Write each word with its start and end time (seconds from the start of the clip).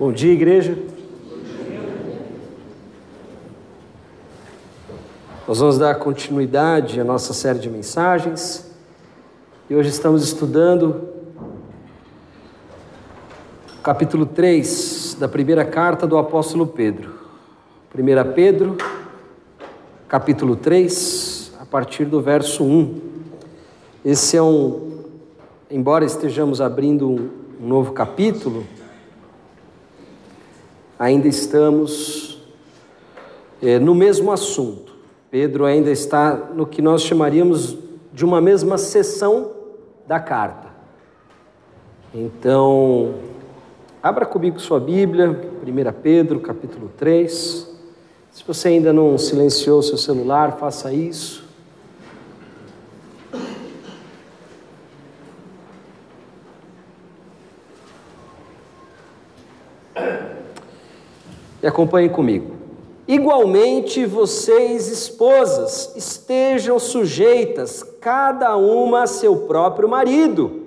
Bom 0.00 0.12
dia, 0.12 0.32
igreja. 0.32 0.78
Nós 5.46 5.58
vamos 5.58 5.76
dar 5.76 5.94
continuidade 5.96 6.98
à 6.98 7.04
nossa 7.04 7.34
série 7.34 7.58
de 7.58 7.68
mensagens 7.68 8.66
e 9.68 9.74
hoje 9.74 9.90
estamos 9.90 10.22
estudando 10.22 11.06
capítulo 13.82 14.24
3 14.24 15.18
da 15.20 15.28
primeira 15.28 15.66
carta 15.66 16.06
do 16.06 16.16
apóstolo 16.16 16.66
Pedro. 16.66 17.12
1 17.94 18.32
Pedro, 18.32 18.78
capítulo 20.08 20.56
3, 20.56 21.52
a 21.60 21.66
partir 21.66 22.06
do 22.06 22.22
verso 22.22 22.64
1. 22.64 23.00
Esse 24.02 24.38
é 24.38 24.42
um, 24.42 25.02
embora 25.70 26.06
estejamos 26.06 26.62
abrindo 26.62 27.06
um 27.60 27.68
novo 27.68 27.92
capítulo, 27.92 28.64
ainda 31.00 31.26
estamos 31.26 32.38
é, 33.62 33.78
no 33.78 33.94
mesmo 33.94 34.30
assunto. 34.30 34.94
Pedro 35.30 35.64
ainda 35.64 35.90
está 35.90 36.50
no 36.54 36.66
que 36.66 36.82
nós 36.82 37.02
chamaríamos 37.02 37.78
de 38.12 38.22
uma 38.22 38.38
mesma 38.38 38.76
sessão 38.76 39.52
da 40.06 40.20
carta. 40.20 40.68
Então, 42.12 43.14
abra 44.02 44.26
comigo 44.26 44.60
sua 44.60 44.78
Bíblia, 44.78 45.30
1 45.30 46.02
Pedro, 46.02 46.38
capítulo 46.40 46.90
3. 46.98 47.70
Se 48.30 48.44
você 48.46 48.68
ainda 48.68 48.92
não 48.92 49.16
silenciou 49.16 49.82
seu 49.82 49.96
celular, 49.96 50.58
faça 50.58 50.92
isso. 50.92 51.48
E 61.62 61.66
acompanhe 61.66 62.08
comigo. 62.08 62.60
Igualmente, 63.06 64.06
vocês, 64.06 64.86
esposas, 64.88 65.94
estejam 65.96 66.78
sujeitas, 66.78 67.82
cada 68.00 68.56
uma 68.56 69.02
a 69.02 69.06
seu 69.06 69.34
próprio 69.48 69.88
marido, 69.88 70.62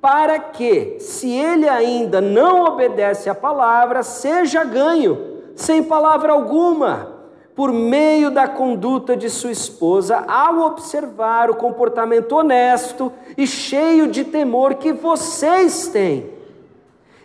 para 0.00 0.38
que, 0.38 0.96
se 1.00 1.30
ele 1.30 1.68
ainda 1.68 2.20
não 2.20 2.64
obedece 2.64 3.30
à 3.30 3.34
palavra, 3.34 4.02
seja 4.02 4.64
ganho, 4.64 5.38
sem 5.56 5.82
palavra 5.82 6.32
alguma, 6.32 7.16
por 7.56 7.72
meio 7.72 8.30
da 8.30 8.46
conduta 8.46 9.16
de 9.16 9.28
sua 9.28 9.50
esposa, 9.50 10.24
ao 10.28 10.60
observar 10.60 11.50
o 11.50 11.56
comportamento 11.56 12.32
honesto 12.32 13.10
e 13.36 13.46
cheio 13.46 14.06
de 14.06 14.24
temor 14.24 14.74
que 14.74 14.92
vocês 14.92 15.88
têm. 15.88 16.37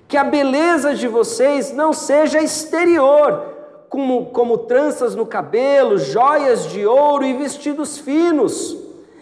Que 0.07 0.17
a 0.17 0.23
beleza 0.23 0.93
de 0.93 1.07
vocês 1.07 1.71
não 1.71 1.93
seja 1.93 2.41
exterior, 2.41 3.53
como, 3.89 4.27
como 4.27 4.57
tranças 4.57 5.15
no 5.15 5.25
cabelo, 5.25 5.97
joias 5.97 6.67
de 6.67 6.85
ouro 6.85 7.23
e 7.23 7.33
vestidos 7.33 7.97
finos, 7.97 8.75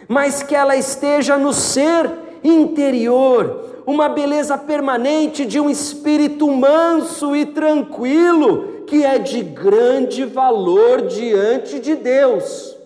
mas 0.08 0.42
que 0.42 0.54
ela 0.54 0.76
esteja 0.76 1.36
no 1.36 1.52
ser 1.52 2.10
interior, 2.42 3.82
uma 3.86 4.08
beleza 4.08 4.56
permanente 4.56 5.44
de 5.44 5.60
um 5.60 5.68
espírito 5.68 6.50
manso 6.50 7.34
e 7.36 7.46
tranquilo, 7.46 8.84
que 8.86 9.04
é 9.04 9.18
de 9.18 9.42
grande 9.42 10.24
valor 10.24 11.02
diante 11.02 11.78
de 11.78 11.94
Deus. 11.94 12.76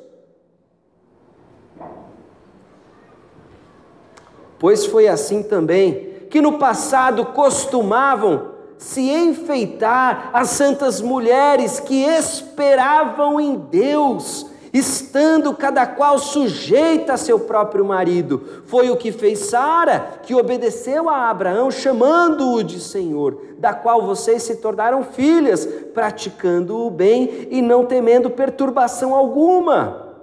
Pois 4.58 4.86
foi 4.86 5.06
assim 5.06 5.42
também 5.42 6.15
que 6.36 6.40
no 6.42 6.58
passado 6.58 7.24
costumavam 7.24 8.48
se 8.76 9.00
enfeitar 9.00 10.28
as 10.34 10.50
santas 10.50 11.00
mulheres 11.00 11.80
que 11.80 12.04
esperavam 12.04 13.40
em 13.40 13.56
Deus, 13.56 14.44
estando 14.70 15.54
cada 15.54 15.86
qual 15.86 16.18
sujeita 16.18 17.14
a 17.14 17.16
seu 17.16 17.40
próprio 17.40 17.86
marido. 17.86 18.62
Foi 18.66 18.90
o 18.90 18.98
que 18.98 19.12
fez 19.12 19.46
Sara, 19.46 20.20
que 20.24 20.34
obedeceu 20.34 21.08
a 21.08 21.30
Abraão, 21.30 21.70
chamando-o 21.70 22.62
de 22.62 22.80
Senhor, 22.80 23.40
da 23.58 23.72
qual 23.72 24.02
vocês 24.02 24.42
se 24.42 24.56
tornaram 24.56 25.04
filhas, 25.04 25.64
praticando 25.94 26.84
o 26.84 26.90
bem 26.90 27.48
e 27.50 27.62
não 27.62 27.86
temendo 27.86 28.28
perturbação 28.28 29.14
alguma. 29.14 30.18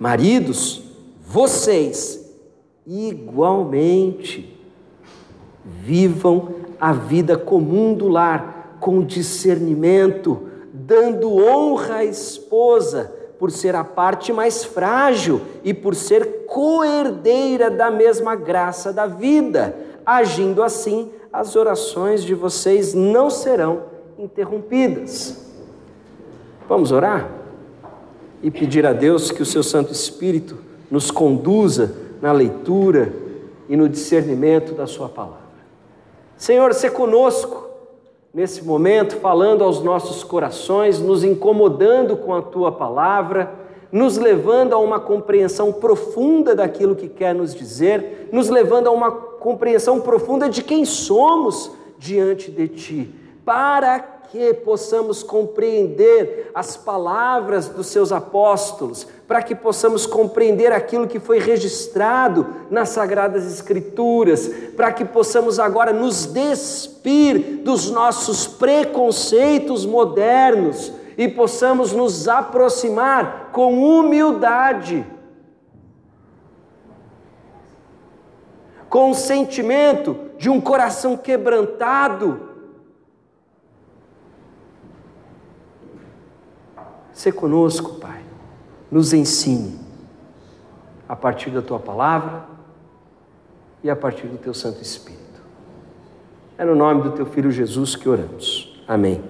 Maridos, 0.00 0.82
vocês 1.24 2.28
igualmente 2.84 4.53
vivam 5.64 6.48
a 6.80 6.92
vida 6.92 7.36
comum 7.36 7.94
do 7.94 8.08
lar 8.08 8.76
com 8.80 9.02
discernimento, 9.02 10.42
dando 10.72 11.32
honra 11.36 11.96
à 11.96 12.04
esposa 12.04 13.10
por 13.38 13.50
ser 13.50 13.74
a 13.74 13.84
parte 13.84 14.32
mais 14.32 14.64
frágil 14.64 15.40
e 15.62 15.72
por 15.72 15.94
ser 15.94 16.44
coerdeira 16.46 17.70
da 17.70 17.90
mesma 17.90 18.34
graça 18.34 18.92
da 18.92 19.06
vida. 19.06 19.74
Agindo 20.04 20.62
assim, 20.62 21.10
as 21.32 21.56
orações 21.56 22.22
de 22.22 22.34
vocês 22.34 22.94
não 22.94 23.30
serão 23.30 23.84
interrompidas. 24.18 25.44
Vamos 26.68 26.92
orar? 26.92 27.30
E 28.42 28.50
pedir 28.50 28.86
a 28.86 28.92
Deus 28.92 29.30
que 29.30 29.42
o 29.42 29.46
seu 29.46 29.62
Santo 29.62 29.92
Espírito 29.92 30.58
nos 30.90 31.10
conduza 31.10 31.94
na 32.20 32.32
leitura 32.32 33.12
e 33.68 33.76
no 33.76 33.88
discernimento 33.88 34.74
da 34.74 34.86
Sua 34.86 35.08
palavra. 35.08 35.43
Senhor, 36.44 36.74
se 36.74 36.90
conosco 36.90 37.70
nesse 38.34 38.62
momento, 38.62 39.16
falando 39.16 39.64
aos 39.64 39.82
nossos 39.82 40.22
corações, 40.22 41.00
nos 41.00 41.24
incomodando 41.24 42.18
com 42.18 42.34
a 42.34 42.42
tua 42.42 42.70
palavra, 42.70 43.50
nos 43.90 44.18
levando 44.18 44.74
a 44.74 44.78
uma 44.78 45.00
compreensão 45.00 45.72
profunda 45.72 46.54
daquilo 46.54 46.94
que 46.94 47.08
quer 47.08 47.34
nos 47.34 47.54
dizer, 47.54 48.28
nos 48.30 48.50
levando 48.50 48.88
a 48.88 48.90
uma 48.90 49.10
compreensão 49.10 50.02
profunda 50.02 50.46
de 50.46 50.62
quem 50.62 50.84
somos 50.84 51.70
diante 51.98 52.50
de 52.50 52.68
ti, 52.68 53.14
para 53.42 53.98
que 54.34 54.52
possamos 54.52 55.22
compreender 55.22 56.50
as 56.52 56.76
palavras 56.76 57.68
dos 57.68 57.86
seus 57.86 58.10
apóstolos, 58.10 59.06
para 59.28 59.40
que 59.40 59.54
possamos 59.54 60.06
compreender 60.06 60.72
aquilo 60.72 61.06
que 61.06 61.20
foi 61.20 61.38
registrado 61.38 62.44
nas 62.68 62.88
Sagradas 62.88 63.46
Escrituras, 63.46 64.48
para 64.76 64.90
que 64.90 65.04
possamos 65.04 65.60
agora 65.60 65.92
nos 65.92 66.26
despir 66.26 67.60
dos 67.62 67.92
nossos 67.92 68.44
preconceitos 68.44 69.86
modernos 69.86 70.92
e 71.16 71.28
possamos 71.28 71.92
nos 71.92 72.26
aproximar 72.26 73.50
com 73.52 73.84
humildade, 73.84 75.06
com 78.90 79.12
o 79.12 79.14
sentimento 79.14 80.16
de 80.36 80.50
um 80.50 80.60
coração 80.60 81.16
quebrantado 81.16 82.53
Se 87.14 87.30
conosco, 87.30 87.94
Pai. 87.94 88.22
Nos 88.90 89.12
ensine 89.12 89.80
a 91.08 91.16
partir 91.16 91.50
da 91.50 91.62
tua 91.62 91.78
palavra 91.78 92.44
e 93.82 93.88
a 93.88 93.96
partir 93.96 94.26
do 94.26 94.36
teu 94.36 94.52
Santo 94.52 94.82
Espírito. 94.82 95.22
É 96.58 96.64
no 96.64 96.74
nome 96.74 97.02
do 97.02 97.12
teu 97.12 97.24
filho 97.24 97.50
Jesus 97.50 97.96
que 97.96 98.08
oramos. 98.08 98.82
Amém. 98.86 99.22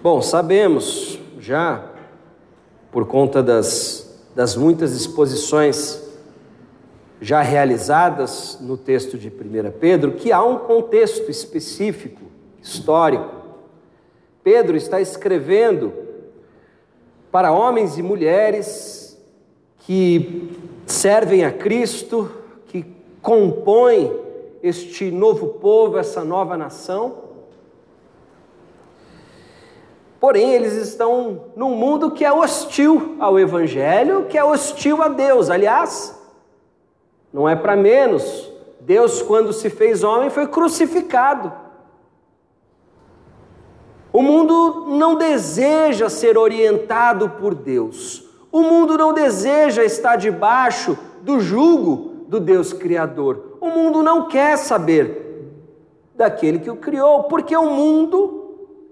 Bom, 0.00 0.22
sabemos 0.22 1.18
já 1.38 1.87
por 2.90 3.06
conta 3.06 3.42
das, 3.42 4.20
das 4.34 4.56
muitas 4.56 4.92
exposições 4.92 6.02
já 7.20 7.42
realizadas 7.42 8.58
no 8.60 8.76
texto 8.76 9.18
de 9.18 9.28
1 9.28 9.32
Pedro, 9.78 10.12
que 10.12 10.30
há 10.30 10.42
um 10.42 10.58
contexto 10.58 11.30
específico, 11.30 12.22
histórico. 12.62 13.34
Pedro 14.42 14.76
está 14.76 15.00
escrevendo 15.00 15.92
para 17.30 17.52
homens 17.52 17.98
e 17.98 18.02
mulheres 18.02 19.18
que 19.80 20.56
servem 20.86 21.44
a 21.44 21.52
Cristo, 21.52 22.30
que 22.68 22.84
compõem 23.20 24.12
este 24.62 25.10
novo 25.10 25.48
povo, 25.48 25.98
essa 25.98 26.24
nova 26.24 26.56
nação. 26.56 27.27
Porém, 30.20 30.52
eles 30.52 30.72
estão 30.74 31.44
num 31.54 31.76
mundo 31.76 32.10
que 32.10 32.24
é 32.24 32.32
hostil 32.32 33.16
ao 33.20 33.38
Evangelho, 33.38 34.26
que 34.26 34.36
é 34.36 34.42
hostil 34.42 35.02
a 35.02 35.08
Deus. 35.08 35.48
Aliás, 35.48 36.18
não 37.32 37.48
é 37.48 37.54
para 37.54 37.76
menos. 37.76 38.50
Deus, 38.80 39.22
quando 39.22 39.52
se 39.52 39.70
fez 39.70 40.02
homem, 40.02 40.30
foi 40.30 40.46
crucificado. 40.46 41.52
O 44.12 44.22
mundo 44.22 44.86
não 44.88 45.14
deseja 45.14 46.08
ser 46.08 46.36
orientado 46.36 47.30
por 47.30 47.54
Deus. 47.54 48.24
O 48.50 48.62
mundo 48.62 48.96
não 48.96 49.12
deseja 49.12 49.84
estar 49.84 50.16
debaixo 50.16 50.98
do 51.22 51.38
jugo 51.38 52.24
do 52.26 52.40
Deus 52.40 52.72
Criador. 52.72 53.58
O 53.60 53.68
mundo 53.68 54.02
não 54.02 54.26
quer 54.26 54.56
saber 54.56 55.28
daquele 56.14 56.58
que 56.58 56.70
o 56.70 56.76
criou, 56.76 57.24
porque 57.24 57.56
o 57.56 57.70
mundo, 57.70 58.37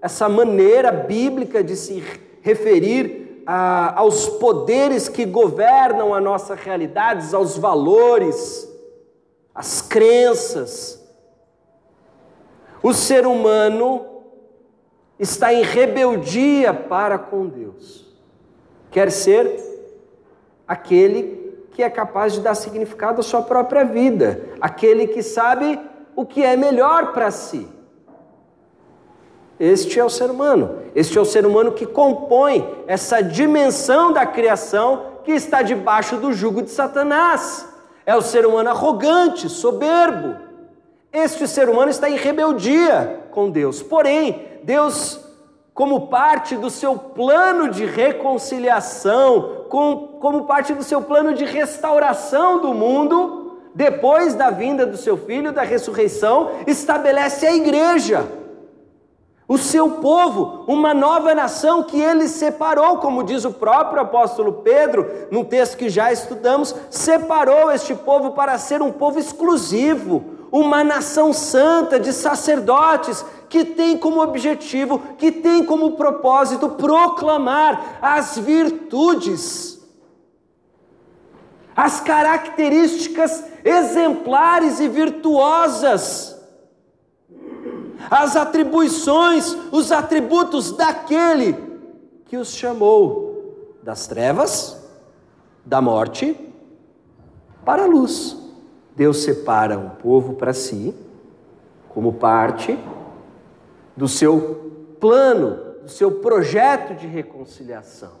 essa 0.01 0.29
maneira 0.29 0.91
bíblica 0.91 1.63
de 1.63 1.75
se 1.75 2.03
referir 2.41 3.43
a, 3.45 3.99
aos 3.99 4.27
poderes 4.27 5.07
que 5.07 5.25
governam 5.25 6.13
a 6.13 6.21
nossa 6.21 6.53
realidade, 6.53 7.33
aos 7.33 7.57
valores, 7.57 8.67
às 9.55 9.81
crenças, 9.81 11.03
o 12.83 12.93
ser 12.93 13.25
humano 13.25 14.05
está 15.17 15.53
em 15.53 15.63
rebeldia 15.63 16.73
para 16.73 17.17
com 17.17 17.47
Deus. 17.47 18.05
Quer 18.91 19.11
ser 19.11 19.63
aquele 20.67 21.67
que 21.71 21.81
é 21.81 21.89
capaz 21.89 22.33
de 22.33 22.41
dar 22.41 22.55
significado 22.55 23.19
à 23.19 23.23
sua 23.23 23.41
própria 23.41 23.83
vida, 23.83 24.49
aquele 24.61 25.07
que 25.07 25.23
sabe 25.23 25.79
o 26.15 26.25
que 26.25 26.43
é 26.43 26.55
melhor 26.55 27.13
para 27.13 27.31
si. 27.31 27.67
Este 29.59 29.99
é 29.99 30.03
o 30.03 30.09
ser 30.09 30.29
humano. 30.29 30.79
Este 30.93 31.17
é 31.17 31.21
o 31.21 31.25
ser 31.25 31.45
humano 31.45 31.71
que 31.71 31.85
compõe 31.85 32.83
essa 32.87 33.21
dimensão 33.21 34.13
da 34.13 34.25
criação 34.25 35.17
que 35.23 35.31
está 35.31 35.61
debaixo 35.61 36.17
do 36.17 36.31
jugo 36.31 36.61
de 36.61 36.69
Satanás. 36.69 37.67
É 38.05 38.15
o 38.15 38.21
ser 38.21 38.45
humano 38.45 38.69
arrogante, 38.69 39.49
soberbo. 39.49 40.35
Este 41.11 41.47
ser 41.47 41.69
humano 41.69 41.89
está 41.89 42.09
em 42.09 42.15
rebeldia 42.15 43.23
com 43.31 43.49
Deus. 43.49 43.81
Porém, 43.81 44.59
Deus, 44.63 45.19
como 45.73 46.07
parte 46.07 46.55
do 46.55 46.69
seu 46.69 46.95
plano 46.95 47.69
de 47.69 47.85
reconciliação, 47.85 49.65
com, 49.69 50.17
como 50.19 50.45
parte 50.45 50.73
do 50.73 50.83
seu 50.83 51.01
plano 51.01 51.33
de 51.33 51.43
restauração 51.43 52.61
do 52.61 52.73
mundo, 52.73 53.57
depois 53.73 54.33
da 54.33 54.49
vinda 54.49 54.85
do 54.85 54.97
seu 54.97 55.17
filho, 55.17 55.51
da 55.51 55.63
ressurreição, 55.63 56.51
estabelece 56.65 57.45
a 57.45 57.55
igreja, 57.55 58.25
o 59.47 59.57
seu 59.57 59.91
povo, 59.91 60.65
uma 60.67 60.93
nova 60.93 61.33
nação 61.33 61.81
que 61.81 61.99
ele 61.99 62.27
separou, 62.27 62.97
como 62.97 63.23
diz 63.23 63.45
o 63.45 63.51
próprio 63.51 64.01
apóstolo 64.01 64.51
Pedro, 64.53 65.09
num 65.31 65.45
texto 65.45 65.77
que 65.77 65.87
já 65.87 66.11
estudamos, 66.11 66.75
separou 66.89 67.71
este 67.71 67.95
povo 67.95 68.31
para 68.31 68.57
ser 68.57 68.81
um 68.81 68.91
povo 68.91 69.19
exclusivo, 69.19 70.37
uma 70.51 70.83
nação 70.83 71.31
santa 71.31 71.97
de 71.97 72.11
sacerdotes 72.11 73.23
que 73.47 73.63
tem 73.63 73.97
como 73.97 74.21
objetivo, 74.21 74.99
que 75.17 75.31
tem 75.31 75.63
como 75.63 75.95
propósito 75.95 76.69
proclamar 76.69 77.99
as 78.01 78.37
virtudes, 78.37 79.79
as 81.73 82.01
características 82.01 83.45
exemplares 83.63 84.81
e 84.81 84.89
virtuosas, 84.89 86.36
as 88.09 88.35
atribuições, 88.35 89.55
os 89.71 89.91
atributos 89.91 90.71
daquele 90.71 91.53
que 92.25 92.37
os 92.37 92.49
chamou 92.49 93.77
das 93.81 94.07
trevas, 94.07 94.77
da 95.65 95.81
morte, 95.81 96.37
para 97.63 97.83
a 97.83 97.87
luz. 97.87 98.37
Deus 98.95 99.23
separa 99.23 99.77
um 99.77 99.89
povo 99.89 100.33
para 100.33 100.53
si, 100.53 100.93
como 101.89 102.13
parte 102.13 102.77
do 103.95 104.07
seu 104.07 104.95
plano, 104.99 105.59
do 105.83 105.89
seu 105.89 106.11
projeto 106.11 106.95
de 106.95 107.07
reconciliação, 107.07 108.11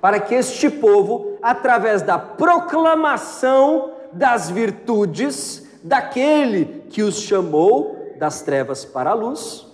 para 0.00 0.20
que 0.20 0.34
este 0.34 0.68
povo, 0.70 1.38
através 1.42 2.02
da 2.02 2.18
proclamação 2.18 3.92
das 4.12 4.50
virtudes 4.50 5.66
daquele 5.82 6.84
que 6.88 7.02
os 7.02 7.16
chamou 7.16 8.03
das 8.18 8.42
trevas 8.42 8.84
para 8.84 9.10
a 9.10 9.14
luz, 9.14 9.66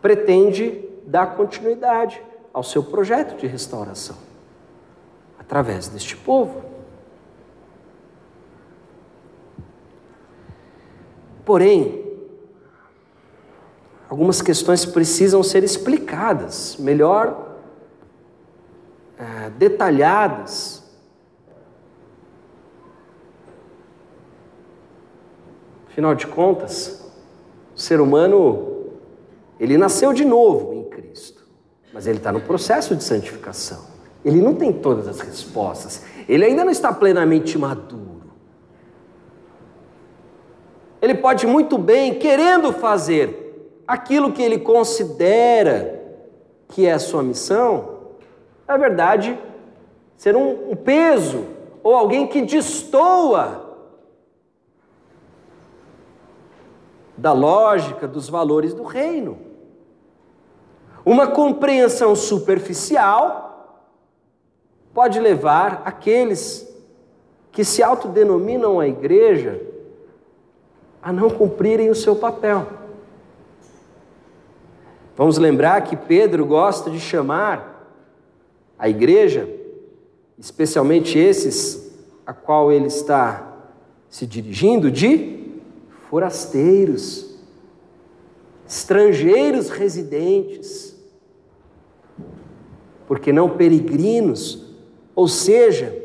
pretende 0.00 0.84
dar 1.04 1.36
continuidade 1.36 2.22
ao 2.52 2.62
seu 2.62 2.82
projeto 2.82 3.36
de 3.36 3.46
restauração 3.46 4.16
através 5.38 5.88
deste 5.88 6.16
povo. 6.16 6.62
Porém, 11.44 12.04
algumas 14.10 14.42
questões 14.42 14.84
precisam 14.84 15.42
ser 15.42 15.64
explicadas, 15.64 16.76
melhor 16.76 17.56
é, 19.18 19.50
detalhadas. 19.50 20.77
Afinal 25.98 26.14
de 26.14 26.28
contas, 26.28 27.10
o 27.74 27.80
ser 27.80 28.00
humano, 28.00 28.84
ele 29.58 29.76
nasceu 29.76 30.12
de 30.12 30.24
novo 30.24 30.72
em 30.72 30.84
Cristo, 30.84 31.44
mas 31.92 32.06
ele 32.06 32.18
está 32.18 32.30
no 32.30 32.40
processo 32.40 32.94
de 32.94 33.02
santificação. 33.02 33.84
Ele 34.24 34.40
não 34.40 34.54
tem 34.54 34.72
todas 34.72 35.08
as 35.08 35.18
respostas, 35.18 36.04
ele 36.28 36.44
ainda 36.44 36.64
não 36.64 36.70
está 36.70 36.92
plenamente 36.92 37.58
maduro. 37.58 38.30
Ele 41.02 41.16
pode 41.16 41.48
muito 41.48 41.76
bem, 41.76 42.14
querendo 42.14 42.72
fazer 42.72 43.80
aquilo 43.84 44.30
que 44.30 44.40
ele 44.40 44.60
considera 44.60 46.00
que 46.68 46.86
é 46.86 46.92
a 46.92 47.00
sua 47.00 47.24
missão, 47.24 48.02
na 48.68 48.76
verdade, 48.76 49.36
ser 50.16 50.36
um, 50.36 50.70
um 50.70 50.76
peso 50.76 51.44
ou 51.82 51.92
alguém 51.92 52.24
que 52.28 52.40
destoa 52.40 53.67
da 57.18 57.32
lógica, 57.32 58.06
dos 58.06 58.28
valores 58.28 58.72
do 58.72 58.84
reino. 58.84 59.38
Uma 61.04 61.26
compreensão 61.26 62.14
superficial 62.14 63.84
pode 64.94 65.18
levar 65.18 65.82
aqueles 65.84 66.66
que 67.50 67.64
se 67.64 67.82
autodenominam 67.82 68.78
a 68.78 68.86
igreja 68.86 69.60
a 71.02 71.12
não 71.12 71.28
cumprirem 71.28 71.90
o 71.90 71.94
seu 71.94 72.14
papel. 72.14 72.66
Vamos 75.16 75.38
lembrar 75.38 75.80
que 75.82 75.96
Pedro 75.96 76.46
gosta 76.46 76.88
de 76.90 77.00
chamar 77.00 77.90
a 78.78 78.88
igreja, 78.88 79.48
especialmente 80.38 81.18
esses 81.18 81.92
a 82.24 82.32
qual 82.32 82.70
ele 82.70 82.86
está 82.86 83.56
se 84.08 84.24
dirigindo, 84.24 84.90
de 84.90 85.37
forasteiros, 86.08 87.36
estrangeiros 88.66 89.70
residentes, 89.70 90.96
porque 93.06 93.32
não 93.32 93.50
peregrinos, 93.50 94.66
ou 95.14 95.28
seja, 95.28 95.96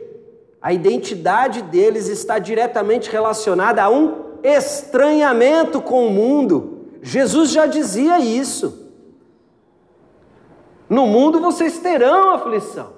a 0.62 0.72
identidade 0.72 1.62
deles 1.62 2.08
está 2.08 2.40
diretamente 2.40 3.10
relacionada 3.10 3.84
a 3.84 3.90
um 3.90 4.38
estranhamento 4.44 5.82
com 5.82 6.08
o 6.08 6.10
mundo. 6.10 6.88
Jesus 7.02 7.52
já 7.52 7.66
dizia 7.66 8.20
isso. 8.20 8.90
No 10.90 11.06
mundo 11.06 11.42
vocês 11.42 11.80
terão 11.80 12.34
aflição. 12.34 12.94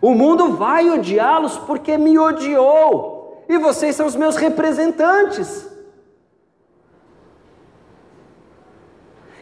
O 0.00 0.14
mundo 0.14 0.52
vai 0.52 0.88
odiá-los 0.90 1.58
porque 1.58 1.98
me 1.98 2.18
odiou. 2.18 3.09
E 3.50 3.58
vocês 3.58 3.96
são 3.96 4.06
os 4.06 4.14
meus 4.14 4.36
representantes. 4.36 5.68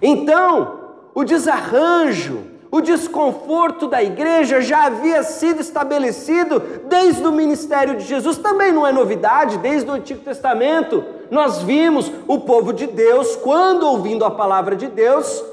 Então, 0.00 0.78
o 1.14 1.22
desarranjo, 1.22 2.38
o 2.70 2.80
desconforto 2.80 3.86
da 3.86 4.02
igreja 4.02 4.62
já 4.62 4.86
havia 4.86 5.22
sido 5.22 5.60
estabelecido 5.60 6.58
desde 6.88 7.22
o 7.26 7.30
ministério 7.30 7.98
de 7.98 8.04
Jesus, 8.04 8.38
também 8.38 8.72
não 8.72 8.86
é 8.86 8.92
novidade, 8.92 9.58
desde 9.58 9.90
o 9.90 9.92
Antigo 9.92 10.24
Testamento. 10.24 11.04
Nós 11.30 11.58
vimos 11.58 12.10
o 12.26 12.40
povo 12.40 12.72
de 12.72 12.86
Deus, 12.86 13.36
quando 13.36 13.86
ouvindo 13.86 14.24
a 14.24 14.30
palavra 14.30 14.74
de 14.74 14.86
Deus, 14.86 15.44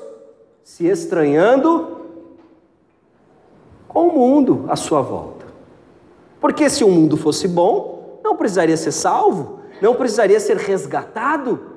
se 0.63 0.87
estranhando 0.87 2.05
com 3.89 4.07
o 4.07 4.17
mundo 4.17 4.63
à 4.69 4.77
sua 4.77 5.01
volta. 5.01 5.45
Porque 6.39 6.69
se 6.69 6.85
o 6.85 6.89
mundo 6.89 7.17
fosse 7.17 7.49
bom, 7.49 7.94
não 8.25 8.35
precisaria 8.35 8.75
ser 8.75 8.91
salvo, 8.91 9.59
não 9.79 9.93
precisaria 9.93 10.39
ser 10.39 10.57
resgatado. 10.57 11.73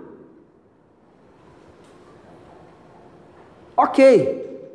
Ok, 3.77 4.73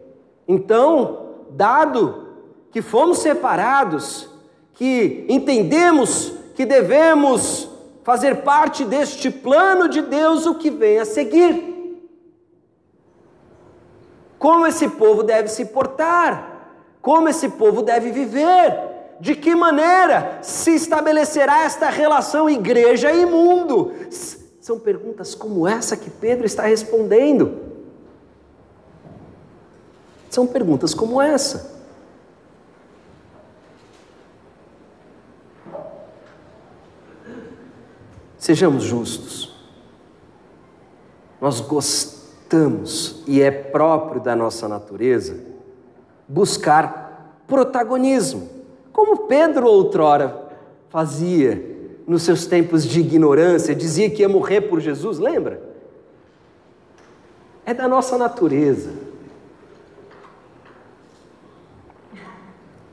então, 0.47 1.29
dado 1.49 2.27
que 2.71 2.81
fomos 2.81 3.17
separados, 3.19 4.29
que 4.73 5.25
entendemos 5.27 6.33
que 6.55 6.65
devemos 6.65 7.69
fazer 8.03 8.43
parte 8.43 8.85
deste 8.85 9.31
plano 9.31 9.89
de 9.89 10.01
Deus 10.01 10.45
o 10.45 10.55
que 10.55 10.69
vem 10.69 10.99
a 10.99 11.05
seguir. 11.05 11.73
Como 14.37 14.67
esse 14.67 14.89
povo 14.89 15.23
deve 15.23 15.47
se 15.47 15.65
portar, 15.65 16.69
como 17.01 17.29
esse 17.29 17.49
povo 17.49 17.81
deve 17.81 18.11
viver, 18.11 18.92
de 19.23 19.35
que 19.35 19.55
maneira 19.55 20.39
se 20.41 20.75
estabelecerá 20.75 21.63
esta 21.63 21.89
relação 21.89 22.49
igreja 22.49 23.09
e 23.13 23.25
mundo? 23.25 23.93
São 24.59 24.77
perguntas 24.77 25.33
como 25.33 25.65
essa 25.65 25.95
que 25.95 26.09
Pedro 26.09 26.45
está 26.45 26.63
respondendo. 26.63 27.57
São 30.29 30.45
perguntas 30.45 30.93
como 30.93 31.21
essa. 31.21 31.71
Sejamos 38.37 38.83
justos. 38.83 39.55
Nós 41.39 41.61
gostamos, 41.61 43.23
e 43.25 43.41
é 43.41 43.49
próprio 43.49 44.19
da 44.19 44.35
nossa 44.35 44.67
natureza, 44.67 45.39
buscar 46.27 47.39
protagonismo, 47.47 48.62
como 48.93 49.27
Pedro 49.27 49.67
outrora 49.67 50.49
fazia 50.87 51.71
nos 52.07 52.23
seus 52.23 52.45
tempos 52.45 52.85
de 52.85 53.01
ignorância, 53.01 53.75
dizia 53.75 54.09
que 54.09 54.21
ia 54.21 54.29
morrer 54.29 54.61
por 54.61 54.79
Jesus, 54.79 55.19
lembra? 55.19 55.61
É 57.65 57.73
da 57.73 57.87
nossa 57.87 58.17
natureza. 58.17 58.91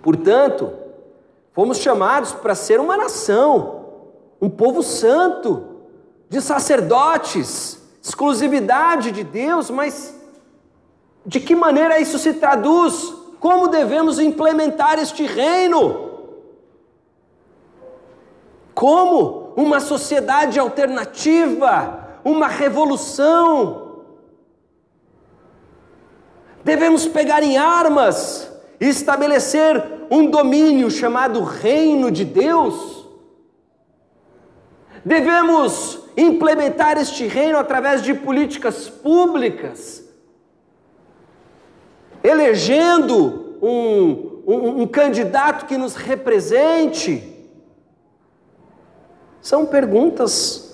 Portanto, 0.03 0.73
fomos 1.53 1.79
chamados 1.79 2.33
para 2.33 2.55
ser 2.55 2.81
uma 2.81 2.97
nação 2.97 3.81
um 4.41 4.49
povo 4.49 4.83
santo, 4.83 5.67
de 6.29 6.41
sacerdotes, 6.41 7.79
exclusividade 8.03 9.11
de 9.11 9.23
Deus, 9.23 9.69
mas 9.69 10.15
de 11.27 11.41
que 11.41 11.55
maneira 11.55 12.01
isso 12.01 12.19
se 12.19 12.35
traduz? 12.35 13.15
Como 13.41 13.69
devemos 13.69 14.21
implementar 14.21 14.99
este 14.99 15.27
reino? 15.27 16.11
Como 18.75 19.53
uma 19.57 19.81
sociedade 19.81 20.61
alternativa, 20.61 22.21
uma 22.25 22.47
revolução. 22.47 24.05
Devemos 26.63 27.09
pegar 27.09 27.43
em 27.43 27.57
armas 27.57 28.53
e 28.79 28.87
estabelecer 28.89 30.07
um 30.11 30.31
domínio 30.31 30.91
chamado 30.91 31.43
Reino 31.43 32.11
de 32.11 32.25
Deus 32.25 33.01
Devemos 35.05 35.99
implementar 36.17 36.99
este 36.99 37.27
reino 37.27 37.59
através 37.59 38.03
de 38.03 38.13
políticas 38.13 38.89
públicas, 38.89 40.05
elegendo 42.23 43.57
um, 43.63 44.43
um, 44.47 44.83
um 44.83 44.87
candidato 44.87 45.67
que 45.67 45.77
nos 45.77 45.95
represente. 45.95 47.27
São 49.41 49.67
perguntas 49.67 50.71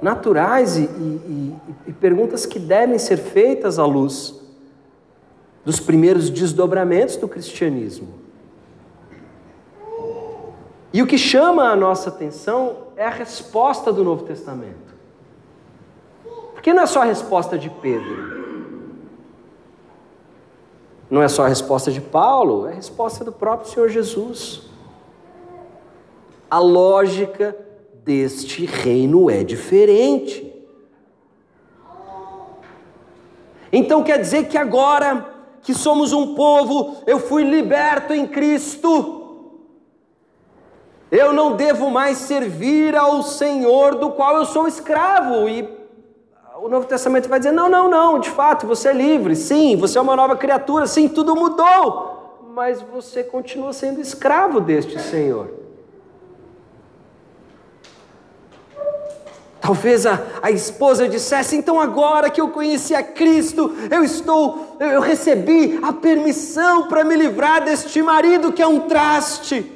naturais 0.00 0.76
e, 0.76 0.82
e, 0.84 1.54
e, 1.86 1.92
perguntas 1.92 2.44
que 2.44 2.58
devem 2.58 2.98
ser 2.98 3.16
feitas 3.16 3.78
à 3.78 3.86
luz 3.86 4.34
dos 5.64 5.80
primeiros 5.80 6.28
desdobramentos 6.28 7.16
do 7.16 7.26
cristianismo. 7.26 8.08
E 10.92 11.02
o 11.02 11.06
que 11.06 11.18
chama 11.18 11.70
a 11.70 11.76
nossa 11.76 12.08
atenção 12.08 12.86
é 12.96 13.04
a 13.04 13.10
resposta 13.10 13.92
do 13.92 14.04
Novo 14.04 14.24
Testamento. 14.24 14.94
Porque 16.52 16.72
não 16.72 16.82
é 16.82 16.86
só 16.86 17.02
a 17.02 17.04
resposta 17.04 17.58
de 17.58 17.68
Pedro, 17.68 18.45
não 21.10 21.22
é 21.22 21.28
só 21.28 21.44
a 21.44 21.48
resposta 21.48 21.90
de 21.90 22.00
Paulo, 22.00 22.66
é 22.66 22.72
a 22.72 22.74
resposta 22.74 23.24
do 23.24 23.32
próprio 23.32 23.70
Senhor 23.70 23.88
Jesus. 23.88 24.62
A 26.50 26.58
lógica 26.58 27.56
deste 28.04 28.66
reino 28.66 29.30
é 29.30 29.44
diferente. 29.44 30.52
Então 33.72 34.02
quer 34.02 34.20
dizer 34.20 34.48
que 34.48 34.58
agora 34.58 35.34
que 35.62 35.74
somos 35.74 36.12
um 36.12 36.34
povo, 36.34 36.96
eu 37.06 37.18
fui 37.18 37.42
liberto 37.42 38.12
em 38.12 38.26
Cristo, 38.26 39.16
eu 41.10 41.32
não 41.32 41.56
devo 41.56 41.90
mais 41.90 42.18
servir 42.18 42.96
ao 42.96 43.22
Senhor 43.22 43.96
do 43.96 44.10
qual 44.10 44.36
eu 44.36 44.44
sou 44.44 44.66
escravo. 44.66 45.48
E 45.48 45.85
o 46.60 46.68
Novo 46.68 46.86
Testamento 46.86 47.28
vai 47.28 47.38
dizer: 47.38 47.52
não, 47.52 47.68
não, 47.68 47.88
não, 47.88 48.18
de 48.18 48.30
fato, 48.30 48.66
você 48.66 48.88
é 48.88 48.92
livre, 48.92 49.36
sim, 49.36 49.76
você 49.76 49.98
é 49.98 50.00
uma 50.00 50.16
nova 50.16 50.36
criatura, 50.36 50.86
sim, 50.86 51.08
tudo 51.08 51.34
mudou, 51.36 52.40
mas 52.54 52.80
você 52.82 53.22
continua 53.22 53.72
sendo 53.72 54.00
escravo 54.00 54.60
deste 54.60 55.00
Senhor. 55.00 55.48
Talvez 59.60 60.06
a, 60.06 60.22
a 60.42 60.50
esposa 60.50 61.08
dissesse: 61.08 61.56
então 61.56 61.80
agora 61.80 62.30
que 62.30 62.40
eu 62.40 62.48
conheci 62.50 62.94
a 62.94 63.02
Cristo, 63.02 63.74
eu 63.90 64.02
estou, 64.02 64.76
eu, 64.78 64.88
eu 64.88 65.00
recebi 65.00 65.78
a 65.82 65.92
permissão 65.92 66.88
para 66.88 67.04
me 67.04 67.16
livrar 67.16 67.64
deste 67.64 68.02
marido 68.02 68.52
que 68.52 68.62
é 68.62 68.66
um 68.66 68.80
traste 68.80 69.72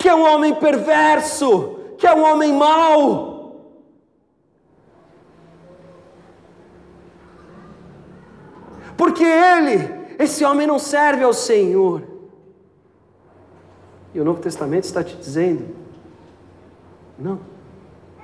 que 0.00 0.08
é 0.08 0.14
um 0.14 0.24
homem 0.24 0.54
perverso, 0.54 1.76
que 1.98 2.06
é 2.06 2.14
um 2.14 2.24
homem 2.24 2.54
mau. 2.54 3.29
Porque 9.00 9.24
ele, 9.24 9.90
esse 10.18 10.44
homem 10.44 10.66
não 10.66 10.78
serve 10.78 11.24
ao 11.24 11.32
Senhor. 11.32 12.02
E 14.14 14.20
o 14.20 14.24
Novo 14.26 14.42
Testamento 14.42 14.84
está 14.84 15.02
te 15.02 15.16
dizendo: 15.16 15.64
não, 17.18 17.40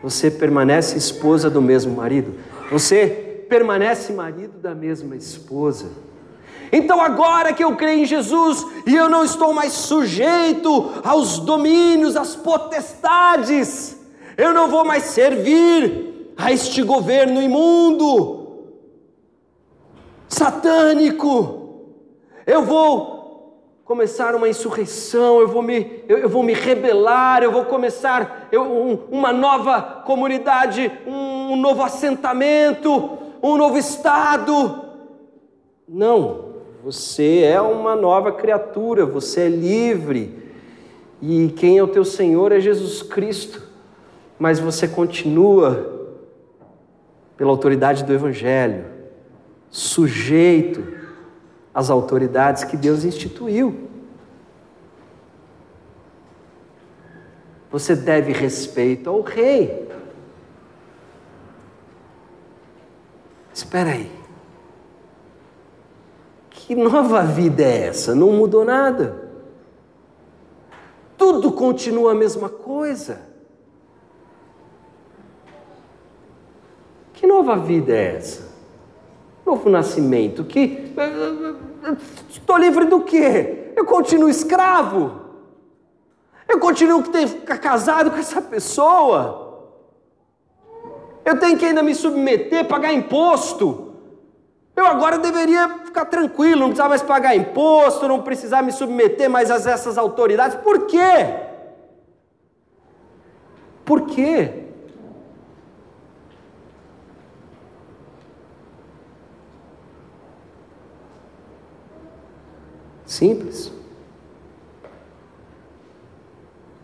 você 0.03 0.31
permanece 0.31 0.99
esposa 0.99 1.49
do 1.49 1.63
mesmo 1.63 1.97
marido, 1.97 2.35
você 2.71 3.47
permanece 3.49 4.13
marido 4.13 4.59
da 4.59 4.75
mesma 4.75 5.17
esposa. 5.17 5.93
Então, 6.71 7.01
agora 7.01 7.55
que 7.55 7.65
eu 7.65 7.75
creio 7.75 8.03
em 8.03 8.05
Jesus 8.05 8.67
e 8.87 8.95
eu 8.95 9.09
não 9.09 9.25
estou 9.25 9.55
mais 9.55 9.73
sujeito 9.73 10.93
aos 11.03 11.39
domínios, 11.39 12.19
às 12.19 12.37
potestades, 12.37 13.97
eu 14.37 14.53
não 14.53 14.69
vou 14.69 14.85
mais 14.85 15.05
servir 15.05 16.35
a 16.37 16.53
este 16.53 16.83
governo 16.83 17.41
imundo, 17.41 18.46
satânico, 20.29 21.85
eu 22.47 22.63
vou 22.63 23.17
começar 23.85 24.35
uma 24.35 24.49
insurreição, 24.49 25.41
eu 25.41 25.47
vou 25.47 25.63
me, 25.63 26.03
eu, 26.09 26.19
eu 26.19 26.29
vou 26.29 26.43
me 26.43 26.53
rebelar, 26.53 27.43
eu 27.43 27.53
vou 27.53 27.65
começar 27.65 28.49
eu, 28.51 28.63
um, 28.63 28.99
uma 29.11 29.33
nova 29.33 29.81
comunidade, 30.05 30.91
um, 31.07 31.53
um 31.53 31.57
novo 31.57 31.83
assentamento, 31.83 33.17
um 33.41 33.57
novo 33.57 33.79
Estado. 33.79 34.85
Não, 35.89 36.47
você 36.83 37.43
é 37.43 37.61
uma 37.61 37.95
nova 37.95 38.33
criatura, 38.33 39.07
você 39.07 39.43
é 39.43 39.49
livre. 39.49 40.45
E 41.23 41.49
quem 41.57 41.79
é 41.79 41.83
o 41.83 41.89
teu 41.89 42.05
Senhor 42.05 42.51
é 42.51 42.59
Jesus 42.59 43.03
Cristo. 43.03 43.63
Mas 44.39 44.59
você 44.59 44.89
continua, 44.89 46.11
pela 47.37 47.51
autoridade 47.51 48.05
do 48.05 48.13
Evangelho, 48.13 48.96
sujeito 49.77 50.83
às 51.75 51.91
autoridades 51.91 52.65
que 52.65 52.79
Deus 52.79 53.05
instituiu. 53.05 53.91
Você 57.71 57.95
deve 57.95 58.33
respeito 58.33 59.11
ao 59.11 59.21
rei. 59.21 59.87
Espera 63.53 63.91
aí. 63.91 64.11
Que 66.49 66.75
nova 66.75 67.23
vida 67.23 67.63
é 67.63 67.89
essa? 67.89 68.15
Não 68.15 68.33
mudou 68.33 68.65
nada. 68.65 69.29
Tudo 71.19 71.53
continua 71.53 72.13
a 72.13 72.15
mesma 72.15 72.49
coisa. 72.49 73.21
Que 77.13 77.27
nova 77.27 77.57
vida 77.57 77.93
é 77.93 78.17
essa? 78.17 78.56
Novo 79.47 79.71
nascimento. 79.71 80.43
Que 80.43 80.93
estou 82.29 82.59
livre 82.59 82.87
do 82.87 83.01
quê? 83.03 83.73
Eu 83.77 83.85
continuo 83.85 84.29
escravo. 84.29 85.21
Eu 86.49 86.59
continuo 86.59 87.03
que 87.03 87.11
ter 87.11 87.21
que 87.21 87.41
ficar 87.41 87.59
casado 87.59 88.11
com 88.11 88.17
essa 88.17 88.43
pessoa. 88.43 89.71
Eu 91.25 91.39
tenho 91.39 91.57
que 91.57 91.65
ainda 91.65 91.83
me 91.83 91.95
submeter, 91.95 92.67
pagar 92.67 92.93
imposto. 92.93 93.95
Eu 94.75 94.85
agora 94.87 95.19
deveria 95.19 95.69
ficar 95.85 96.05
tranquilo, 96.07 96.61
não 96.61 96.69
precisar 96.69 96.89
mais 96.89 97.03
pagar 97.03 97.35
imposto, 97.35 98.07
não 98.07 98.23
precisar 98.23 98.63
me 98.63 98.73
submeter 98.73 99.31
mais 99.31 99.51
a 99.51 99.71
essas 99.71 99.97
autoridades. 99.97 100.57
Por 100.59 100.87
quê? 100.87 101.47
Por 103.85 104.03
quê? 104.03 104.66
Simples. 113.17 113.73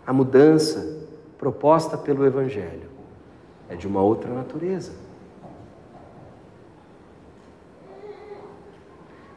A 0.07 0.15
mudança 0.15 0.99
proposta 1.37 1.99
pelo 1.99 2.25
Evangelho 2.25 2.89
é 3.69 3.77
de 3.77 3.87
uma 3.87 4.01
outra 4.01 4.33
natureza. 4.33 4.93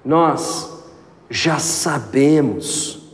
Nós 0.06 0.86
já 1.30 1.60
sabemos. 1.60 3.14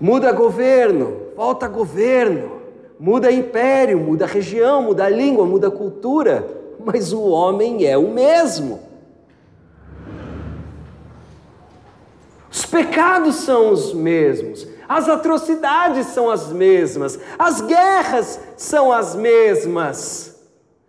Muda 0.00 0.30
governo, 0.30 1.22
volta 1.34 1.66
governo, 1.66 2.60
muda 3.00 3.32
império, 3.32 3.98
muda 3.98 4.26
região, 4.26 4.80
muda 4.82 5.08
língua, 5.08 5.44
muda 5.44 5.72
cultura, 5.72 6.48
mas 6.78 7.12
o 7.12 7.22
homem 7.30 7.84
é 7.84 7.98
o 7.98 8.12
mesmo. 8.12 8.89
Os 12.50 12.66
pecados 12.66 13.36
são 13.36 13.70
os 13.72 13.94
mesmos, 13.94 14.66
as 14.88 15.08
atrocidades 15.08 16.08
são 16.08 16.28
as 16.28 16.50
mesmas, 16.50 17.18
as 17.38 17.60
guerras 17.60 18.40
são 18.56 18.90
as 18.90 19.14
mesmas. 19.14 20.36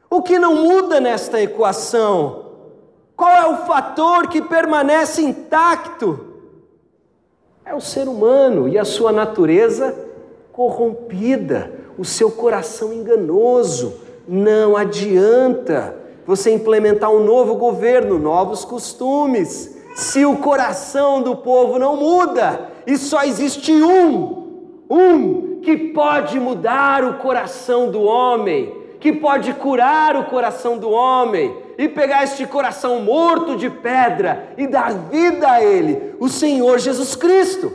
O 0.10 0.24
que 0.24 0.40
não 0.40 0.56
muda 0.56 1.00
nesta 1.00 1.40
equação? 1.40 2.48
Qual 3.16 3.30
é 3.30 3.48
o 3.48 3.58
fator 3.68 4.28
que 4.28 4.42
permanece 4.42 5.22
intacto? 5.22 6.20
É 7.64 7.76
o 7.76 7.80
ser 7.80 8.08
humano 8.08 8.68
e 8.68 8.80
a 8.80 8.84
sua 8.84 9.12
natureza 9.12 9.96
corrompida, 10.52 11.72
o 11.96 12.04
seu 12.04 12.32
coração 12.32 12.92
enganoso. 12.92 13.94
Não 14.28 14.76
adianta 14.76 15.96
você 16.26 16.52
implementar 16.52 17.12
um 17.12 17.24
novo 17.24 17.56
governo, 17.56 18.18
novos 18.18 18.66
costumes 18.66 19.81
se 19.96 20.26
o 20.26 20.38
coração 20.38 21.22
do 21.22 21.36
povo 21.36 21.78
não 21.78 21.96
muda, 21.96 22.72
e 22.86 22.98
só 22.98 23.24
existe 23.24 23.72
um, 23.74 24.86
um 24.90 25.62
que 25.62 25.78
pode 25.78 26.40
mudar 26.40 27.04
o 27.04 27.16
coração 27.16 27.92
do 27.92 28.02
homem, 28.02 28.76
que 29.00 29.12
pode 29.12 29.54
curar 29.54 30.16
o 30.16 30.26
coração 30.26 30.78
do 30.78 30.90
homem 30.90 31.56
e 31.78 31.88
pegar 31.88 32.24
este 32.24 32.46
coração 32.46 33.02
morto 33.02 33.56
de 33.56 33.70
pedra 33.70 34.54
e 34.58 34.68
dar 34.68 34.94
vida 34.94 35.50
a 35.50 35.64
ele, 35.64 36.16
o 36.20 36.30
Senhor 36.30 36.80
Jesus 36.80 37.16
Cristo. 37.16 37.72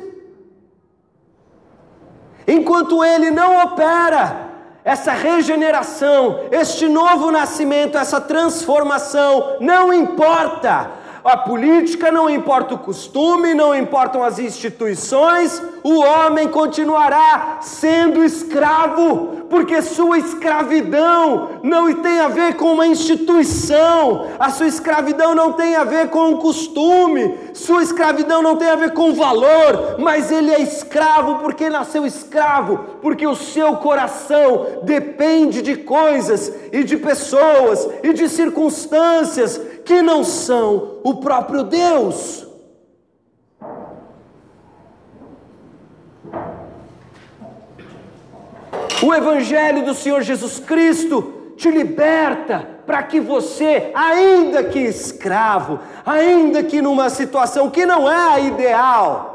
Enquanto 2.46 3.04
ele 3.04 3.30
não 3.30 3.60
opera 3.64 4.46
essa 4.84 5.10
regeneração, 5.10 6.42
este 6.52 6.86
novo 6.86 7.32
nascimento, 7.32 7.98
essa 7.98 8.20
transformação, 8.20 9.56
não 9.58 9.92
importa 9.92 10.92
a 11.26 11.36
política, 11.36 12.10
não 12.10 12.30
importa 12.30 12.74
o 12.74 12.78
costume, 12.78 13.52
não 13.52 13.74
importam 13.74 14.22
as 14.22 14.38
instituições, 14.38 15.60
o 15.82 15.98
homem 15.98 16.48
continuará 16.48 17.58
sendo 17.60 18.24
escravo, 18.24 19.44
porque 19.50 19.82
sua 19.82 20.18
escravidão 20.18 21.60
não 21.62 21.92
tem 21.94 22.20
a 22.20 22.28
ver 22.28 22.54
com 22.54 22.72
uma 22.72 22.86
instituição, 22.86 24.28
a 24.38 24.50
sua 24.50 24.68
escravidão 24.68 25.34
não 25.34 25.52
tem 25.52 25.74
a 25.74 25.84
ver 25.84 26.10
com 26.10 26.30
um 26.30 26.36
costume, 26.36 27.36
sua 27.52 27.82
escravidão 27.82 28.40
não 28.40 28.56
tem 28.56 28.68
a 28.68 28.76
ver 28.76 28.92
com 28.92 29.12
valor, 29.12 29.96
mas 29.98 30.30
ele 30.30 30.52
é 30.52 30.60
escravo 30.60 31.36
porque 31.36 31.68
nasceu 31.68 32.06
escravo, 32.06 32.78
porque 33.02 33.26
o 33.26 33.34
seu 33.34 33.76
coração 33.76 34.80
depende 34.84 35.60
de 35.60 35.76
coisas 35.76 36.52
e 36.72 36.84
de 36.84 36.96
pessoas 36.96 37.88
e 38.02 38.12
de 38.12 38.28
circunstâncias 38.28 39.60
que 39.86 40.02
não 40.02 40.24
são 40.24 40.98
o 41.04 41.14
próprio 41.14 41.62
Deus. 41.62 42.44
O 49.02 49.14
Evangelho 49.14 49.84
do 49.84 49.94
Senhor 49.94 50.22
Jesus 50.22 50.58
Cristo 50.58 51.54
te 51.56 51.70
liberta 51.70 52.68
para 52.84 53.02
que 53.02 53.20
você, 53.20 53.90
ainda 53.94 54.64
que 54.64 54.80
escravo, 54.80 55.78
ainda 56.04 56.62
que 56.62 56.82
numa 56.82 57.08
situação 57.08 57.70
que 57.70 57.86
não 57.86 58.10
é 58.10 58.34
a 58.34 58.40
ideal, 58.40 59.32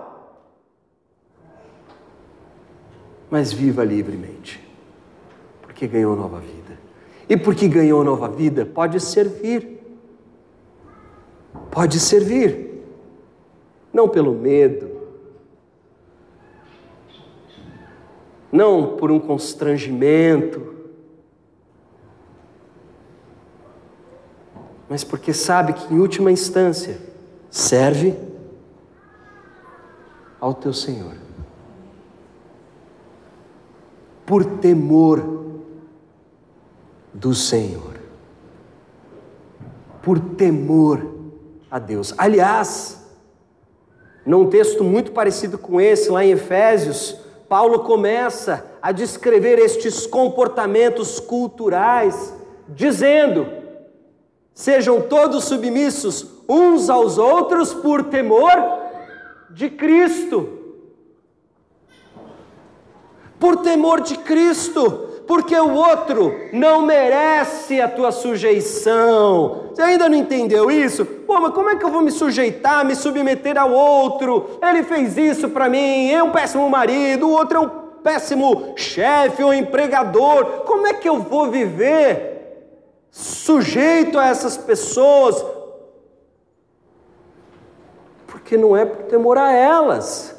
mas 3.29 3.53
viva 3.53 3.83
livremente, 3.83 4.61
porque 5.61 5.87
ganhou 5.87 6.15
nova 6.15 6.39
vida. 6.39 6.77
E 7.29 7.37
porque 7.37 7.67
ganhou 7.67 8.03
nova 8.03 8.27
vida, 8.27 8.65
pode 8.65 8.99
servir 8.99 9.80
pode 11.71 11.99
servir, 12.01 12.83
não 13.93 14.09
pelo 14.09 14.33
medo, 14.33 14.91
não 18.51 18.97
por 18.97 19.09
um 19.09 19.19
constrangimento, 19.19 20.75
mas 24.89 25.05
porque 25.05 25.33
sabe 25.33 25.71
que, 25.71 25.93
em 25.93 25.99
última 25.99 26.29
instância, 26.29 26.99
serve 27.49 28.13
ao 30.37 30.53
teu 30.53 30.73
Senhor. 30.73 31.15
Por 34.25 34.43
temor 34.43 35.45
do 37.13 37.33
Senhor, 37.33 37.95
por 40.01 40.19
temor 40.19 41.20
a 41.71 41.79
Deus. 41.79 42.13
Aliás, 42.17 43.01
num 44.25 44.49
texto 44.49 44.83
muito 44.83 45.13
parecido 45.13 45.57
com 45.57 45.79
esse, 45.79 46.09
lá 46.09 46.23
em 46.23 46.31
Efésios, 46.31 47.17
Paulo 47.47 47.79
começa 47.79 48.65
a 48.81 48.91
descrever 48.91 49.57
estes 49.57 50.05
comportamentos 50.05 51.19
culturais, 51.19 52.33
dizendo: 52.67 53.47
sejam 54.53 55.01
todos 55.01 55.45
submissos 55.45 56.27
uns 56.47 56.89
aos 56.89 57.17
outros 57.17 57.73
por 57.73 58.03
temor 58.03 58.51
de 59.49 59.69
Cristo. 59.69 60.59
Por 63.39 63.57
temor 63.57 64.01
de 64.01 64.17
Cristo 64.17 65.10
porque 65.31 65.55
o 65.55 65.73
outro 65.73 66.49
não 66.51 66.81
merece 66.81 67.79
a 67.79 67.87
tua 67.87 68.11
sujeição. 68.11 69.69
Você 69.69 69.81
ainda 69.81 70.09
não 70.09 70.17
entendeu 70.17 70.69
isso? 70.69 71.05
Pô, 71.05 71.39
mas 71.39 71.53
como 71.53 71.69
é 71.69 71.77
que 71.77 71.85
eu 71.85 71.89
vou 71.89 72.01
me 72.01 72.11
sujeitar, 72.11 72.83
me 72.83 72.93
submeter 72.93 73.57
ao 73.57 73.71
outro? 73.71 74.59
Ele 74.61 74.83
fez 74.83 75.17
isso 75.17 75.47
para 75.47 75.69
mim, 75.69 76.11
é 76.11 76.21
um 76.21 76.33
péssimo 76.33 76.69
marido, 76.69 77.29
o 77.29 77.31
outro 77.31 77.57
é 77.57 77.61
um 77.61 77.69
péssimo 78.03 78.73
chefe 78.75 79.41
ou 79.41 79.53
empregador. 79.53 80.63
Como 80.65 80.85
é 80.85 80.93
que 80.95 81.07
eu 81.07 81.19
vou 81.19 81.49
viver 81.49 82.67
sujeito 83.09 84.19
a 84.19 84.27
essas 84.27 84.57
pessoas? 84.57 85.45
Porque 88.27 88.57
não 88.57 88.75
é 88.75 88.83
por 88.83 89.05
temor 89.05 89.37
a 89.37 89.53
elas. 89.53 90.35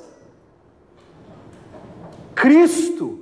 Cristo 2.35 3.22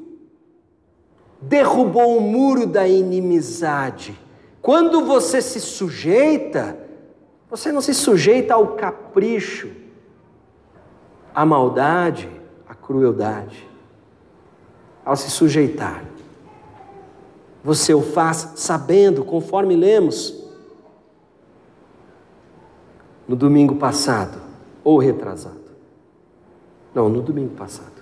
derrubou 1.41 2.19
o 2.19 2.21
muro 2.21 2.67
da 2.67 2.87
inimizade. 2.87 4.19
Quando 4.61 5.05
você 5.05 5.41
se 5.41 5.61
sujeita, 5.61 6.77
você 7.49 7.73
não 7.73 7.81
se 7.81 7.95
sujeita 7.95 8.55
ao 8.55 8.75
capricho, 8.75 9.71
à 11.35 11.47
maldade, 11.47 12.29
à 12.69 12.75
crueldade. 12.75 13.69
Ao 15.05 15.17
se 15.17 15.31
sujeitar, 15.31 16.05
você 17.65 17.95
o 17.95 18.03
faz 18.03 18.53
sabendo, 18.57 19.25
conforme 19.25 19.75
lemos 19.75 20.41
no 23.27 23.35
domingo 23.35 23.77
passado 23.77 24.41
ou 24.85 24.99
retrasado. 24.99 25.59
Não, 26.95 27.09
no 27.09 27.23
domingo 27.23 27.55
passado. 27.55 28.00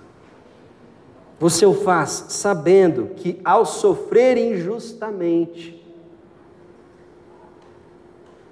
Você 1.39 1.65
o 1.65 1.73
faz 1.73 2.25
sabendo 2.29 3.07
que 3.15 3.39
ao 3.45 3.65
sofrer 3.65 4.37
injustamente, 4.37 5.79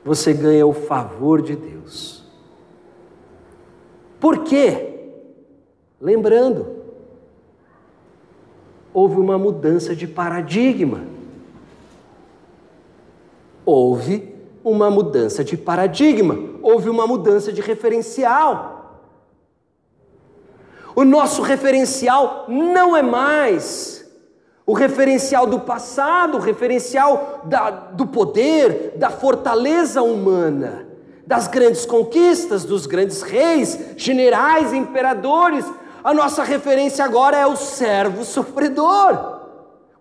você 0.06 0.34
ganha 0.34 0.66
o 0.66 0.74
favor 0.74 1.42
de 1.42 1.56
Deus. 1.56 2.24
Por 4.22 4.46
quê? 4.46 5.12
Lembrando, 6.00 6.78
houve 8.94 9.20
uma 9.20 9.38
mudança 9.38 9.94
de 9.94 10.08
paradigma. 10.08 11.04
Houve 13.66 14.34
uma 14.64 14.90
mudança 14.90 15.44
de 15.44 15.58
paradigma, 15.58 16.38
houve 16.62 16.90
uma 16.90 17.06
mudança 17.06 17.52
de 17.52 17.62
referencial. 17.62 18.77
O 20.98 21.06
nosso 21.06 21.44
referencial 21.44 22.46
não 22.48 22.98
é 22.98 23.04
mais 23.04 24.04
o 24.66 24.74
referencial 24.74 25.46
do 25.46 25.60
passado, 25.60 26.38
o 26.38 26.42
referencial 26.42 27.42
da, 27.44 27.70
do 27.70 28.08
poder, 28.08 28.94
da 28.96 29.12
fortaleza 29.12 30.02
humana, 30.02 30.88
das 31.28 31.48
grandes 31.48 31.86
conquistas, 31.86 32.66
dos 32.66 32.88
grandes 32.88 33.22
reis, 33.22 33.78
generais, 33.96 34.74
imperadores. 34.74 35.72
A 36.04 36.16
nossa 36.16 36.44
referência 36.44 37.06
agora 37.06 37.38
é 37.38 37.46
o 37.46 37.56
servo 37.56 38.26
sofredor, 38.26 39.42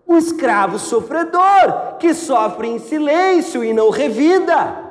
o 0.03 0.17
escravo 0.17 0.79
sofredor, 0.79 1.97
que 1.99 2.11
sofre 2.15 2.69
em 2.69 2.79
silêncio 2.79 3.63
e 3.63 3.71
não 3.71 3.91
revida. 3.91 4.86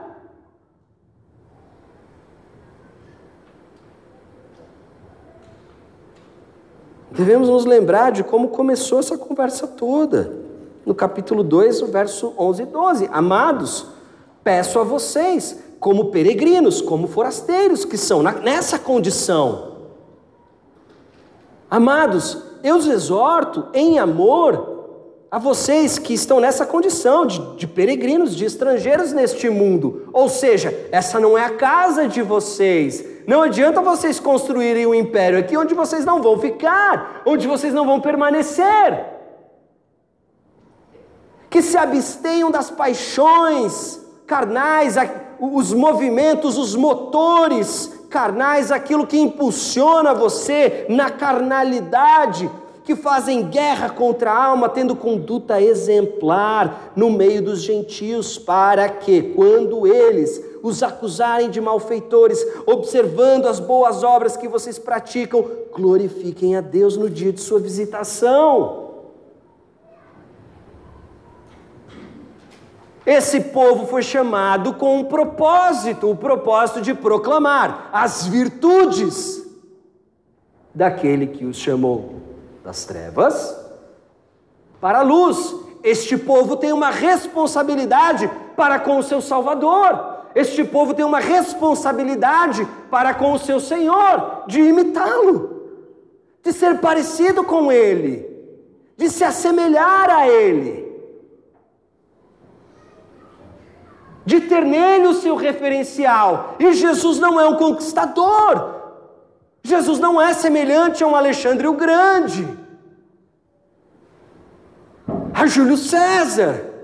Devemos 7.16 7.48
nos 7.48 7.64
lembrar 7.64 8.12
de 8.12 8.22
como 8.22 8.48
começou 8.48 8.98
essa 8.98 9.16
conversa 9.16 9.66
toda. 9.66 10.32
No 10.84 10.94
capítulo 10.94 11.42
2, 11.42 11.80
o 11.80 11.86
verso 11.86 12.34
11 12.38 12.62
e 12.62 12.66
12. 12.66 13.08
Amados, 13.10 13.86
peço 14.44 14.78
a 14.78 14.84
vocês, 14.84 15.58
como 15.80 16.10
peregrinos, 16.10 16.82
como 16.82 17.08
forasteiros 17.08 17.86
que 17.86 17.96
são 17.96 18.22
nessa 18.22 18.78
condição. 18.78 19.76
Amados, 21.70 22.38
eu 22.62 22.76
os 22.76 22.86
exorto 22.86 23.66
em 23.72 23.98
amor 23.98 24.76
a 25.30 25.38
vocês 25.38 25.98
que 25.98 26.14
estão 26.14 26.38
nessa 26.38 26.66
condição 26.66 27.26
de, 27.26 27.40
de, 27.56 27.66
peregrinos, 27.66 28.36
de 28.36 28.44
estrangeiros 28.44 29.12
neste 29.12 29.48
mundo. 29.48 30.08
Ou 30.12 30.28
seja, 30.28 30.86
essa 30.92 31.18
não 31.18 31.36
é 31.36 31.44
a 31.44 31.56
casa 31.56 32.06
de 32.06 32.22
vocês, 32.22 33.04
não 33.26 33.42
adianta 33.42 33.82
vocês 33.82 34.20
construírem 34.20 34.86
um 34.86 34.94
império 34.94 35.38
aqui 35.38 35.56
onde 35.56 35.74
vocês 35.74 36.04
não 36.04 36.22
vão 36.22 36.38
ficar, 36.38 37.22
onde 37.26 37.46
vocês 37.46 37.74
não 37.74 37.84
vão 37.84 38.00
permanecer. 38.00 39.04
Que 41.50 41.60
se 41.60 41.76
abstenham 41.76 42.50
das 42.50 42.70
paixões 42.70 44.00
carnais, 44.26 44.94
os 45.40 45.72
movimentos, 45.72 46.56
os 46.56 46.76
motores 46.76 47.92
carnais, 48.08 48.70
aquilo 48.70 49.06
que 49.06 49.18
impulsiona 49.18 50.14
você 50.14 50.86
na 50.88 51.10
carnalidade, 51.10 52.48
que 52.84 52.94
fazem 52.94 53.48
guerra 53.48 53.90
contra 53.90 54.30
a 54.30 54.44
alma, 54.44 54.68
tendo 54.68 54.94
conduta 54.94 55.60
exemplar 55.60 56.92
no 56.94 57.10
meio 57.10 57.42
dos 57.42 57.62
gentios, 57.62 58.38
para 58.38 58.88
que, 58.88 59.34
quando 59.34 59.86
eles 59.86 60.40
os 60.66 60.82
acusarem 60.82 61.48
de 61.48 61.60
malfeitores, 61.60 62.44
observando 62.66 63.46
as 63.46 63.60
boas 63.60 64.02
obras 64.02 64.36
que 64.36 64.48
vocês 64.48 64.78
praticam, 64.80 65.48
glorifiquem 65.72 66.56
a 66.56 66.60
Deus 66.60 66.96
no 66.96 67.08
dia 67.08 67.32
de 67.32 67.40
sua 67.40 67.60
visitação. 67.60 68.84
Esse 73.06 73.40
povo 73.40 73.86
foi 73.86 74.02
chamado 74.02 74.74
com 74.74 74.98
um 74.98 75.04
propósito, 75.04 76.10
o 76.10 76.16
propósito 76.16 76.80
de 76.80 76.92
proclamar 76.92 77.88
as 77.92 78.26
virtudes 78.26 79.46
daquele 80.74 81.28
que 81.28 81.44
os 81.44 81.56
chamou 81.56 82.16
das 82.64 82.84
trevas 82.84 83.56
para 84.80 84.98
a 84.98 85.02
luz. 85.02 85.54
Este 85.84 86.18
povo 86.18 86.56
tem 86.56 86.72
uma 86.72 86.90
responsabilidade 86.90 88.28
para 88.56 88.80
com 88.80 88.98
o 88.98 89.02
seu 89.04 89.20
Salvador. 89.20 90.15
Este 90.36 90.62
povo 90.62 90.92
tem 90.92 91.02
uma 91.02 91.18
responsabilidade 91.18 92.68
para 92.90 93.14
com 93.14 93.32
o 93.32 93.38
seu 93.38 93.58
Senhor, 93.58 94.44
de 94.46 94.60
imitá-lo, 94.60 95.62
de 96.42 96.52
ser 96.52 96.78
parecido 96.78 97.42
com 97.42 97.72
Ele, 97.72 98.28
de 98.98 99.08
se 99.08 99.24
assemelhar 99.24 100.10
a 100.10 100.28
Ele, 100.28 100.94
de 104.26 104.42
ter 104.42 104.62
nele 104.62 105.06
o 105.06 105.14
seu 105.14 105.36
referencial. 105.36 106.56
E 106.58 106.74
Jesus 106.74 107.18
não 107.18 107.40
é 107.40 107.48
um 107.48 107.56
conquistador, 107.56 108.74
Jesus 109.62 109.98
não 109.98 110.20
é 110.20 110.34
semelhante 110.34 111.02
a 111.02 111.06
um 111.06 111.16
Alexandre 111.16 111.66
o 111.66 111.72
Grande, 111.72 112.46
a 115.32 115.46
Júlio 115.46 115.78
César 115.78 116.75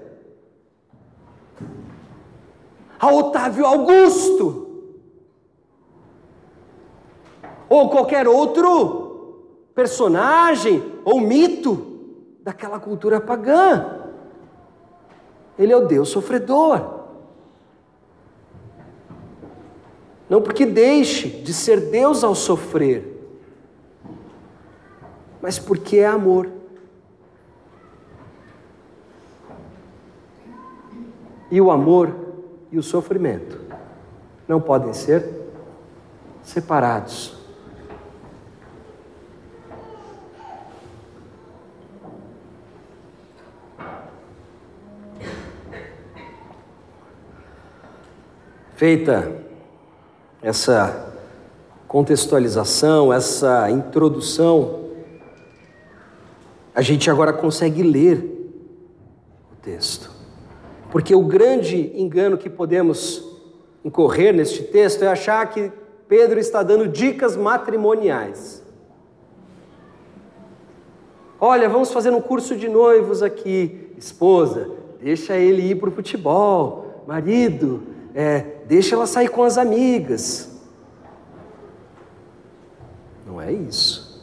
a 3.02 3.12
Otávio 3.12 3.66
Augusto, 3.66 4.68
ou 7.68 7.90
qualquer 7.90 8.28
outro 8.28 9.70
personagem 9.74 11.00
ou 11.04 11.20
mito 11.20 11.98
daquela 12.44 12.78
cultura 12.78 13.20
pagã. 13.20 14.12
Ele 15.58 15.72
é 15.72 15.76
o 15.76 15.84
Deus 15.84 16.10
sofredor. 16.10 17.00
Não 20.30 20.40
porque 20.40 20.64
deixe 20.64 21.28
de 21.28 21.52
ser 21.52 21.90
Deus 21.90 22.22
ao 22.22 22.36
sofrer, 22.36 23.36
mas 25.40 25.58
porque 25.58 25.96
é 25.96 26.06
amor. 26.06 26.48
E 31.50 31.60
o 31.60 31.68
amor 31.68 32.21
e 32.72 32.78
o 32.78 32.82
sofrimento 32.82 33.60
não 34.48 34.60
podem 34.60 34.94
ser 34.94 35.28
separados. 36.42 37.36
Feita 48.74 49.30
essa 50.42 51.14
contextualização, 51.86 53.12
essa 53.12 53.70
introdução, 53.70 54.90
a 56.74 56.82
gente 56.82 57.08
agora 57.08 57.32
consegue 57.32 57.82
ler 57.82 58.18
o 59.52 59.56
texto. 59.62 60.11
Porque 60.92 61.14
o 61.14 61.22
grande 61.22 61.90
engano 61.98 62.36
que 62.36 62.50
podemos 62.50 63.24
incorrer 63.82 64.34
neste 64.34 64.62
texto 64.62 65.02
é 65.02 65.08
achar 65.08 65.48
que 65.48 65.72
Pedro 66.06 66.38
está 66.38 66.62
dando 66.62 66.86
dicas 66.86 67.34
matrimoniais. 67.34 68.62
Olha, 71.40 71.66
vamos 71.66 71.90
fazer 71.90 72.10
um 72.10 72.20
curso 72.20 72.54
de 72.54 72.68
noivos 72.68 73.22
aqui. 73.22 73.90
Esposa, 73.96 74.70
deixa 75.00 75.34
ele 75.34 75.62
ir 75.62 75.76
para 75.76 75.88
o 75.88 75.92
futebol. 75.92 77.02
Marido, 77.06 77.82
é, 78.14 78.40
deixa 78.66 78.94
ela 78.94 79.06
sair 79.06 79.28
com 79.28 79.42
as 79.42 79.56
amigas. 79.56 80.60
Não 83.26 83.40
é 83.40 83.50
isso. 83.50 84.22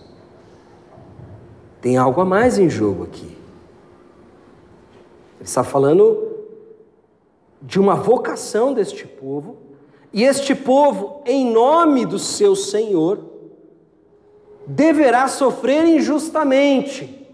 Tem 1.82 1.98
algo 1.98 2.22
a 2.22 2.26
mais 2.26 2.60
em 2.60 2.70
jogo 2.70 3.06
aqui. 3.06 3.36
Ele 5.40 5.46
está 5.46 5.64
falando 5.64 6.29
de 7.62 7.80
uma 7.80 7.96
vocação 7.96 8.74
deste 8.74 9.06
povo, 9.06 9.58
e 10.12 10.24
este 10.24 10.56
povo, 10.56 11.22
em 11.26 11.52
nome 11.52 12.06
do 12.06 12.18
seu 12.18 12.56
Senhor, 12.56 13.20
deverá 14.66 15.28
sofrer 15.28 15.86
injustamente 15.86 17.28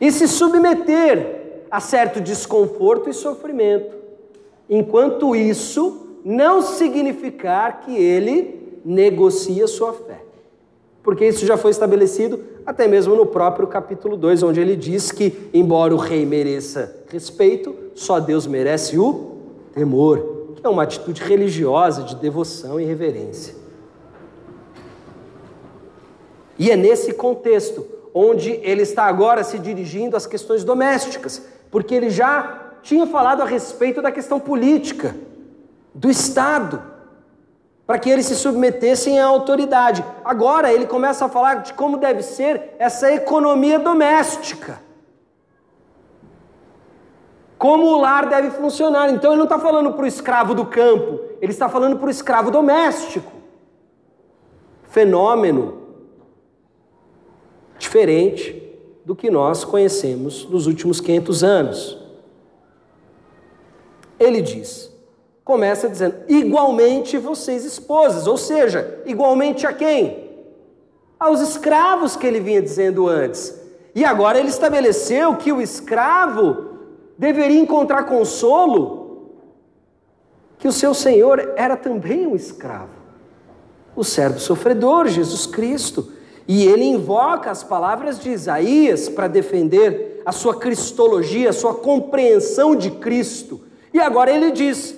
e 0.00 0.10
se 0.10 0.28
submeter 0.28 1.64
a 1.70 1.80
certo 1.80 2.20
desconforto 2.20 3.08
e 3.08 3.12
sofrimento, 3.12 3.96
enquanto 4.68 5.34
isso 5.34 6.18
não 6.24 6.62
significar 6.62 7.80
que 7.80 7.96
ele 7.96 8.80
negocia 8.84 9.66
sua 9.66 9.92
fé. 9.92 10.22
Porque 11.02 11.26
isso 11.26 11.46
já 11.46 11.56
foi 11.56 11.70
estabelecido 11.70 12.40
até 12.64 12.88
mesmo 12.88 13.14
no 13.14 13.26
próprio 13.26 13.68
capítulo 13.68 14.16
2, 14.16 14.42
onde 14.42 14.60
ele 14.60 14.74
diz 14.74 15.12
que, 15.12 15.48
embora 15.54 15.94
o 15.94 15.98
rei 15.98 16.26
mereça 16.26 17.04
respeito, 17.08 17.85
só 17.96 18.20
Deus 18.20 18.46
merece 18.46 18.98
o 18.98 19.38
temor, 19.72 20.54
que 20.54 20.64
é 20.64 20.68
uma 20.68 20.84
atitude 20.84 21.22
religiosa 21.22 22.02
de 22.02 22.14
devoção 22.14 22.78
e 22.78 22.84
reverência. 22.84 23.54
E 26.58 26.70
é 26.70 26.76
nesse 26.76 27.12
contexto 27.12 27.84
onde 28.14 28.52
ele 28.62 28.82
está 28.82 29.04
agora 29.04 29.42
se 29.42 29.58
dirigindo 29.58 30.16
às 30.16 30.26
questões 30.26 30.62
domésticas, 30.62 31.42
porque 31.70 31.94
ele 31.94 32.08
já 32.08 32.74
tinha 32.82 33.06
falado 33.06 33.42
a 33.42 33.44
respeito 33.44 34.00
da 34.00 34.12
questão 34.12 34.38
política, 34.38 35.16
do 35.92 36.08
Estado 36.08 36.94
para 37.86 37.98
que 37.98 38.10
eles 38.10 38.26
se 38.26 38.34
submetessem 38.34 39.20
à 39.20 39.26
autoridade. 39.26 40.04
Agora 40.24 40.72
ele 40.72 40.86
começa 40.86 41.24
a 41.24 41.28
falar 41.28 41.56
de 41.56 41.72
como 41.72 41.96
deve 41.96 42.22
ser 42.22 42.74
essa 42.78 43.12
economia 43.12 43.78
doméstica. 43.78 44.80
Como 47.66 47.86
o 47.86 48.00
lar 48.00 48.28
deve 48.28 48.52
funcionar. 48.52 49.10
Então 49.10 49.32
ele 49.32 49.38
não 49.38 49.44
está 49.44 49.58
falando 49.58 49.92
para 49.92 50.04
o 50.04 50.06
escravo 50.06 50.54
do 50.54 50.66
campo, 50.66 51.18
ele 51.40 51.50
está 51.50 51.68
falando 51.68 51.96
para 51.96 52.06
o 52.06 52.10
escravo 52.10 52.48
doméstico. 52.48 53.32
fenômeno 54.84 55.82
diferente 57.76 58.62
do 59.04 59.16
que 59.16 59.32
nós 59.32 59.64
conhecemos 59.64 60.48
nos 60.48 60.68
últimos 60.68 61.00
500 61.00 61.42
anos. 61.42 61.98
Ele 64.16 64.40
diz, 64.40 64.88
começa 65.44 65.88
dizendo, 65.88 66.18
igualmente 66.28 67.18
vocês 67.18 67.64
esposas, 67.64 68.28
ou 68.28 68.36
seja, 68.36 69.02
igualmente 69.04 69.66
a 69.66 69.72
quem? 69.72 70.30
Aos 71.18 71.40
escravos 71.40 72.14
que 72.14 72.28
ele 72.28 72.38
vinha 72.38 72.62
dizendo 72.62 73.08
antes. 73.08 73.60
E 73.92 74.04
agora 74.04 74.38
ele 74.38 74.50
estabeleceu 74.50 75.34
que 75.34 75.52
o 75.52 75.60
escravo 75.60 76.75
deveria 77.18 77.60
encontrar 77.60 78.04
consolo, 78.04 79.32
que 80.58 80.68
o 80.68 80.72
seu 80.72 80.94
senhor 80.94 81.52
era 81.56 81.76
também 81.76 82.26
um 82.26 82.34
escravo, 82.34 82.90
o 83.94 84.02
servo 84.04 84.38
sofredor, 84.38 85.06
Jesus 85.06 85.46
Cristo. 85.46 86.12
E 86.48 86.64
ele 86.64 86.84
invoca 86.84 87.50
as 87.50 87.64
palavras 87.64 88.20
de 88.20 88.30
Isaías 88.30 89.08
para 89.08 89.26
defender 89.26 90.22
a 90.24 90.32
sua 90.32 90.56
cristologia, 90.56 91.50
a 91.50 91.52
sua 91.52 91.74
compreensão 91.74 92.76
de 92.76 92.90
Cristo. 92.92 93.60
E 93.92 93.98
agora 93.98 94.30
ele 94.30 94.52
diz: 94.52 94.94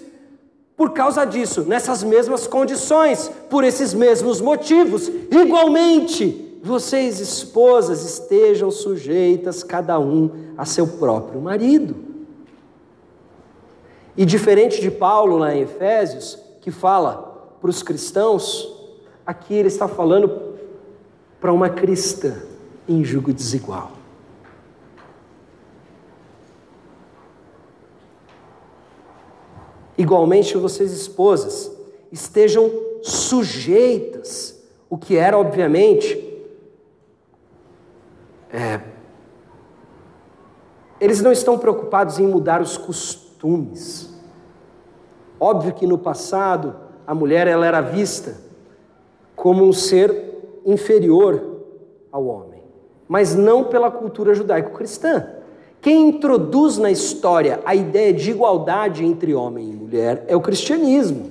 por 0.77 0.93
causa 0.93 1.25
disso, 1.25 1.63
nessas 1.63 2.05
mesmas 2.05 2.47
condições, 2.47 3.31
por 3.51 3.65
esses 3.65 3.93
mesmos 3.95 4.41
motivos, 4.41 5.11
igualmente, 5.31 6.61
vocês, 6.63 7.19
esposas, 7.19 8.05
estejam 8.05 8.71
sujeitas, 8.71 9.63
cada 9.63 9.99
um, 9.99 10.31
a 10.57 10.65
seu 10.65 10.87
próprio 10.87 11.41
marido. 11.41 12.08
E 14.19 14.27
diferente 14.27 14.81
de 14.81 14.91
Paulo 14.91 15.39
lá 15.39 15.55
em 15.55 15.61
Efésios, 15.61 16.37
que 16.61 16.73
fala 16.73 17.55
para 17.61 17.71
os 17.71 17.85
cristãos, 17.85 18.69
aqui 19.25 19.55
ele 19.55 19.69
está 19.69 19.87
falando 19.87 20.57
para 21.41 21.53
uma 21.53 21.71
cristã 21.71 22.43
em 22.89 23.05
julgo 23.05 23.33
desigual. 23.33 23.93
Igualmente, 29.97 30.57
vocês, 30.57 30.91
esposas, 30.91 31.71
estejam 32.11 32.73
sujeitas, 33.03 34.61
o 34.91 34.99
que 34.99 35.17
era, 35.17 35.39
obviamente, 35.39 36.43
é, 38.53 38.81
eles 41.01 41.21
não 41.21 41.31
estão 41.31 41.57
preocupados 41.57 42.19
em 42.19 42.27
mudar 42.27 42.61
os 42.61 42.77
costumes. 42.77 44.08
Óbvio 45.41 45.73
que 45.73 45.87
no 45.87 45.99
passado 45.99 46.75
a 47.07 47.15
mulher 47.15 47.47
ela 47.47 47.67
era 47.67 47.81
vista 47.81 48.37
como 49.35 49.65
um 49.65 49.73
ser 49.73 50.61
inferior 50.67 51.43
ao 52.11 52.27
homem, 52.27 52.63
mas 53.07 53.35
não 53.35 53.65
pela 53.65 53.91
cultura 53.91 54.35
judaico-cristã. 54.35 55.27
Quem 55.81 56.09
introduz 56.09 56.77
na 56.77 56.91
história 56.91 57.61
a 57.65 57.75
ideia 57.75 58.13
de 58.13 58.31
igualdade 58.31 59.05
entre 59.05 59.33
homem 59.33 59.71
e 59.71 59.75
mulher 59.75 60.25
é 60.27 60.35
o 60.35 60.41
cristianismo. 60.41 61.31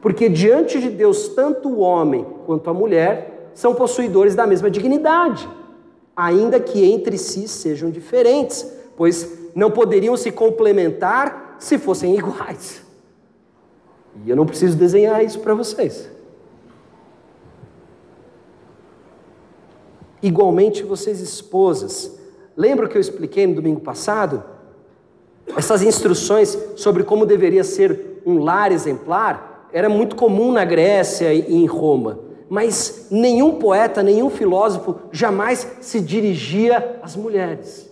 Porque 0.00 0.28
diante 0.28 0.78
de 0.78 0.90
Deus, 0.90 1.28
tanto 1.28 1.68
o 1.68 1.80
homem 1.80 2.24
quanto 2.46 2.68
a 2.70 2.74
mulher 2.74 3.50
são 3.54 3.74
possuidores 3.74 4.34
da 4.34 4.46
mesma 4.46 4.70
dignidade, 4.70 5.48
ainda 6.14 6.60
que 6.60 6.84
entre 6.84 7.18
si 7.18 7.48
sejam 7.48 7.90
diferentes, 7.90 8.70
pois 8.96 9.50
não 9.54 9.70
poderiam 9.70 10.16
se 10.16 10.30
complementar 10.30 11.56
se 11.58 11.78
fossem 11.78 12.16
iguais. 12.16 12.87
E 14.24 14.30
eu 14.30 14.36
não 14.36 14.46
preciso 14.46 14.76
desenhar 14.76 15.24
isso 15.24 15.40
para 15.40 15.54
vocês. 15.54 16.08
Igualmente, 20.22 20.82
vocês 20.82 21.20
esposas, 21.20 22.18
lembra 22.56 22.88
que 22.88 22.96
eu 22.96 23.00
expliquei 23.00 23.46
no 23.46 23.54
domingo 23.54 23.80
passado? 23.80 24.42
Essas 25.56 25.82
instruções 25.82 26.58
sobre 26.76 27.04
como 27.04 27.24
deveria 27.24 27.62
ser 27.62 28.20
um 28.26 28.42
lar 28.42 28.72
exemplar 28.72 29.68
era 29.72 29.88
muito 29.88 30.16
comum 30.16 30.52
na 30.52 30.64
Grécia 30.64 31.32
e 31.32 31.54
em 31.54 31.66
Roma, 31.66 32.20
mas 32.48 33.06
nenhum 33.10 33.56
poeta, 33.58 34.02
nenhum 34.02 34.30
filósofo 34.30 34.96
jamais 35.12 35.76
se 35.80 36.00
dirigia 36.00 36.98
às 37.02 37.14
mulheres. 37.14 37.88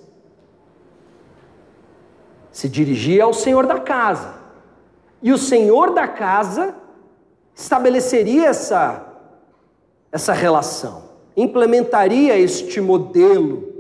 Se 2.51 2.69
dirigia 2.69 3.25
ao 3.25 3.35
senhor 3.35 3.67
da 3.67 3.79
casa. 3.79 4.35
E 5.23 5.33
o 5.33 5.39
senhor 5.39 5.93
da 5.93 6.07
casa 6.07 6.75
estabeleceria 7.55 8.49
essa, 8.49 9.07
essa 10.13 10.33
relação 10.33 11.07
implementaria 11.37 12.39
este 12.39 12.81
modelo 12.81 13.75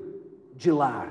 de 0.55 0.71
lar. 0.71 1.11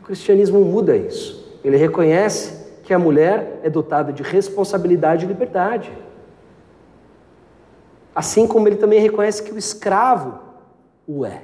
O 0.00 0.04
cristianismo 0.04 0.64
muda 0.64 0.96
isso. 0.96 1.58
Ele 1.62 1.76
reconhece 1.76 2.80
que 2.82 2.92
a 2.92 2.98
mulher 2.98 3.60
é 3.62 3.70
dotada 3.70 4.12
de 4.12 4.22
responsabilidade 4.22 5.24
e 5.24 5.28
liberdade. 5.28 5.92
Assim 8.14 8.46
como 8.46 8.66
ele 8.68 8.76
também 8.76 9.00
reconhece 9.00 9.42
que 9.42 9.52
o 9.52 9.58
escravo 9.58 10.40
o 11.06 11.24
é. 11.24 11.42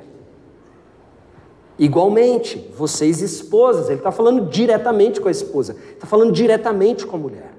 Igualmente, 1.82 2.70
vocês 2.78 3.20
esposas, 3.20 3.88
ele 3.88 3.98
está 3.98 4.12
falando 4.12 4.48
diretamente 4.48 5.20
com 5.20 5.26
a 5.26 5.32
esposa, 5.32 5.74
está 5.90 6.06
falando 6.06 6.30
diretamente 6.30 7.04
com 7.04 7.16
a 7.16 7.18
mulher, 7.18 7.52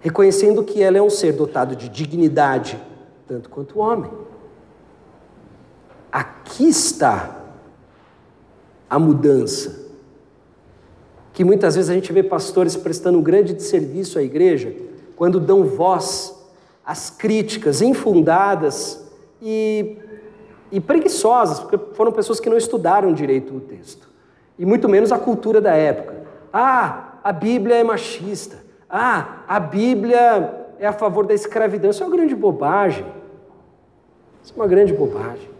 reconhecendo 0.00 0.64
que 0.64 0.82
ela 0.82 0.98
é 0.98 1.00
um 1.00 1.08
ser 1.08 1.34
dotado 1.34 1.76
de 1.76 1.88
dignidade, 1.88 2.76
tanto 3.24 3.48
quanto 3.48 3.78
o 3.78 3.80
homem. 3.80 4.10
Aqui 6.10 6.68
está 6.68 7.44
a 8.90 8.98
mudança. 8.98 9.86
Que 11.32 11.44
muitas 11.44 11.76
vezes 11.76 11.88
a 11.88 11.94
gente 11.94 12.12
vê 12.12 12.24
pastores 12.24 12.74
prestando 12.74 13.18
um 13.18 13.22
grande 13.22 13.62
serviço 13.62 14.18
à 14.18 14.22
igreja 14.24 14.74
quando 15.14 15.38
dão 15.38 15.62
voz 15.62 16.34
às 16.84 17.08
críticas 17.08 17.80
infundadas 17.80 19.00
e, 19.40 19.96
e 20.70 20.80
preguiçosas, 20.80 21.60
porque 21.60 21.78
foram 21.94 22.12
pessoas 22.12 22.40
que 22.40 22.48
não 22.48 22.56
estudaram 22.56 23.12
direito 23.12 23.54
o 23.56 23.60
texto, 23.60 24.08
e 24.58 24.66
muito 24.66 24.88
menos 24.88 25.12
a 25.12 25.18
cultura 25.18 25.60
da 25.60 25.74
época. 25.74 26.14
Ah, 26.52 27.18
a 27.22 27.32
Bíblia 27.32 27.76
é 27.76 27.84
machista. 27.84 28.64
Ah, 28.88 29.42
a 29.48 29.60
Bíblia 29.60 30.66
é 30.78 30.86
a 30.86 30.92
favor 30.92 31.26
da 31.26 31.34
escravidão. 31.34 31.90
Isso 31.90 32.02
é 32.02 32.06
uma 32.06 32.16
grande 32.16 32.34
bobagem. 32.34 33.06
Isso 34.42 34.52
é 34.54 34.56
uma 34.56 34.68
grande 34.68 34.92
bobagem. 34.92 35.50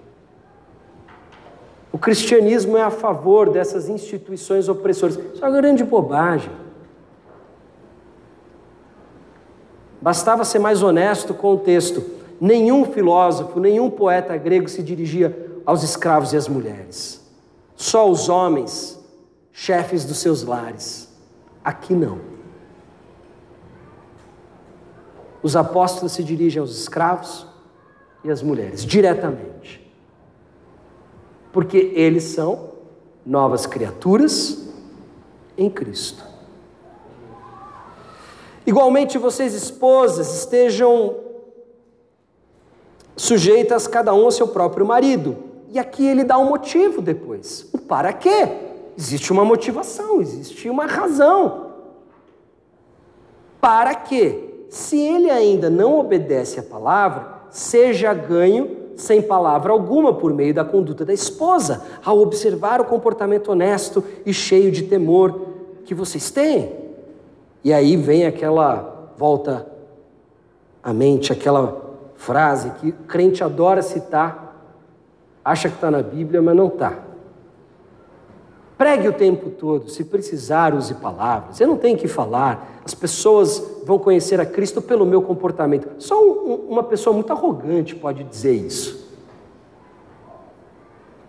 O 1.93 1.99
cristianismo 1.99 2.77
é 2.77 2.83
a 2.83 2.91
favor 2.91 3.51
dessas 3.51 3.89
instituições 3.89 4.69
opressoras. 4.69 5.17
Isso 5.17 5.45
é 5.45 5.49
uma 5.49 5.57
grande 5.57 5.83
bobagem. 5.83 6.51
Bastava 10.01 10.45
ser 10.45 10.59
mais 10.59 10.83
honesto 10.83 11.35
com 11.35 11.55
o 11.55 11.59
texto. 11.59 12.16
Nenhum 12.41 12.85
filósofo, 12.85 13.59
nenhum 13.61 13.91
poeta 13.91 14.37
grego 14.37 14.69
se 14.69 14.83
dirigia 14.83 15.61
aos 15.65 15.83
escravos 15.83 16.33
e 16.33 16.37
às 16.37 16.49
mulheres. 16.49 17.25
Só 17.75 18.09
os 18.11 18.29
homens, 18.29 18.99
chefes 19.53 20.05
dos 20.05 20.19
seus 20.19 20.43
lares. 20.43 21.09
Aqui 21.65 21.95
não. 21.95 22.21
Os 25.43 25.57
apóstolos 25.57 26.13
se 26.13 26.23
dirigem 26.25 26.61
aos 26.61 26.77
escravos 26.77 27.47
e 28.25 28.31
às 28.31 28.43
mulheres, 28.43 28.85
diretamente 28.85 29.87
porque 31.57 31.91
eles 31.95 32.25
são 32.25 32.73
novas 33.25 33.65
criaturas 33.65 34.69
em 35.57 35.71
Cristo. 35.71 36.23
Igualmente, 38.67 39.17
vocês, 39.17 39.55
esposas, 39.55 40.41
estejam 40.41 41.17
sujeitas 43.17 43.87
cada 43.87 44.15
um 44.15 44.27
ao 44.27 44.31
seu 44.31 44.47
próprio 44.47 44.87
marido. 44.87 45.37
E 45.71 45.79
aqui 45.79 46.07
ele 46.07 46.23
dá 46.23 46.39
um 46.39 46.49
motivo 46.51 47.01
depois. 47.01 47.69
O 47.73 47.79
para 47.79 48.13
quê? 48.13 48.49
Existe 48.97 49.33
uma 49.33 49.45
motivação, 49.45 50.21
existe 50.21 50.69
uma 50.69 50.87
razão. 50.87 51.67
Para 53.61 53.95
que, 53.95 54.67
se 54.71 54.99
ele 54.99 55.31
ainda 55.31 55.69
não 55.69 55.99
obedece 55.99 56.61
à 56.61 56.63
palavra, 56.63 57.43
seja 57.51 58.13
ganho 58.15 58.77
sem 58.97 59.21
palavra 59.21 59.73
alguma 59.73 60.15
por 60.15 60.33
meio 60.33 60.55
da 60.55 60.65
conduta 60.65 61.05
da 61.05 61.13
esposa, 61.13 61.85
ao 62.05 62.19
observar 62.19 62.81
o 62.81 62.85
comportamento 62.85 63.51
honesto 63.51 64.03
e 64.25 64.33
cheio 64.33 64.71
de 64.71 64.85
temor 64.85 65.41
que 65.85 65.95
vocês 65.95 66.31
têm. 66.31 66.73
E 67.63 67.73
aí 67.73 67.97
vem 67.97 68.25
aquela 68.25 69.11
volta 69.19 69.67
à 70.83 70.93
mente, 70.93 71.33
aquela 71.33 71.86
frase 72.17 72.71
que 72.81 72.93
crente 72.93 73.45
adora 73.45 73.83
citar, 73.83 74.47
acha 75.45 75.69
que 75.69 75.77
está 75.77 75.91
na 75.91 76.03
Bíblia, 76.03 76.43
mas 76.43 76.57
não 76.57 76.69
está. 76.69 77.07
Pregue 78.77 79.09
o 79.09 79.13
tempo 79.13 79.49
todo, 79.49 79.89
se 79.89 80.05
precisar, 80.05 80.75
use 80.75 80.95
palavras. 80.95 81.59
Eu 81.59 81.67
não 81.67 81.79
tenho 81.79 81.97
que 81.97 82.07
falar. 82.07 82.83
As 82.85 82.95
pessoas 82.95 83.63
vão 83.85 83.99
conhecer 83.99 84.39
a 84.39 84.45
Cristo 84.45 84.83
pelo 84.83 85.07
meu 85.07 85.23
comportamento. 85.23 85.89
Só 85.99 86.23
um, 86.23 86.67
uma 86.69 86.83
pessoa 86.83 87.15
muito 87.15 87.33
arrogante 87.33 87.95
pode 87.95 88.23
dizer 88.25 88.53
isso. 88.53 89.07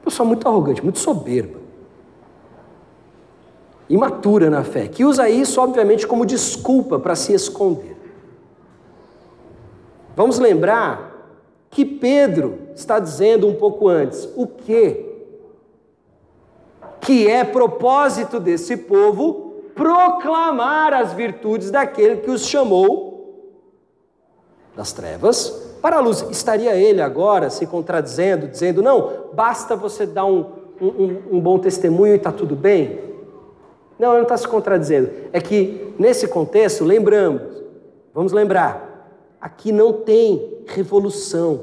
Uma 0.01 0.05
pessoa 0.05 0.27
muito 0.27 0.47
arrogante, 0.47 0.83
muito 0.83 0.99
soberba. 0.99 1.59
Imatura 3.89 4.49
na 4.49 4.63
fé, 4.65 4.87
que 4.87 5.05
usa 5.05 5.29
isso, 5.29 5.61
obviamente, 5.61 6.05
como 6.05 6.25
desculpa 6.25 6.99
para 6.99 7.15
se 7.15 7.33
esconder. 7.33 7.96
Vamos 10.17 10.39
lembrar 10.39 11.15
que 11.69 11.85
Pedro 11.85 12.57
está 12.73 12.97
dizendo 12.97 13.47
um 13.47 13.53
pouco 13.53 13.87
antes: 13.87 14.27
o 14.35 14.47
que? 14.47 15.05
Que 16.99 17.29
é 17.29 17.43
propósito 17.43 18.39
desse 18.39 18.75
povo 18.75 19.61
proclamar 19.75 20.91
as 20.91 21.13
virtudes 21.13 21.69
daquele 21.69 22.17
que 22.17 22.31
os 22.31 22.47
chamou 22.47 23.53
das 24.75 24.91
trevas 24.91 25.49
para 25.83 25.97
a 25.97 25.99
luz. 25.99 26.25
Estaria 26.31 26.75
ele 26.75 26.99
agora 26.99 27.51
se 27.51 27.67
contradizendo, 27.67 28.47
dizendo: 28.47 28.81
não, 28.81 29.27
basta 29.33 29.75
você 29.75 30.07
dar 30.07 30.25
um, 30.25 30.47
um, 30.81 31.21
um 31.33 31.39
bom 31.39 31.59
testemunho 31.59 32.15
e 32.15 32.17
está 32.17 32.31
tudo 32.31 32.55
bem? 32.55 32.99
Não, 33.99 34.09
ele 34.09 34.17
não 34.17 34.23
está 34.23 34.37
se 34.37 34.47
contradizendo. 34.47 35.11
É 35.31 35.39
que 35.39 35.93
nesse 35.99 36.27
contexto, 36.27 36.83
lembramos, 36.83 37.63
vamos 38.15 38.33
lembrar, 38.33 38.86
Aqui 39.39 39.71
não 39.71 39.93
tem 39.93 40.63
revolução, 40.65 41.61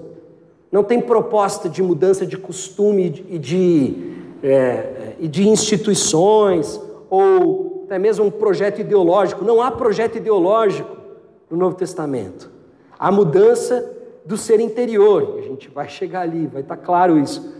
não 0.71 0.85
tem 0.85 1.01
proposta 1.01 1.69
de 1.69 1.83
mudança 1.83 2.25
de 2.27 2.37
costume 2.37 3.25
e 3.29 3.39
de, 3.39 4.15
é, 4.43 5.15
de 5.21 5.49
instituições, 5.49 6.81
ou 7.11 7.83
até 7.85 7.99
mesmo 7.99 8.25
um 8.25 8.31
projeto 8.31 8.81
ideológico. 8.81 9.45
Não 9.45 9.61
há 9.61 9.71
projeto 9.71 10.17
ideológico 10.17 10.97
no 11.51 11.57
Novo 11.57 11.77
Testamento. 11.77 12.51
Há 12.99 13.13
mudança 13.13 13.93
do 14.25 14.37
ser 14.37 14.61
interior. 14.61 15.37
A 15.39 15.43
gente 15.43 15.69
vai 15.69 15.89
chegar 15.89 16.23
ali, 16.23 16.47
vai 16.47 16.63
estar 16.63 16.77
claro 16.77 17.19
isso. 17.19 17.55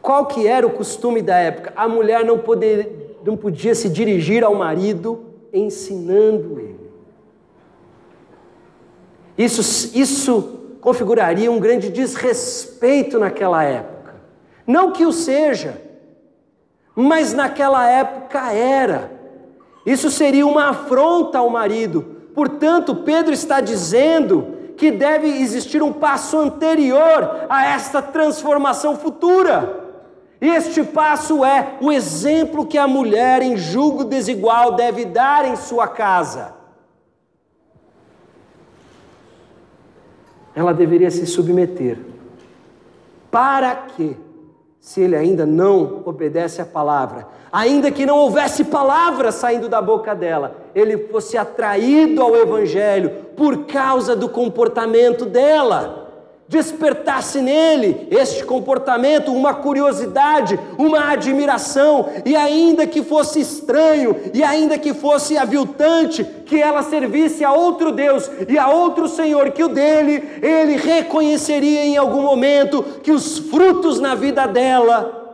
Qual 0.00 0.26
que 0.26 0.46
era 0.46 0.66
o 0.66 0.70
costume 0.70 1.20
da 1.20 1.36
época? 1.36 1.72
A 1.76 1.88
mulher 1.88 2.24
não, 2.24 2.38
poder, 2.38 3.18
não 3.24 3.36
podia 3.36 3.74
se 3.74 3.88
dirigir 3.88 4.44
ao 4.44 4.54
marido 4.54 5.24
ensinando 5.52 6.60
ele. 6.60 6.85
Isso, 9.36 9.90
isso 9.94 10.42
configuraria 10.80 11.50
um 11.50 11.58
grande 11.58 11.88
desrespeito 11.88 13.18
naquela 13.18 13.62
época. 13.62 14.14
Não 14.66 14.92
que 14.92 15.04
o 15.04 15.12
seja, 15.12 15.80
mas 16.94 17.32
naquela 17.32 17.88
época 17.88 18.52
era. 18.52 19.12
Isso 19.84 20.10
seria 20.10 20.46
uma 20.46 20.70
afronta 20.70 21.38
ao 21.38 21.50
marido. 21.50 22.02
Portanto, 22.34 22.94
Pedro 22.94 23.32
está 23.32 23.60
dizendo 23.60 24.56
que 24.76 24.90
deve 24.90 25.26
existir 25.28 25.82
um 25.82 25.92
passo 25.92 26.38
anterior 26.38 27.46
a 27.48 27.66
esta 27.66 28.02
transformação 28.02 28.96
futura. 28.96 29.84
E 30.40 30.48
este 30.48 30.82
passo 30.82 31.44
é 31.44 31.76
o 31.80 31.90
exemplo 31.90 32.66
que 32.66 32.76
a 32.76 32.86
mulher 32.86 33.42
em 33.42 33.56
julgo 33.56 34.04
desigual 34.04 34.72
deve 34.72 35.04
dar 35.04 35.46
em 35.46 35.56
sua 35.56 35.88
casa. 35.88 36.55
Ela 40.56 40.72
deveria 40.72 41.10
se 41.10 41.26
submeter. 41.26 41.98
Para 43.30 43.74
que, 43.74 44.16
se 44.80 45.02
ele 45.02 45.14
ainda 45.14 45.44
não 45.44 46.02
obedece 46.06 46.62
à 46.62 46.64
palavra, 46.64 47.28
ainda 47.52 47.90
que 47.90 48.06
não 48.06 48.16
houvesse 48.16 48.64
palavra 48.64 49.30
saindo 49.30 49.68
da 49.68 49.82
boca 49.82 50.14
dela, 50.14 50.56
ele 50.74 50.96
fosse 51.08 51.36
atraído 51.36 52.22
ao 52.22 52.34
Evangelho 52.34 53.10
por 53.36 53.66
causa 53.66 54.16
do 54.16 54.30
comportamento 54.30 55.26
dela 55.26 56.05
despertasse 56.48 57.40
nele 57.40 58.06
este 58.10 58.44
comportamento, 58.44 59.32
uma 59.32 59.52
curiosidade, 59.54 60.58
uma 60.78 61.10
admiração, 61.10 62.08
e 62.24 62.36
ainda 62.36 62.86
que 62.86 63.02
fosse 63.02 63.40
estranho, 63.40 64.16
e 64.32 64.44
ainda 64.44 64.78
que 64.78 64.94
fosse 64.94 65.36
aviltante, 65.36 66.24
que 66.24 66.60
ela 66.60 66.82
servisse 66.82 67.44
a 67.44 67.52
outro 67.52 67.90
Deus 67.90 68.30
e 68.48 68.56
a 68.56 68.68
outro 68.68 69.08
Senhor 69.08 69.50
que 69.50 69.64
o 69.64 69.68
dele, 69.68 70.22
ele 70.40 70.76
reconheceria 70.76 71.84
em 71.84 71.96
algum 71.96 72.22
momento 72.22 72.82
que 73.02 73.10
os 73.10 73.38
frutos 73.38 73.98
na 74.00 74.14
vida 74.14 74.46
dela 74.46 75.24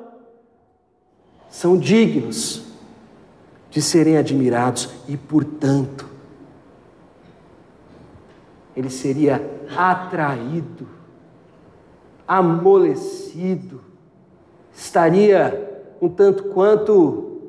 são 1.51 1.77
dignos 1.77 2.63
de 3.71 3.83
serem 3.83 4.17
admirados 4.17 4.89
e, 5.07 5.17
portanto, 5.17 6.09
ele 8.75 8.89
seria 8.89 9.45
atraído 9.77 11.02
amolecido, 12.33 13.83
estaria 14.75 15.85
um 16.01 16.09
tanto 16.09 16.45
quanto 16.45 17.43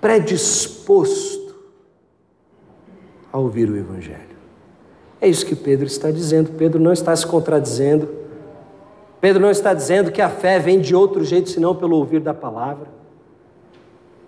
predisposto 0.00 1.54
a 3.30 3.36
ouvir 3.36 3.68
o 3.68 3.76
Evangelho. 3.76 4.36
É 5.20 5.28
isso 5.28 5.44
que 5.44 5.54
Pedro 5.54 5.84
está 5.86 6.10
dizendo. 6.10 6.52
Pedro 6.56 6.80
não 6.80 6.92
está 6.92 7.14
se 7.14 7.26
contradizendo. 7.26 8.08
Pedro 9.20 9.42
não 9.42 9.50
está 9.50 9.74
dizendo 9.74 10.10
que 10.10 10.22
a 10.22 10.30
fé 10.30 10.58
vem 10.58 10.80
de 10.80 10.96
outro 10.96 11.22
jeito 11.22 11.50
senão 11.50 11.76
pelo 11.76 11.96
ouvir 11.96 12.20
da 12.20 12.32
palavra. 12.32 12.88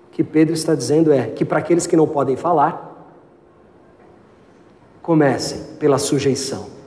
O 0.08 0.10
que 0.10 0.22
Pedro 0.22 0.52
está 0.52 0.74
dizendo 0.74 1.10
é 1.10 1.28
que 1.28 1.42
para 1.42 1.58
aqueles 1.58 1.86
que 1.86 1.96
não 1.96 2.06
podem 2.06 2.36
falar, 2.36 3.16
comecem 5.00 5.76
pela 5.78 5.96
sujeição 5.96 6.77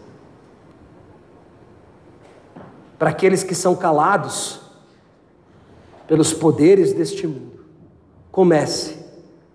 para 3.02 3.10
aqueles 3.10 3.44
que 3.44 3.56
são 3.56 3.76
calados 3.76 4.62
pelos 6.06 6.32
poderes 6.32 6.94
deste 6.94 7.26
mundo. 7.26 7.66
Comece 8.32 8.96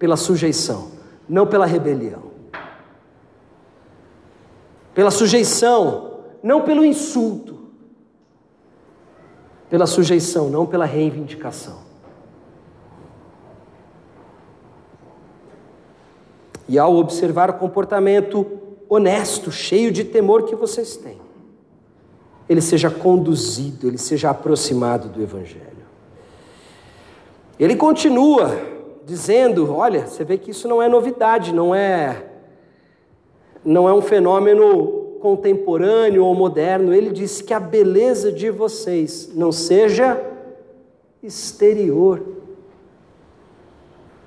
pela 0.00 0.16
sujeição, 0.16 0.90
não 1.28 1.46
pela 1.46 1.64
rebelião. 1.64 2.24
Pela 4.92 5.12
sujeição, 5.12 6.22
não 6.42 6.62
pelo 6.62 6.84
insulto. 6.84 7.56
Pela 9.70 9.86
sujeição, 9.86 10.50
não 10.50 10.66
pela 10.66 10.84
reivindicação. 10.84 11.78
E 16.68 16.80
ao 16.80 16.96
observar 16.96 17.48
o 17.50 17.54
comportamento 17.54 18.44
honesto, 18.88 19.52
cheio 19.52 19.92
de 19.92 20.02
temor 20.02 20.42
que 20.46 20.56
vocês 20.56 20.96
têm, 20.96 21.25
ele 22.48 22.60
seja 22.60 22.88
conduzido, 22.90 23.88
ele 23.88 23.98
seja 23.98 24.30
aproximado 24.30 25.08
do 25.08 25.22
Evangelho. 25.22 25.66
Ele 27.58 27.74
continua 27.74 28.56
dizendo: 29.04 29.74
olha, 29.74 30.06
você 30.06 30.24
vê 30.24 30.38
que 30.38 30.50
isso 30.50 30.68
não 30.68 30.82
é 30.82 30.88
novidade, 30.88 31.52
não 31.52 31.74
é, 31.74 32.24
não 33.64 33.88
é 33.88 33.92
um 33.92 34.02
fenômeno 34.02 35.18
contemporâneo 35.20 36.24
ou 36.24 36.34
moderno. 36.34 36.94
Ele 36.94 37.10
diz 37.10 37.40
que 37.40 37.52
a 37.52 37.60
beleza 37.60 38.30
de 38.30 38.50
vocês 38.50 39.30
não 39.34 39.50
seja 39.50 40.20
exterior. 41.22 42.22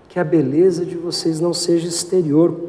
Que 0.09 0.19
a 0.19 0.23
beleza 0.23 0.83
de 0.83 0.97
vocês 0.97 1.39
não 1.39 1.53
seja 1.53 1.87
exterior, 1.87 2.59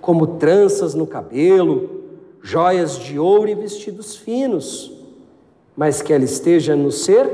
como 0.00 0.38
tranças 0.38 0.94
no 0.94 1.06
cabelo, 1.06 2.04
joias 2.40 2.96
de 2.96 3.18
ouro 3.18 3.50
e 3.50 3.54
vestidos 3.54 4.14
finos 4.14 4.93
mas 5.76 6.00
que 6.00 6.12
ela 6.12 6.24
esteja 6.24 6.76
no 6.76 6.90
ser 6.90 7.28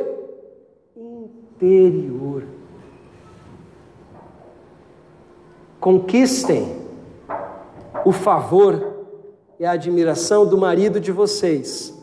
interior. 0.97 2.45
Conquistem 5.78 6.80
o 8.05 8.12
favor 8.12 9.07
e 9.59 9.64
a 9.64 9.72
admiração 9.72 10.47
do 10.47 10.57
marido 10.57 11.01
de 11.01 11.12
vocês, 11.12 11.95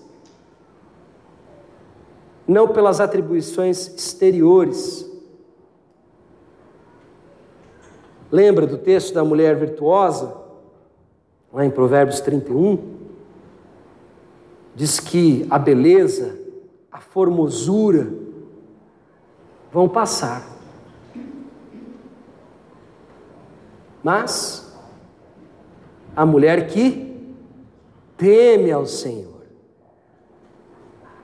não 2.48 2.68
pelas 2.68 3.00
atribuições 3.00 3.88
exteriores. 3.88 5.06
Lembra 8.32 8.68
do 8.68 8.78
texto 8.78 9.14
da 9.14 9.24
mulher 9.24 9.56
virtuosa, 9.56 10.36
lá 11.52 11.66
em 11.66 11.70
Provérbios 11.70 12.20
31? 12.20 12.97
Diz 14.78 15.00
que 15.00 15.44
a 15.50 15.58
beleza, 15.58 16.38
a 16.92 17.00
formosura 17.00 18.14
vão 19.72 19.90
passar. 19.90 20.48
Mas 24.04 24.72
a 26.16 26.24
mulher 26.28 26.68
que 26.68 27.28
teme 28.18 28.72
ao 28.72 28.86
Senhor, 28.86 29.42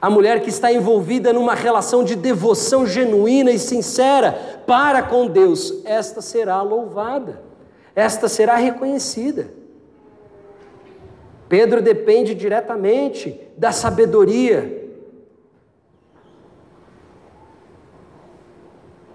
a 0.02 0.10
mulher 0.10 0.42
que 0.42 0.50
está 0.50 0.74
envolvida 0.74 1.32
numa 1.32 1.54
relação 1.54 2.04
de 2.04 2.16
devoção 2.16 2.88
genuína 2.88 3.52
e 3.52 3.60
sincera 3.60 4.64
para 4.66 5.04
com 5.04 5.28
Deus, 5.28 5.86
esta 5.86 6.24
será 6.24 6.60
louvada, 6.64 7.44
esta 7.96 8.28
será 8.28 8.56
reconhecida. 8.56 9.63
Pedro 11.54 11.84
depende 11.84 12.34
diretamente 12.34 13.40
da 13.56 13.72
sabedoria 13.72 14.90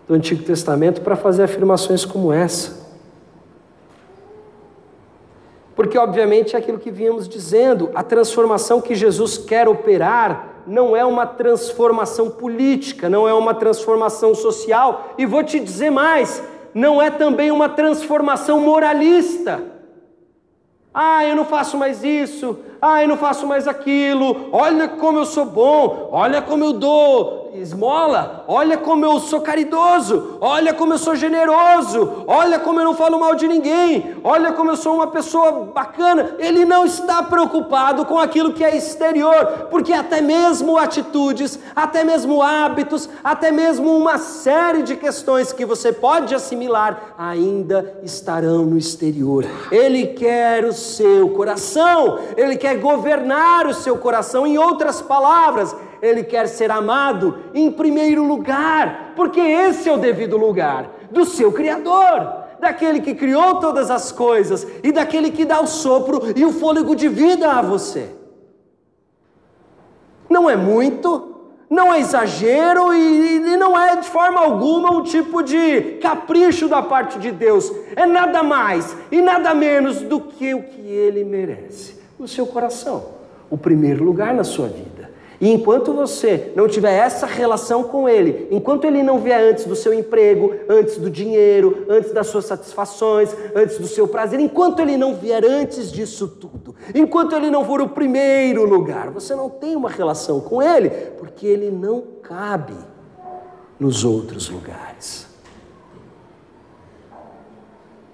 do 0.07 0.15
Antigo 0.15 0.45
Testamento 0.45 1.01
para 1.01 1.17
fazer 1.17 1.43
afirmações 1.43 2.05
como 2.05 2.33
essa. 2.33 2.93
Porque, 5.75 5.99
obviamente, 5.99 6.55
é 6.55 6.61
aquilo 6.61 6.79
que 6.79 6.93
vínhamos 6.93 7.29
dizendo, 7.29 7.91
a 7.93 8.05
transformação 8.05 8.81
que 8.81 8.95
Jesus 8.95 9.37
quer 9.37 9.67
operar 9.67 10.63
não 10.65 10.97
é 10.97 11.05
uma 11.05 11.27
transformação 11.27 12.31
política, 12.31 13.09
não 13.09 13.27
é 13.27 13.35
uma 13.35 13.53
transformação 13.53 14.33
social, 14.33 15.13
e 15.19 15.27
vou 15.27 15.43
te 15.43 15.59
dizer 15.59 15.91
mais, 15.91 16.41
não 16.73 17.03
é 17.03 17.11
também 17.11 17.51
uma 17.51 17.69
transformação 17.69 18.61
moralista. 18.61 19.77
Ah, 21.01 21.25
eu 21.25 21.37
não 21.37 21.45
faço 21.45 21.79
mais 21.79 22.03
isso, 22.03 22.59
ah, 22.83 23.01
eu 23.01 23.07
não 23.07 23.17
faço 23.17 23.47
mais 23.47 23.69
aquilo, 23.69 24.49
olha 24.51 24.89
como 24.89 25.21
eu 25.21 25.25
sou 25.25 25.47
bom, 25.47 26.09
olha 26.11 26.43
como 26.43 26.65
eu 26.65 26.73
dou 26.73 27.48
esmola, 27.59 28.45
olha 28.49 28.77
como 28.77 29.05
eu 29.05 29.19
sou 29.21 29.41
caridoso, 29.41 30.39
olha 30.41 30.73
como 30.73 30.95
eu 30.95 30.99
sou 30.99 31.15
generoso, 31.15 32.25
olha 32.27 32.59
como 32.59 32.81
eu 32.81 32.85
não 32.85 32.95
falo 32.95 33.19
mal 33.19 33.35
de 33.35 33.47
ninguém, 33.47 34.17
olha 34.23 34.53
como 34.53 34.71
eu 34.71 34.77
sou 34.77 34.95
uma 34.95 35.07
pessoa 35.09 35.71
bacana. 35.75 36.37
Ele 36.39 36.65
não 36.65 36.85
está 36.85 37.23
preocupado 37.23 38.05
com 38.07 38.19
aquilo 38.19 38.53
que 38.53 38.65
é 38.65 38.77
exterior, 38.77 39.69
porque 39.71 39.93
até 39.93 40.21
mesmo 40.21 40.79
atitudes, 40.79 41.59
até 41.75 42.05
mesmo 42.05 42.43
hábitos, 42.43 43.09
até 43.23 43.51
mesmo 43.51 43.97
uma 43.97 44.19
série 44.19 44.83
de 44.83 44.97
questões 44.97 45.53
que 45.53 45.65
você 45.65 45.93
pode 45.93 46.35
assimilar 46.35 47.15
ainda 47.19 47.99
estarão 48.03 48.65
no 48.65 48.79
exterior. 48.79 49.45
Ele 49.71 50.09
quer 50.09 50.65
o 50.65 50.73
seu 50.73 51.31
coração, 51.31 52.19
ele 52.37 52.57
quer 52.57 52.77
governar 52.79 53.67
o 53.67 53.75
seu 53.75 53.97
coração. 53.99 54.47
Em 54.47 54.59
outras 54.59 55.03
palavras, 55.03 55.75
ele 56.01 56.23
quer 56.23 56.47
ser 56.47 56.71
amado 56.71 57.39
em 57.55 57.71
primeiro 57.71 58.25
lugar, 58.25 59.13
porque 59.17 59.41
esse 59.41 59.89
é 59.89 59.93
o 59.93 59.99
devido 59.99 60.37
lugar 60.37 60.91
do 61.11 61.25
seu 61.25 61.53
Criador, 61.53 62.47
daquele 62.61 63.01
que 63.01 63.15
criou 63.15 63.57
todas 63.57 63.91
as 63.91 64.13
coisas 64.13 64.67
e 64.83 64.93
daquele 64.93 65.31
que 65.31 65.45
dá 65.45 65.61
o 65.61 65.67
sopro 65.67 66.33
e 66.37 66.45
o 66.45 66.53
fôlego 66.53 66.95
de 66.95 67.09
vida 67.09 67.51
a 67.51 67.63
você. 67.63 68.11
Não 70.29 70.49
é 70.49 70.57
muito, 70.57 71.37
não 71.71 71.93
é 71.93 72.01
exagero 72.01 72.95
e, 72.95 73.53
e, 73.53 73.57
não 73.57 73.79
é 73.79 73.97
de 73.97 74.09
forma 74.09 74.41
alguma 74.41 74.91
um 74.91 75.03
tipo 75.03 75.43
de 75.43 75.99
capricho 76.01 76.69
da 76.69 76.83
parte 76.83 77.19
de 77.19 77.31
Deus. 77.31 77.73
É 77.97 78.05
nada 78.05 78.43
mais 78.43 78.97
e 79.11 79.21
nada 79.21 79.55
menos 79.55 80.03
do 80.03 80.21
que 80.21 80.55
o 80.55 80.63
que 80.63 80.81
ele 80.81 81.25
merece: 81.25 81.95
o 82.19 82.29
seu 82.29 82.47
coração, 82.47 83.07
o 83.51 83.57
primeiro 83.57 84.05
lugar 84.05 84.35
na 84.35 84.45
sua 84.45 84.69
vida. 84.69 84.98
E 85.41 85.53
enquanto 85.53 85.93
você 85.93 86.53
não 86.57 86.67
tiver 86.67 86.93
essa 86.93 87.25
relação 87.25 87.85
com 87.85 88.09
Ele, 88.09 88.49
enquanto 88.51 88.85
Ele 88.87 89.03
não 89.03 89.21
vier 89.21 89.41
antes 89.41 89.65
do 89.65 89.77
seu 89.77 89.95
emprego, 89.95 90.53
antes 90.69 90.97
do 90.97 91.09
dinheiro, 91.09 91.87
antes 91.89 92.13
das 92.13 92.27
suas 92.27 92.45
satisfações, 92.45 93.31
antes 93.55 93.79
do 93.79 93.87
seu 93.87 94.09
prazer, 94.09 94.41
enquanto 94.41 94.81
Ele 94.81 94.97
não 94.97 95.15
vier 95.15 95.45
antes 95.45 95.93
disso 95.93 96.27
tudo, 96.27 96.75
enquanto 96.93 97.37
Ele 97.37 97.51
não 97.51 97.65
for 97.65 97.81
o 97.81 97.89
primeiro 97.89 98.65
lugar, 98.65 99.11
você 99.11 99.35
não 99.37 99.49
tem 99.49 99.77
uma 99.77 99.89
relação 99.89 100.41
com 100.41 100.61
Ele, 100.61 100.91
porque 100.91 101.47
Ele 101.47 101.71
não 101.71 102.03
cabe 102.21 102.75
nos 103.79 104.05
outros 104.05 104.51
lugares. 104.51 105.28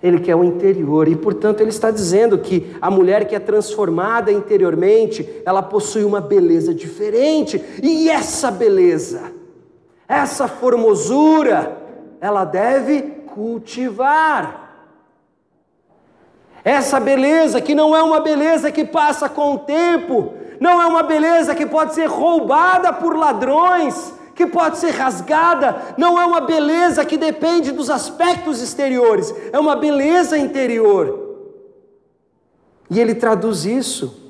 Ele 0.05 0.21
quer 0.21 0.37
o 0.37 0.45
interior 0.45 1.09
e, 1.09 1.17
portanto, 1.17 1.63
ele 1.63 1.71
está 1.71 1.91
dizendo 1.91 2.37
que 2.37 2.77
a 2.79 2.91
mulher 2.91 3.27
que 3.27 3.35
é 3.35 3.39
transformada 3.39 4.31
interiormente, 4.31 5.27
ela 5.47 5.63
possui 5.63 6.05
uma 6.05 6.21
beleza 6.21 6.75
diferente, 6.75 7.65
e 7.83 8.11
essa 8.11 8.51
beleza, 8.51 9.33
essa 10.07 10.47
formosura, 10.47 11.79
ela 12.21 12.45
deve 12.45 13.01
cultivar. 13.01 14.61
Essa 16.63 17.01
beleza 17.01 17.63
que 17.63 17.75
não 17.75 17.97
é 17.97 18.03
uma 18.03 18.21
beleza 18.21 18.71
que 18.71 18.85
passa 18.85 19.27
com 19.27 19.55
o 19.55 19.59
tempo, 19.61 20.35
não 20.61 20.83
é 20.83 20.87
uma 20.87 21.03
beleza 21.03 21.55
que 21.55 21.65
pode 21.65 21.95
ser 21.95 22.11
roubada 22.11 22.93
por 22.93 23.17
ladrões, 23.17 24.13
que 24.35 24.47
pode 24.47 24.79
ser 24.79 24.91
rasgada, 24.91 25.95
não 25.97 26.21
é 26.21 26.27
uma 26.27 26.41
beleza 26.41 27.05
que 27.05 27.17
depende 27.17 27.71
dos 27.71 27.89
aspectos 27.89 28.61
exteriores, 28.61 29.35
é 29.53 29.59
uma 29.59 29.77
beleza 29.77 30.37
interior. 30.37 31.37
E 32.91 33.01
ele 33.01 33.15
traduz 33.15 33.65
isso 33.65 34.23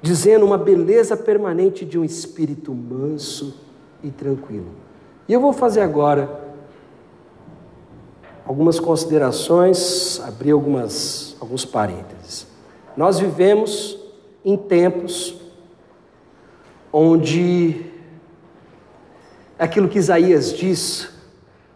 dizendo 0.00 0.44
uma 0.44 0.58
beleza 0.58 1.16
permanente 1.16 1.84
de 1.84 1.98
um 1.98 2.04
espírito 2.04 2.74
manso 2.74 3.58
e 4.02 4.10
tranquilo. 4.10 4.68
E 5.26 5.32
eu 5.32 5.40
vou 5.40 5.52
fazer 5.52 5.80
agora 5.80 6.44
algumas 8.46 8.78
considerações, 8.78 10.20
abrir 10.20 10.50
algumas, 10.50 11.36
alguns 11.40 11.64
parênteses. 11.64 12.46
Nós 12.94 13.18
vivemos 13.18 13.98
em 14.44 14.56
tempos 14.56 15.36
onde 16.92 17.93
aquilo 19.64 19.88
que 19.88 19.98
Isaías 19.98 20.52
diz, 20.52 21.08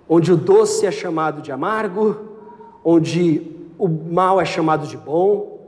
onde 0.08 0.32
o 0.32 0.36
doce 0.36 0.86
é 0.86 0.90
chamado 0.90 1.42
de 1.42 1.50
amargo, 1.50 2.16
onde 2.84 3.42
o 3.78 3.88
mal 3.88 4.40
é 4.40 4.44
chamado 4.44 4.86
de 4.86 4.96
bom. 4.96 5.58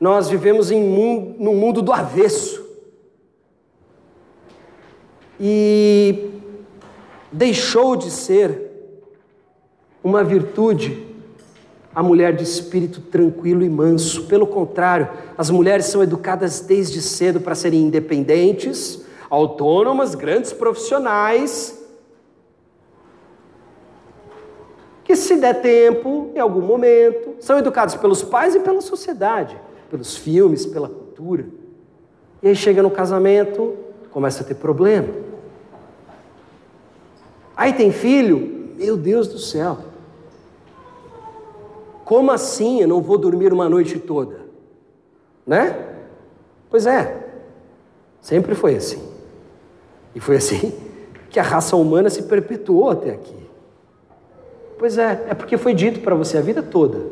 Nós 0.00 0.28
vivemos 0.28 0.70
em 0.70 0.82
um, 0.82 1.36
num 1.38 1.54
mundo 1.54 1.82
do 1.82 1.92
avesso. 1.92 2.66
E 5.40 6.30
deixou 7.30 7.94
de 7.94 8.10
ser 8.10 8.68
uma 10.02 10.24
virtude 10.24 11.06
a 11.94 12.02
mulher 12.02 12.32
de 12.36 12.44
espírito 12.44 13.00
tranquilo 13.00 13.64
e 13.64 13.68
manso. 13.68 14.26
Pelo 14.26 14.46
contrário, 14.46 15.08
as 15.36 15.50
mulheres 15.50 15.86
são 15.86 16.00
educadas 16.00 16.60
desde 16.60 17.02
cedo 17.02 17.40
para 17.40 17.56
serem 17.56 17.82
independentes, 17.82 19.04
autônomas, 19.30 20.14
grandes 20.14 20.52
profissionais, 20.52 21.78
que 25.04 25.16
se 25.16 25.36
der 25.36 25.62
tempo, 25.62 26.30
em 26.34 26.38
algum 26.38 26.60
momento, 26.60 27.36
são 27.40 27.58
educados 27.58 27.94
pelos 27.94 28.22
pais 28.22 28.54
e 28.54 28.60
pela 28.60 28.82
sociedade, 28.82 29.58
pelos 29.90 30.16
filmes, 30.16 30.66
pela 30.66 30.88
cultura. 30.88 31.46
E 32.42 32.48
aí 32.48 32.54
chega 32.54 32.82
no 32.82 32.90
casamento, 32.90 33.74
começa 34.10 34.42
a 34.42 34.46
ter 34.46 34.54
problema. 34.54 35.08
Aí 37.56 37.72
tem 37.72 37.90
filho, 37.90 38.74
meu 38.76 38.96
Deus 38.96 39.28
do 39.28 39.38
céu. 39.38 39.78
Como 42.04 42.30
assim 42.30 42.80
eu 42.80 42.88
não 42.88 43.00
vou 43.00 43.18
dormir 43.18 43.52
uma 43.52 43.68
noite 43.68 43.98
toda? 43.98 44.40
Né? 45.46 45.86
Pois 46.68 46.86
é, 46.86 47.28
sempre 48.20 48.54
foi 48.54 48.76
assim. 48.76 49.17
E 50.18 50.20
foi 50.20 50.34
assim 50.34 50.72
que 51.30 51.38
a 51.38 51.44
raça 51.44 51.76
humana 51.76 52.10
se 52.10 52.24
perpetuou 52.24 52.90
até 52.90 53.10
aqui. 53.10 53.36
Pois 54.76 54.98
é, 54.98 55.26
é 55.28 55.34
porque 55.34 55.56
foi 55.56 55.72
dito 55.72 56.00
para 56.00 56.16
você 56.16 56.36
a 56.38 56.40
vida 56.40 56.60
toda, 56.60 57.06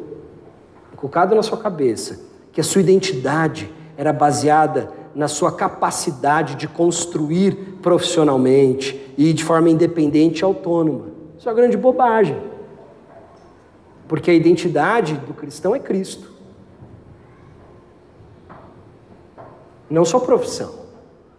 colocado 0.97 1.33
na 1.33 1.43
sua 1.45 1.57
cabeça, 1.57 2.19
que 2.51 2.61
a 2.61 2.65
sua 2.65 2.81
identidade 2.81 3.73
era 3.97 4.13
baseada 4.13 4.91
na 5.15 5.29
sua 5.29 5.53
capacidade 5.53 6.57
de 6.57 6.67
construir 6.67 7.79
profissionalmente 7.81 9.15
e 9.17 9.33
de 9.33 9.45
forma 9.45 9.71
independente 9.71 10.41
e 10.41 10.45
autônoma. 10.45 11.07
Isso 11.39 11.49
é 11.49 11.53
uma 11.53 11.57
grande 11.57 11.77
bobagem. 11.77 12.37
Porque 14.09 14.33
a 14.33 14.35
identidade 14.35 15.15
do 15.15 15.33
cristão 15.33 15.77
é 15.77 15.79
Cristo. 15.79 16.33
Não 19.89 20.05
sua 20.05 20.19
profissão. 20.19 20.86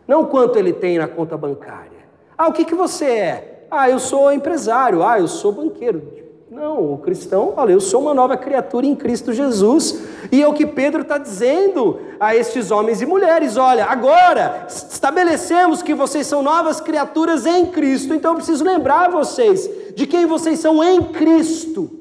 Não 0.08 0.26
quanto 0.26 0.58
ele 0.58 0.74
tem 0.74 0.98
na 0.98 1.08
conta 1.08 1.36
bancária. 1.38 2.08
Ah, 2.38 2.48
o 2.48 2.54
que, 2.54 2.64
que 2.64 2.76
você 2.76 3.06
é? 3.06 3.68
Ah, 3.70 3.90
eu 3.90 4.00
sou 4.00 4.32
empresário. 4.32 5.04
Ah, 5.04 5.20
eu 5.20 5.28
sou 5.28 5.52
banqueiro. 5.52 6.18
Não, 6.50 6.94
o 6.94 6.98
cristão 7.00 7.52
fala, 7.54 7.72
eu 7.72 7.82
sou 7.82 8.02
uma 8.02 8.14
nova 8.14 8.38
criatura 8.38 8.86
em 8.86 8.96
Cristo 8.96 9.34
Jesus. 9.34 10.02
E 10.32 10.42
é 10.42 10.48
o 10.48 10.54
que 10.54 10.66
Pedro 10.66 11.02
está 11.02 11.18
dizendo 11.18 12.00
a 12.20 12.36
estes 12.36 12.72
homens 12.72 13.02
e 13.02 13.06
mulheres: 13.06 13.58
olha, 13.58 13.86
agora 13.86 14.66
estabelecemos 14.68 15.82
que 15.82 15.94
vocês 15.94 16.26
são 16.26 16.42
novas 16.42 16.80
criaturas 16.80 17.46
em 17.46 17.66
Cristo, 17.66 18.14
então 18.14 18.32
eu 18.32 18.38
preciso 18.38 18.64
lembrar 18.64 19.12
vocês 19.12 19.70
de 19.94 20.08
quem 20.08 20.26
vocês 20.26 20.60
são 20.60 20.82
em 20.82 21.04
Cristo. 21.04 21.92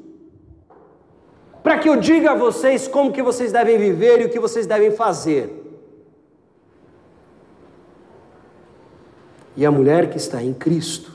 Para 1.61 1.79
que 1.79 1.89
eu 1.89 1.97
diga 1.97 2.31
a 2.31 2.35
vocês 2.37 2.87
como 2.87 3.11
que 3.11 3.23
vocês 3.23 3.51
devem 3.51 3.77
viver 3.77 4.21
e 4.21 4.27
o 4.27 4.31
que 4.31 4.39
vocês 4.39 4.65
devem 4.65 4.93
fazer. 4.93 5.56
E 9.57 9.65
a 9.65 9.71
mulher 9.71 10.11
que 10.11 10.17
está 10.17 10.43
em 10.43 10.53
Cristo, 10.53 11.13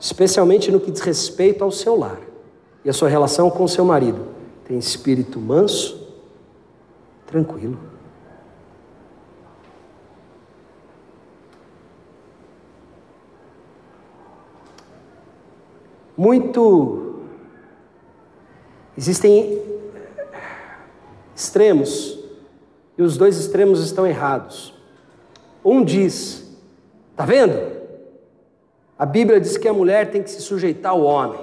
especialmente 0.00 0.70
no 0.70 0.80
que 0.80 0.90
diz 0.90 1.00
respeito 1.00 1.62
ao 1.62 1.70
seu 1.70 1.96
lar 1.96 2.20
e 2.84 2.90
a 2.90 2.92
sua 2.92 3.08
relação 3.08 3.50
com 3.50 3.68
seu 3.68 3.84
marido, 3.84 4.26
tem 4.64 4.78
espírito 4.78 5.38
manso, 5.38 6.08
tranquilo. 7.26 7.78
Muito. 16.16 17.16
Existem 18.96 19.60
extremos, 21.34 22.18
e 22.96 23.02
os 23.02 23.16
dois 23.16 23.38
extremos 23.38 23.80
estão 23.80 24.06
errados. 24.06 24.74
Um 25.64 25.82
diz: 25.82 26.41
Está 27.12 27.24
vendo? 27.24 27.82
A 28.98 29.06
Bíblia 29.06 29.40
diz 29.40 29.56
que 29.56 29.68
a 29.68 29.72
mulher 29.72 30.10
tem 30.10 30.22
que 30.22 30.30
se 30.30 30.42
sujeitar 30.42 30.92
ao 30.92 31.02
homem. 31.02 31.40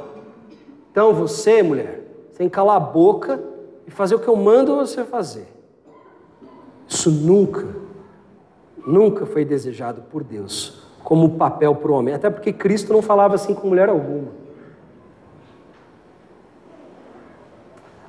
Então 0.91 1.13
você, 1.13 1.63
mulher, 1.63 2.01
tem 2.37 2.47
que 2.47 2.55
calar 2.55 2.77
a 2.77 2.79
boca 2.79 3.41
e 3.85 3.91
fazer 3.91 4.15
o 4.15 4.19
que 4.19 4.27
eu 4.27 4.35
mando 4.35 4.75
você 4.75 5.03
fazer. 5.03 5.47
Isso 6.87 7.11
nunca, 7.11 7.67
nunca 8.85 9.25
foi 9.25 9.45
desejado 9.45 10.01
por 10.09 10.23
Deus 10.23 10.83
como 11.03 11.37
papel 11.37 11.75
para 11.75 11.91
o 11.91 11.95
homem. 11.95 12.13
Até 12.13 12.29
porque 12.29 12.53
Cristo 12.53 12.93
não 12.93 13.01
falava 13.01 13.35
assim 13.35 13.53
com 13.53 13.67
mulher 13.67 13.89
alguma. 13.89 14.29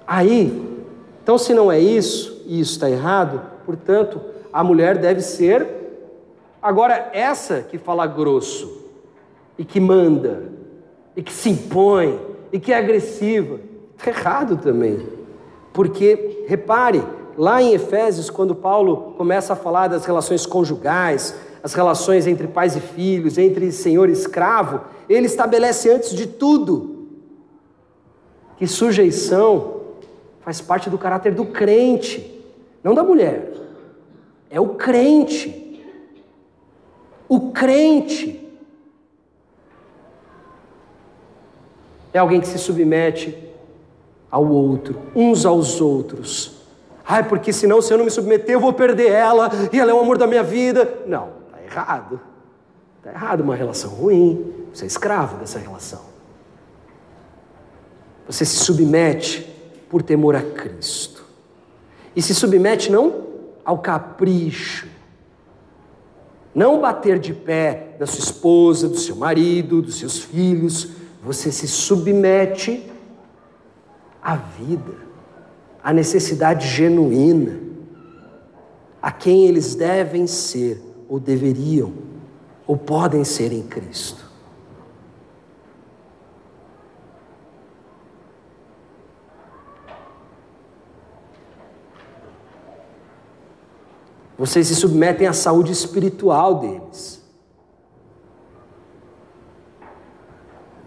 Aí, 0.07 0.87
então 1.23 1.39
se 1.39 1.55
não 1.55 1.71
é 1.71 1.79
isso, 1.79 2.43
e 2.47 2.61
isso 2.61 2.73
está 2.73 2.91
errado, 2.91 3.43
portanto, 3.65 4.21
a 4.53 4.65
mulher 4.65 4.99
deve 4.99 5.21
ser. 5.21 5.80
Agora, 6.63 7.11
essa 7.13 7.63
que 7.63 7.79
fala 7.79 8.07
grosso, 8.07 8.81
e 9.59 9.65
que 9.65 9.81
manda, 9.81 10.53
e 11.17 11.23
que 11.23 11.33
se 11.33 11.51
impõe, 11.51 12.19
e 12.53 12.59
que 12.59 12.73
é 12.73 12.77
agressiva, 12.79 13.61
está 13.97 14.11
errado 14.11 14.57
também. 14.57 15.01
Porque, 15.73 16.45
repare, 16.47 17.03
lá 17.37 17.63
em 17.63 17.73
Efésios, 17.73 18.31
quando 18.31 18.55
Paulo 18.55 19.15
começa 19.17 19.53
a 19.53 19.57
falar 19.57 19.89
das 19.89 20.05
relações 20.05 20.45
conjugais, 20.47 21.35
as 21.63 21.75
relações 21.75 22.27
entre 22.27 22.47
pais 22.47 22.77
e 22.77 22.81
filhos, 22.81 23.39
entre 23.39 23.71
senhor 23.71 24.09
e 24.09 24.13
escravo, 24.13 24.83
ele 25.09 25.27
estabelece 25.27 25.91
antes 25.91 26.15
de 26.15 26.27
tudo 26.27 27.09
que 28.57 28.67
sujeição 28.67 29.81
faz 30.41 30.61
parte 30.61 30.91
do 30.91 30.99
caráter 30.99 31.35
do 31.35 31.47
crente, 31.47 32.45
não 32.83 32.95
da 32.95 33.03
mulher. 33.03 33.53
É 34.51 34.61
o 34.61 34.71
crente. 34.71 35.70
O 37.31 37.53
crente 37.53 38.45
é 42.13 42.19
alguém 42.19 42.41
que 42.41 42.49
se 42.49 42.59
submete 42.59 43.39
ao 44.29 44.45
outro, 44.45 45.01
uns 45.15 45.47
aos 45.47 45.81
outros. 45.81 46.57
Ai, 47.07 47.29
porque 47.29 47.53
senão 47.53 47.81
se 47.81 47.93
eu 47.93 47.99
não 47.99 48.05
me 48.05 48.11
submeter 48.11 48.57
eu 48.57 48.59
vou 48.59 48.73
perder 48.73 49.13
ela 49.13 49.49
e 49.73 49.79
ela 49.79 49.93
é 49.93 49.95
o 49.95 50.01
amor 50.01 50.19
da 50.19 50.27
minha 50.27 50.43
vida. 50.43 51.03
Não, 51.07 51.29
está 51.47 51.63
errado. 51.63 52.21
Está 52.99 53.13
errado 53.13 53.43
uma 53.43 53.55
relação 53.55 53.91
ruim. 53.93 54.67
Você 54.75 54.83
é 54.83 54.89
escravo 54.89 55.37
dessa 55.37 55.61
relação. 55.61 56.01
Você 58.27 58.45
se 58.45 58.57
submete 58.57 59.49
por 59.89 60.03
temor 60.03 60.35
a 60.35 60.43
Cristo. 60.43 61.25
E 62.17 62.21
se 62.21 62.35
submete 62.35 62.91
não 62.91 63.25
ao 63.65 63.79
capricho, 63.79 64.90
não 66.55 66.81
bater 66.81 67.19
de 67.19 67.33
pé 67.33 67.97
da 67.99 68.07
sua 68.07 68.25
esposa, 68.25 68.89
do 68.89 68.99
seu 68.99 69.17
marido, 69.17 69.83
dos 69.83 69.97
seus 69.97 70.19
filhos. 70.19 70.91
Você 71.23 71.53
se 71.53 71.69
submete 71.69 72.91
à 74.23 74.37
vida, 74.37 74.95
à 75.83 75.93
necessidade 75.93 76.67
genuína, 76.69 77.61
a 79.01 79.11
quem 79.11 79.47
eles 79.47 79.75
devem 79.75 80.27
ser, 80.27 80.83
ou 81.09 81.19
deveriam, 81.19 81.93
ou 82.67 82.77
podem 82.77 83.25
ser 83.25 83.53
em 83.53 83.63
Cristo. 83.63 84.30
Vocês 94.41 94.69
se 94.69 94.75
submetem 94.75 95.27
à 95.27 95.35
saúde 95.35 95.71
espiritual 95.71 96.55
deles. 96.55 97.23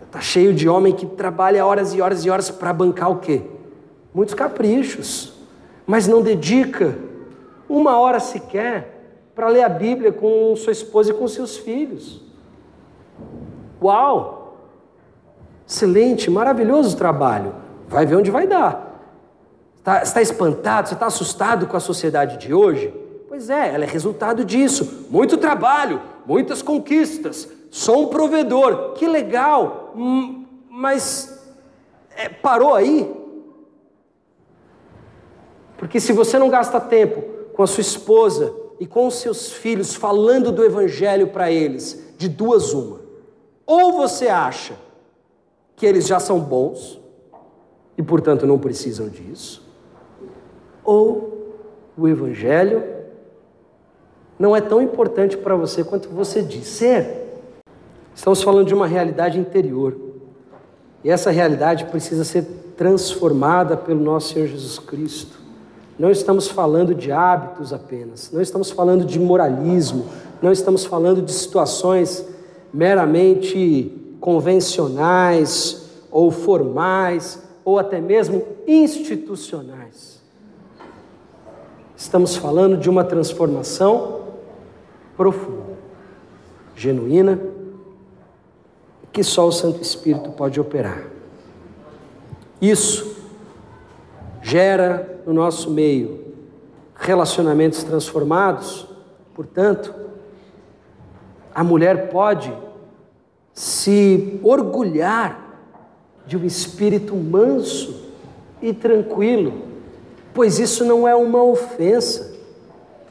Está 0.02 0.20
cheio 0.20 0.56
de 0.56 0.68
homem 0.68 0.92
que 0.92 1.06
trabalha 1.06 1.64
horas 1.64 1.94
e 1.94 2.02
horas 2.02 2.26
e 2.26 2.32
horas 2.32 2.50
para 2.50 2.74
bancar 2.74 3.12
o 3.12 3.20
quê? 3.20 3.44
Muitos 4.12 4.34
caprichos, 4.34 5.34
mas 5.86 6.08
não 6.08 6.24
dedica 6.24 6.98
uma 7.70 8.00
hora 8.00 8.20
sequer 8.20 9.20
para 9.36 9.50
ler 9.50 9.62
a 9.62 9.70
Bíblia 9.70 10.12
com 10.12 10.56
sua 10.56 10.74
esposa 10.74 11.12
e 11.12 11.14
com 11.14 11.28
seus 11.28 11.56
filhos. 11.56 12.24
Uau! 13.80 14.58
Excelente, 15.68 16.28
maravilhoso 16.28 16.98
trabalho. 16.98 17.54
Vai 17.88 18.04
ver 18.04 18.16
onde 18.16 18.32
vai 18.32 18.48
dar. 18.48 19.00
Está, 19.78 20.02
está 20.02 20.22
espantado? 20.24 20.88
Você 20.88 20.96
está 20.96 21.06
assustado 21.06 21.68
com 21.68 21.78
a 21.78 21.80
sociedade 21.80 22.38
de 22.38 22.52
hoje? 22.52 23.03
Pois 23.34 23.50
é, 23.50 23.74
ela 23.74 23.84
é 23.84 23.88
resultado 23.88 24.46
disso. 24.46 25.08
Muito 25.10 25.40
trabalho, 25.40 26.00
muitas 26.24 26.62
conquistas. 26.62 27.50
Sou 27.72 28.04
um 28.04 28.08
provedor. 28.08 28.94
Que 28.94 29.08
legal. 29.08 29.92
Hum, 29.96 30.46
mas 30.70 31.52
é, 32.16 32.30
parou 32.30 32.76
aí? 32.76 33.12
Porque 35.80 36.00
se 36.00 36.14
você 36.14 36.38
não 36.38 36.48
gasta 36.48 36.80
tempo 36.80 37.24
com 37.56 37.64
a 37.64 37.66
sua 37.66 37.82
esposa 37.82 38.54
e 38.80 38.86
com 38.86 39.08
os 39.08 39.16
seus 39.16 39.52
filhos 39.52 39.96
falando 39.96 40.52
do 40.52 40.64
evangelho 40.64 41.30
para 41.30 41.50
eles, 41.50 42.14
de 42.16 42.30
duas 42.30 42.72
uma. 42.72 43.00
Ou 43.66 43.94
você 43.94 44.28
acha 44.28 44.76
que 45.76 45.88
eles 45.88 46.06
já 46.06 46.20
são 46.20 46.40
bons 46.40 47.02
e, 47.98 48.04
portanto, 48.04 48.46
não 48.46 48.60
precisam 48.60 49.10
disso, 49.10 49.68
ou 50.84 51.58
o 51.98 52.08
evangelho 52.08 52.93
não 54.38 54.56
é 54.56 54.62
tão 54.62 54.82
importante 54.82 55.38
para 55.38 55.56
você 55.56 55.84
quanto 55.84 56.10
você 56.10 56.42
diz 56.42 56.68
ser. 56.68 57.42
Estamos 58.16 58.42
falando 58.42 58.68
de 58.68 58.74
uma 58.74 58.88
realidade 58.88 59.40
interior. 59.40 59.96
E 61.04 61.10
essa 61.10 61.32
realidade 61.32 61.86
precisa 61.86 62.24
ser 62.24 62.44
transformada 62.78 63.76
pelo 63.76 64.00
nosso 64.00 64.34
Senhor 64.34 64.48
Jesus 64.48 64.80
Cristo. 64.80 65.38
Não 65.98 66.10
estamos 66.10 66.48
falando 66.48 66.96
de 66.96 67.12
hábitos 67.12 67.72
apenas, 67.72 68.32
não 68.32 68.42
estamos 68.42 68.72
falando 68.72 69.06
de 69.06 69.20
moralismo, 69.20 70.06
não 70.42 70.52
estamos 70.52 70.86
falando 70.86 71.22
de 71.22 71.32
situações 71.32 72.26
meramente 72.74 73.92
convencionais 74.20 75.90
ou 76.10 76.32
formais 76.32 77.40
ou 77.64 77.78
até 77.78 78.02
mesmo 78.02 78.44
institucionais. 78.68 80.20
Estamos 81.96 82.36
falando 82.36 82.76
de 82.76 82.90
uma 82.90 83.04
transformação 83.04 84.23
profunda, 85.16 85.78
genuína, 86.76 87.40
que 89.12 89.24
só 89.24 89.48
o 89.48 89.52
Santo 89.52 89.82
Espírito 89.82 90.32
pode 90.32 90.60
operar. 90.60 91.04
Isso 92.62 93.16
gera 94.42 95.22
no 95.26 95.34
nosso 95.34 95.70
meio 95.70 96.24
relacionamentos 96.96 97.84
transformados, 97.84 98.88
portanto, 99.34 99.94
a 101.54 101.64
mulher 101.64 102.10
pode 102.10 102.52
se 103.54 104.40
orgulhar 104.42 105.44
de 106.26 106.38
um 106.38 106.46
espírito 106.46 107.16
manso 107.16 108.12
e 108.62 108.74
tranquilo, 108.74 109.54
pois 110.34 110.58
isso 110.58 110.84
não 110.86 111.08
é 111.08 111.14
uma 111.14 111.44
ofensa, 111.44 112.34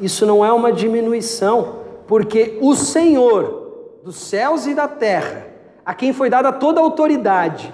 isso 0.01 0.27
não 0.27 0.45
é 0.45 0.53
uma 0.53 0.73
diminuição, 0.73 1.82
porque 2.07 2.59
o 2.61 2.75
Senhor 2.75 4.01
dos 4.05 4.17
céus 4.17 4.67
e 4.67 4.75
da 4.75 4.89
terra, 4.89 5.47
a 5.85 5.95
quem 5.95 6.13
foi 6.13 6.29
dada 6.29 6.53
toda 6.53 6.81
a 6.81 6.83
autoridade, 6.83 7.73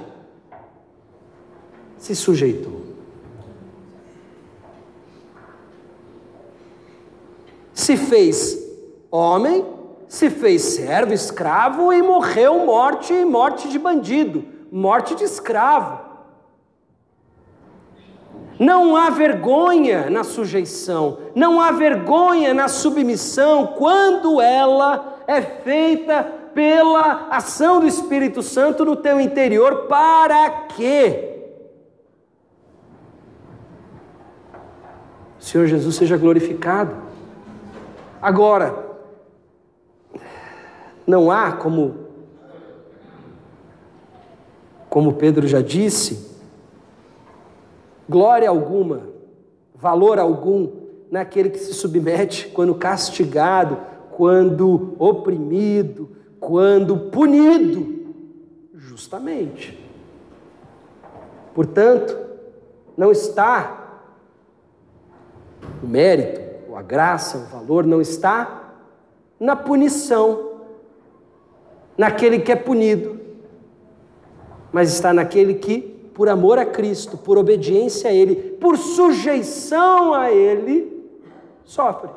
se 1.97 2.15
sujeitou. 2.15 2.83
Se 7.73 7.97
fez 7.97 8.59
homem, 9.11 9.65
se 10.09 10.29
fez 10.31 10.63
servo, 10.63 11.13
escravo 11.13 11.93
e 11.93 12.03
morreu 12.03 12.65
morte, 12.65 13.13
morte 13.25 13.69
de 13.69 13.79
bandido, 13.79 14.45
morte 14.71 15.15
de 15.15 15.25
escravo. 15.25 16.08
Não 18.59 18.97
há 18.97 19.11
vergonha 19.11 20.11
na 20.11 20.25
sujeição, 20.25 21.19
não 21.35 21.61
há 21.61 21.71
vergonha 21.71 22.53
na 22.53 22.67
submissão 22.67 23.69
quando 23.79 24.41
ela 24.41 25.23
é 25.29 25.41
feita 25.41 26.25
pela 26.55 27.29
ação 27.31 27.79
do 27.79 27.87
Espírito 27.87 28.43
Santo 28.43 28.85
no 28.85 28.97
teu 28.97 29.21
interior. 29.21 29.87
Para 29.87 30.51
quê? 30.75 31.37
O 35.39 35.43
Senhor 35.45 35.67
Jesus 35.67 35.95
seja 35.95 36.17
glorificado. 36.17 36.97
Agora, 38.21 38.87
não 41.07 41.31
há 41.31 41.53
como 41.53 42.09
como 44.89 45.13
Pedro 45.13 45.47
já 45.47 45.61
disse, 45.61 46.28
glória 48.09 48.49
alguma, 48.49 49.03
valor 49.75 50.19
algum 50.19 50.71
naquele 51.11 51.51
que 51.51 51.59
se 51.59 51.75
submete 51.75 52.49
quando 52.49 52.75
castigado, 52.75 53.79
quando 54.11 54.95
oprimido, 54.99 56.11
quando 56.41 57.11
punido, 57.11 58.15
justamente. 58.75 59.79
Portanto, 61.55 62.17
não 62.97 63.13
está 63.13 64.03
o 65.83 65.87
mérito, 65.87 66.75
a 66.75 66.83
graça, 66.83 67.39
o 67.39 67.45
valor, 67.47 67.85
não 67.85 68.01
está 68.01 68.75
na 69.39 69.57
punição, 69.57 70.49
naquele 71.97 72.39
que 72.39 72.53
é 72.53 72.57
punido, 72.57 73.19
mas 74.73 74.93
está 74.93 75.13
naquele 75.13 75.55
que 75.55 75.98
por 76.19 76.29
amor 76.29 76.59
a 76.59 76.67
Cristo, 76.67 77.17
por 77.17 77.39
obediência 77.39 78.11
a 78.11 78.13
Ele, 78.13 78.35
por 78.35 78.77
sujeição 78.77 80.13
a 80.13 80.33
Ele, 80.33 81.09
sofre. 81.65 82.11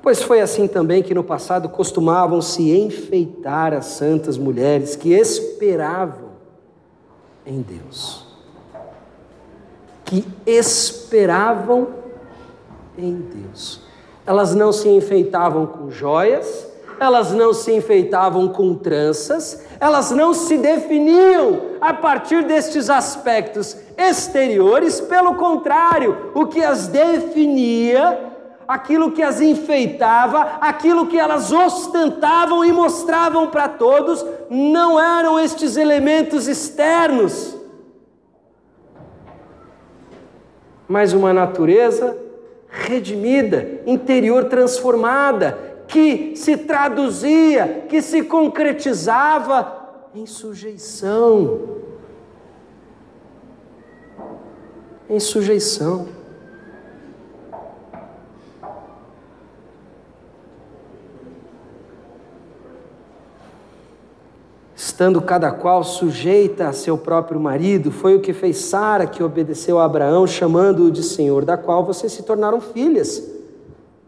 Pois 0.00 0.22
foi 0.22 0.40
assim 0.40 0.68
também 0.68 1.02
que 1.02 1.12
no 1.12 1.24
passado 1.24 1.68
costumavam 1.68 2.40
se 2.40 2.70
enfeitar 2.70 3.74
as 3.74 3.86
santas 3.86 4.38
mulheres 4.38 4.94
que 4.94 5.12
esperavam 5.12 6.34
em 7.44 7.60
Deus. 7.62 8.24
Que 10.04 10.24
esperavam 10.46 11.97
em 12.98 13.14
Deus. 13.14 13.80
Elas 14.26 14.54
não 14.54 14.72
se 14.72 14.88
enfeitavam 14.88 15.66
com 15.66 15.90
joias, 15.90 16.66
elas 17.00 17.32
não 17.32 17.54
se 17.54 17.72
enfeitavam 17.72 18.48
com 18.48 18.74
tranças, 18.74 19.64
elas 19.78 20.10
não 20.10 20.34
se 20.34 20.58
definiam 20.58 21.60
a 21.80 21.94
partir 21.94 22.44
destes 22.44 22.90
aspectos 22.90 23.76
exteriores, 23.96 25.00
pelo 25.00 25.36
contrário, 25.36 26.32
o 26.34 26.46
que 26.46 26.62
as 26.62 26.88
definia, 26.88 28.32
aquilo 28.66 29.12
que 29.12 29.22
as 29.22 29.40
enfeitava, 29.40 30.58
aquilo 30.60 31.06
que 31.06 31.18
elas 31.18 31.52
ostentavam 31.52 32.64
e 32.64 32.72
mostravam 32.72 33.46
para 33.46 33.68
todos, 33.68 34.26
não 34.50 35.00
eram 35.00 35.38
estes 35.38 35.76
elementos 35.76 36.48
externos, 36.48 37.56
mas 40.88 41.12
uma 41.12 41.32
natureza 41.32 42.27
redimida, 42.68 43.80
interior 43.86 44.44
transformada, 44.44 45.84
que 45.86 46.36
se 46.36 46.56
traduzia, 46.56 47.86
que 47.88 48.02
se 48.02 48.22
concretizava 48.22 50.10
em 50.14 50.26
sujeição. 50.26 51.78
Em 55.08 55.18
sujeição. 55.18 56.17
Estando 64.78 65.20
cada 65.20 65.50
qual 65.50 65.82
sujeita 65.82 66.68
a 66.68 66.72
seu 66.72 66.96
próprio 66.96 67.40
marido, 67.40 67.90
foi 67.90 68.14
o 68.14 68.20
que 68.20 68.32
fez 68.32 68.58
Sara, 68.58 69.08
que 69.08 69.24
obedeceu 69.24 69.76
a 69.76 69.84
Abraão, 69.84 70.24
chamando-o 70.24 70.88
de 70.88 71.02
Senhor, 71.02 71.44
da 71.44 71.56
qual 71.56 71.84
vocês 71.84 72.12
se 72.12 72.22
tornaram 72.22 72.60
filhas, 72.60 73.28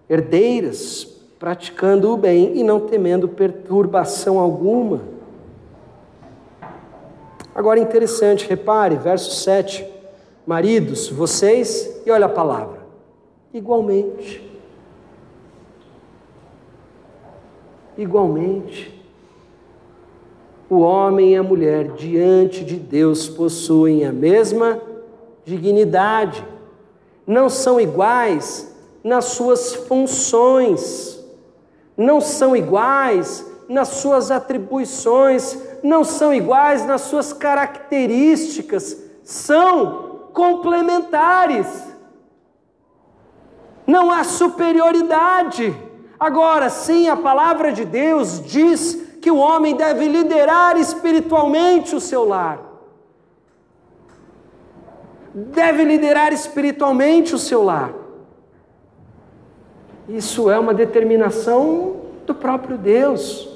herdeiras, 0.09 1.09
praticando 1.41 2.13
o 2.13 2.17
bem 2.17 2.57
e 2.57 2.63
não 2.63 2.87
temendo 2.87 3.27
perturbação 3.27 4.39
alguma. 4.39 5.01
Agora 7.53 7.81
interessante, 7.81 8.49
repare, 8.49 8.95
verso 8.95 9.33
7. 9.43 9.85
Maridos, 10.47 11.09
vocês, 11.09 12.01
e 12.07 12.13
olha 12.13 12.27
a 12.27 12.29
palavra, 12.29 12.79
igualmente. 13.53 14.49
Igualmente 17.99 19.00
o 20.71 20.79
homem 20.79 21.33
e 21.33 21.37
a 21.37 21.43
mulher 21.43 21.89
diante 21.95 22.65
de 22.65 22.77
Deus 22.77 23.29
possuem 23.29 24.07
a 24.07 24.13
mesma 24.13 24.81
dignidade. 25.45 26.47
Não 27.27 27.51
são 27.51 27.81
iguais 27.81 28.73
nas 29.03 29.25
suas 29.27 29.75
funções, 29.75 31.19
não 31.97 32.21
são 32.21 32.55
iguais 32.55 33.45
nas 33.69 33.89
suas 33.89 34.31
atribuições, 34.31 35.59
não 35.83 36.05
são 36.05 36.33
iguais 36.33 36.87
nas 36.87 37.01
suas 37.03 37.33
características, 37.33 38.97
são 39.25 40.29
complementares. 40.33 41.67
Não 43.85 44.09
há 44.09 44.23
superioridade. 44.23 45.75
Agora, 46.19 46.71
sim, 46.71 47.09
a 47.09 47.17
palavra 47.17 47.73
de 47.73 47.85
Deus 47.85 48.41
diz 48.45 49.10
que 49.21 49.31
o 49.31 49.37
homem 49.37 49.77
deve 49.77 50.09
liderar 50.09 50.77
espiritualmente 50.79 51.95
o 51.95 52.01
seu 52.01 52.27
lar. 52.27 52.59
Deve 55.35 55.85
liderar 55.85 56.33
espiritualmente 56.33 57.35
o 57.35 57.39
seu 57.39 57.63
lar. 57.63 57.93
Isso 60.09 60.51
é 60.51 60.59
uma 60.59 60.75
determinação 60.75 61.97
do 62.27 62.35
próprio 62.35 62.77
Deus, 62.77 63.49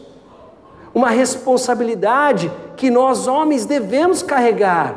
uma 0.95 1.11
responsabilidade 1.11 2.53
que 2.77 2.91
nós 2.91 3.27
homens 3.27 3.67
devemos 3.67 4.23
carregar. 4.23 4.97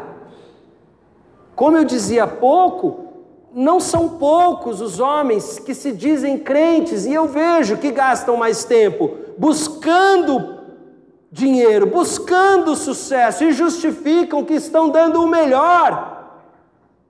Como 1.55 1.75
eu 1.75 1.83
dizia 1.83 2.25
há 2.25 2.27
pouco, 2.27 3.07
não 3.53 3.79
são 3.79 4.09
poucos 4.09 4.81
os 4.81 4.99
homens 4.99 5.57
que 5.57 5.73
se 5.73 5.91
dizem 5.91 6.37
crentes, 6.37 7.07
e 7.07 7.13
eu 7.13 7.27
vejo 7.27 7.77
que 7.77 7.89
gastam 7.89 8.37
mais 8.37 8.63
tempo 8.63 9.17
buscando 9.37 10.56
dinheiro, 11.31 11.87
buscando 11.87 12.75
sucesso 12.75 13.43
e 13.43 13.51
justificam 13.51 14.45
que 14.45 14.53
estão 14.53 14.89
dando 14.89 15.21
o 15.21 15.27
melhor 15.27 16.41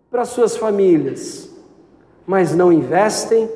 para 0.09 0.25
suas 0.25 0.57
famílias, 0.57 1.49
mas 2.25 2.55
não 2.55 2.71
investem 2.71 3.49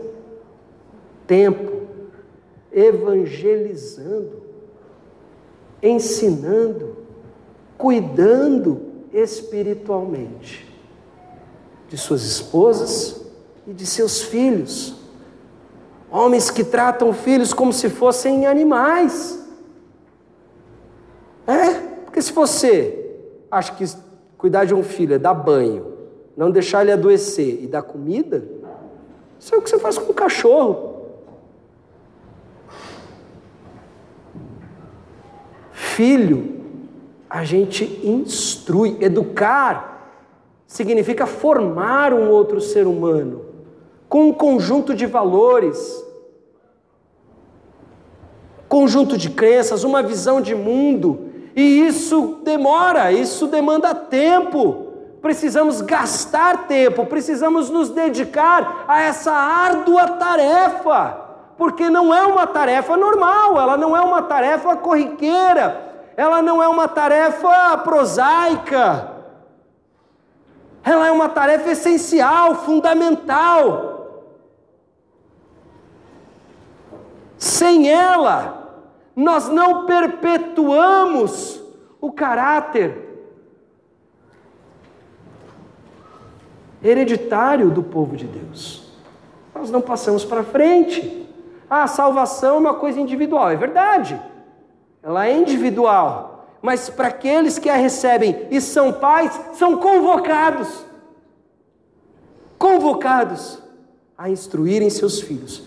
tempo 1.25 1.87
evangelizando, 2.71 4.43
ensinando, 5.81 6.97
cuidando 7.77 8.81
espiritualmente 9.11 10.69
de 11.89 11.97
suas 11.97 12.23
esposas 12.23 13.25
e 13.67 13.73
de 13.73 13.85
seus 13.85 14.21
filhos. 14.21 14.95
Homens 16.09 16.49
que 16.49 16.63
tratam 16.63 17.11
filhos 17.13 17.53
como 17.53 17.73
se 17.73 17.89
fossem 17.89 18.45
animais 18.45 19.40
é, 21.47 21.73
porque 22.05 22.21
se 22.21 22.31
você 22.31 23.15
acha 23.49 23.73
que 23.73 23.85
cuidar 24.37 24.65
de 24.65 24.73
um 24.73 24.83
filho 24.83 25.15
é 25.15 25.19
dar 25.19 25.33
banho, 25.33 25.93
não 26.35 26.49
deixar 26.49 26.81
ele 26.81 26.91
adoecer 26.91 27.63
e 27.63 27.67
dar 27.67 27.81
comida, 27.81 28.43
isso 29.39 29.53
é 29.53 29.57
o 29.57 29.61
que 29.61 29.69
você 29.69 29.79
faz 29.79 29.97
com 29.97 30.11
o 30.11 30.15
cachorro. 30.15 30.91
Filho, 35.71 36.61
a 37.29 37.43
gente 37.43 38.01
instrui, 38.03 38.97
educar 39.01 39.91
significa 40.67 41.25
formar 41.25 42.13
um 42.13 42.29
outro 42.29 42.61
ser 42.61 42.87
humano 42.87 43.45
com 44.07 44.27
um 44.27 44.33
conjunto 44.33 44.93
de 44.93 45.05
valores, 45.05 46.05
conjunto 48.67 49.17
de 49.17 49.29
crenças, 49.29 49.83
uma 49.83 50.03
visão 50.03 50.41
de 50.41 50.53
mundo 50.53 51.30
e 51.55 51.87
isso 51.87 52.39
demora, 52.43 53.11
isso 53.11 53.47
demanda 53.47 53.93
tempo. 53.93 54.87
Precisamos 55.21 55.81
gastar 55.81 56.65
tempo, 56.67 57.05
precisamos 57.05 57.69
nos 57.69 57.89
dedicar 57.89 58.85
a 58.87 59.01
essa 59.01 59.31
árdua 59.31 60.07
tarefa, 60.07 61.17
porque 61.57 61.89
não 61.89 62.13
é 62.13 62.25
uma 62.25 62.47
tarefa 62.47 62.97
normal, 62.97 63.59
ela 63.59 63.77
não 63.77 63.95
é 63.95 64.01
uma 64.01 64.23
tarefa 64.23 64.75
corriqueira, 64.75 66.09
ela 66.17 66.41
não 66.41 66.61
é 66.61 66.67
uma 66.67 66.87
tarefa 66.87 67.77
prosaica, 67.79 69.11
ela 70.83 71.07
é 71.07 71.11
uma 71.11 71.29
tarefa 71.29 71.69
essencial, 71.69 72.55
fundamental. 72.55 73.91
Sem 77.37 77.89
ela, 77.89 78.60
nós 79.15 79.49
não 79.49 79.85
perpetuamos 79.85 81.61
o 81.99 82.11
caráter 82.11 83.09
hereditário 86.83 87.69
do 87.69 87.83
povo 87.83 88.15
de 88.15 88.25
Deus. 88.25 88.91
Nós 89.53 89.69
não 89.69 89.81
passamos 89.81 90.25
para 90.25 90.43
frente. 90.43 91.27
Ah, 91.69 91.83
a 91.83 91.87
salvação 91.87 92.55
é 92.55 92.59
uma 92.59 92.73
coisa 92.73 92.99
individual, 92.99 93.51
é 93.51 93.55
verdade. 93.55 94.19
Ela 95.03 95.27
é 95.27 95.37
individual. 95.37 96.47
Mas 96.61 96.89
para 96.89 97.07
aqueles 97.07 97.57
que 97.59 97.69
a 97.69 97.75
recebem 97.75 98.47
e 98.49 98.61
são 98.61 98.93
pais, 98.93 99.39
são 99.53 99.77
convocados. 99.77 100.85
Convocados 102.57 103.59
a 104.17 104.29
instruírem 104.29 104.89
seus 104.89 105.19
filhos 105.21 105.63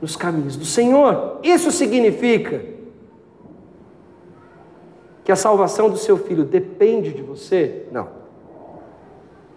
nos 0.00 0.16
caminhos 0.16 0.56
do 0.56 0.64
Senhor. 0.64 1.38
Isso 1.42 1.70
significa 1.70 2.77
que 5.28 5.32
a 5.32 5.36
salvação 5.36 5.90
do 5.90 5.98
seu 5.98 6.16
filho 6.16 6.42
depende 6.42 7.12
de 7.12 7.20
você? 7.20 7.86
Não. 7.92 8.08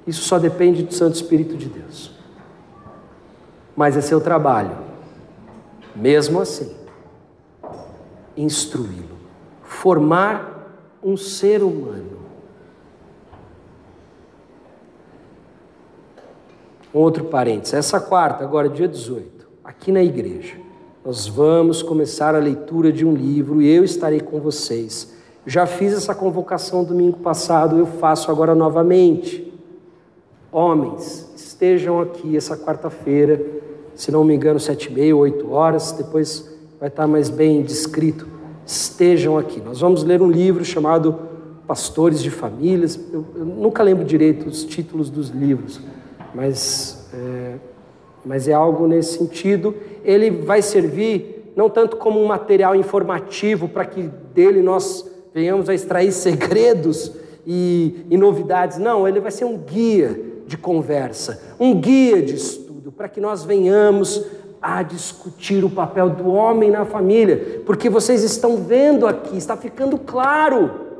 Isso 0.05 0.21
só 0.23 0.37
depende 0.37 0.83
do 0.83 0.93
Santo 0.93 1.15
Espírito 1.15 1.55
de 1.55 1.69
Deus. 1.69 2.11
Mas 3.73 3.95
é 3.95 4.01
seu 4.01 4.19
trabalho, 4.19 4.77
mesmo 5.95 6.41
assim, 6.41 6.75
instruí-lo, 8.35 9.15
formar 9.63 10.99
um 11.01 11.15
ser 11.15 11.63
humano. 11.63 12.19
Um 16.93 16.99
outro 16.99 17.23
parênteses, 17.23 17.75
essa 17.75 18.01
quarta, 18.01 18.43
agora 18.43 18.67
dia 18.67 18.89
18, 18.89 19.47
aqui 19.63 19.89
na 19.89 20.03
igreja, 20.03 20.57
nós 21.05 21.27
vamos 21.27 21.81
começar 21.81 22.35
a 22.35 22.39
leitura 22.39 22.91
de 22.91 23.05
um 23.05 23.13
livro 23.13 23.61
e 23.61 23.73
eu 23.73 23.85
estarei 23.85 24.19
com 24.19 24.41
vocês. 24.41 25.20
Já 25.45 25.65
fiz 25.65 25.93
essa 25.93 26.13
convocação 26.13 26.83
domingo 26.83 27.17
passado, 27.17 27.77
eu 27.77 27.85
faço 27.85 28.29
agora 28.29 28.53
novamente 28.53 29.51
homens 30.51 31.31
estejam 31.61 32.01
aqui 32.01 32.35
essa 32.35 32.57
quarta-feira, 32.57 33.39
se 33.93 34.11
não 34.11 34.23
me 34.23 34.33
engano, 34.33 34.59
sete 34.59 34.89
e 34.89 34.91
meia, 34.91 35.15
oito 35.15 35.51
horas, 35.51 35.91
depois 35.91 36.51
vai 36.79 36.89
estar 36.89 37.05
mais 37.05 37.29
bem 37.29 37.61
descrito. 37.61 38.27
Estejam 38.65 39.37
aqui. 39.37 39.61
Nós 39.61 39.79
vamos 39.79 40.03
ler 40.03 40.23
um 40.23 40.31
livro 40.31 40.65
chamado 40.65 41.19
Pastores 41.67 42.21
de 42.21 42.31
Famílias. 42.31 42.99
Eu, 43.13 43.23
eu 43.35 43.45
nunca 43.45 43.83
lembro 43.83 44.03
direito 44.03 44.47
os 44.47 44.63
títulos 44.63 45.11
dos 45.11 45.29
livros, 45.29 45.79
mas 46.33 47.07
é, 47.13 47.55
mas 48.25 48.47
é 48.47 48.53
algo 48.53 48.87
nesse 48.87 49.19
sentido. 49.19 49.75
Ele 50.03 50.31
vai 50.31 50.63
servir 50.63 51.51
não 51.55 51.69
tanto 51.69 51.95
como 51.97 52.19
um 52.19 52.25
material 52.25 52.75
informativo 52.75 53.67
para 53.67 53.85
que 53.85 54.09
dele 54.33 54.63
nós 54.63 55.10
venhamos 55.33 55.69
a 55.69 55.73
extrair 55.73 56.11
segredos 56.11 57.11
e, 57.45 58.05
e 58.09 58.17
novidades. 58.17 58.77
Não, 58.77 59.07
ele 59.07 59.19
vai 59.19 59.31
ser 59.31 59.45
um 59.45 59.57
guia 59.57 60.19
de 60.45 60.57
conversa, 60.57 61.41
um 61.59 61.79
guia 61.79 62.21
de 62.21 62.35
estudo, 62.35 62.91
para 62.91 63.07
que 63.07 63.21
nós 63.21 63.43
venhamos 63.43 64.25
a 64.61 64.83
discutir 64.83 65.63
o 65.63 65.69
papel 65.69 66.09
do 66.09 66.31
homem 66.31 66.69
na 66.69 66.85
família, 66.85 67.61
porque 67.65 67.89
vocês 67.89 68.23
estão 68.23 68.57
vendo 68.57 69.07
aqui, 69.07 69.35
está 69.35 69.57
ficando 69.57 69.97
claro. 69.97 70.91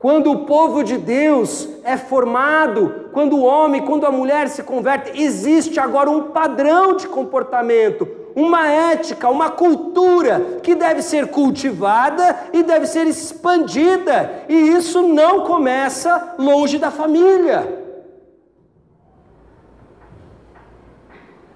Quando 0.00 0.32
o 0.32 0.46
povo 0.46 0.82
de 0.82 0.98
Deus 0.98 1.68
é 1.84 1.96
formado, 1.96 3.08
quando 3.12 3.36
o 3.36 3.44
homem, 3.44 3.82
quando 3.82 4.04
a 4.04 4.10
mulher 4.10 4.48
se 4.48 4.64
converte, 4.64 5.22
existe 5.22 5.78
agora 5.78 6.10
um 6.10 6.30
padrão 6.30 6.96
de 6.96 7.06
comportamento, 7.06 8.04
uma 8.34 8.68
ética, 8.68 9.28
uma 9.28 9.50
cultura 9.50 10.58
que 10.62 10.74
deve 10.74 11.02
ser 11.02 11.28
cultivada 11.28 12.48
e 12.52 12.62
deve 12.62 12.86
ser 12.86 13.06
expandida, 13.06 14.44
e 14.48 14.54
isso 14.54 15.02
não 15.02 15.44
começa 15.44 16.34
longe 16.38 16.78
da 16.78 16.90
família. 16.90 17.80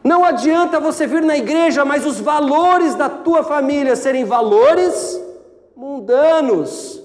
Não 0.03 0.25
adianta 0.25 0.79
você 0.79 1.07
vir 1.07 1.23
na 1.23 1.37
igreja, 1.37 1.85
mas 1.85 2.07
os 2.07 2.21
valores 2.21 2.95
da 2.95 3.09
tua 3.09 3.43
família 3.43 3.97
serem 3.97 4.25
valores 4.25 5.21
mundanos. 5.77 7.03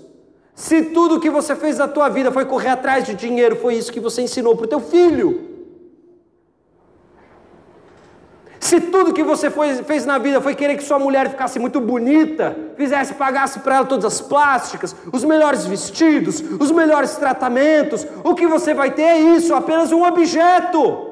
Se 0.53 0.83
tudo 0.83 1.19
que 1.19 1.29
você 1.29 1.55
fez 1.55 1.79
na 1.79 1.87
tua 1.87 2.09
vida 2.09 2.31
foi 2.31 2.45
correr 2.45 2.69
atrás 2.69 3.03
de 3.03 3.15
dinheiro, 3.15 3.55
foi 3.55 3.73
isso 3.73 3.91
que 3.91 3.99
você 3.99 4.21
ensinou 4.21 4.55
para 4.55 4.65
o 4.65 4.69
teu 4.69 4.79
filho. 4.79 5.50
Se 8.61 8.79
tudo 8.79 9.11
que 9.11 9.23
você 9.23 9.49
foi, 9.49 9.83
fez 9.83 10.05
na 10.05 10.19
vida 10.19 10.39
foi 10.39 10.53
querer 10.53 10.77
que 10.77 10.83
sua 10.83 10.99
mulher 10.99 11.27
ficasse 11.31 11.57
muito 11.57 11.81
bonita, 11.81 12.55
fizesse, 12.77 13.15
pagasse 13.15 13.59
para 13.59 13.77
ela 13.77 13.85
todas 13.87 14.05
as 14.05 14.21
plásticas, 14.21 14.95
os 15.11 15.23
melhores 15.23 15.65
vestidos, 15.65 16.39
os 16.59 16.69
melhores 16.69 17.15
tratamentos, 17.15 18.05
o 18.23 18.35
que 18.35 18.45
você 18.45 18.71
vai 18.75 18.91
ter 18.91 19.01
é 19.01 19.19
isso, 19.19 19.55
apenas 19.55 19.91
um 19.91 20.03
objeto. 20.03 21.09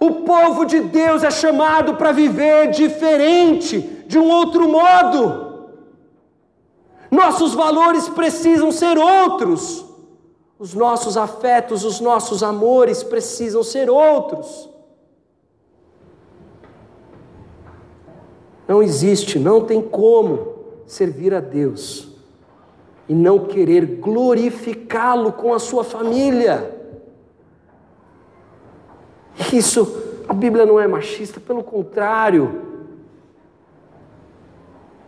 O 0.00 0.10
povo 0.24 0.64
de 0.64 0.80
Deus 0.80 1.22
é 1.22 1.30
chamado 1.30 1.94
para 1.94 2.10
viver 2.10 2.68
diferente, 2.72 3.80
de 4.08 4.18
um 4.18 4.28
outro 4.28 4.68
modo. 4.68 5.68
Nossos 7.12 7.54
valores 7.54 8.08
precisam 8.08 8.72
ser 8.72 8.98
outros. 8.98 9.85
Os 10.58 10.72
nossos 10.72 11.16
afetos, 11.16 11.84
os 11.84 12.00
nossos 12.00 12.42
amores 12.42 13.02
precisam 13.02 13.62
ser 13.62 13.90
outros. 13.90 14.70
Não 18.66 18.82
existe, 18.82 19.38
não 19.38 19.64
tem 19.64 19.80
como 19.80 20.54
servir 20.86 21.34
a 21.34 21.40
Deus 21.40 22.08
e 23.08 23.14
não 23.14 23.40
querer 23.40 23.86
glorificá-lo 23.86 25.32
com 25.32 25.54
a 25.54 25.58
sua 25.58 25.84
família. 25.84 26.74
Isso, 29.52 30.02
a 30.28 30.32
Bíblia 30.32 30.66
não 30.66 30.80
é 30.80 30.88
machista, 30.88 31.38
pelo 31.38 31.62
contrário. 31.62 32.62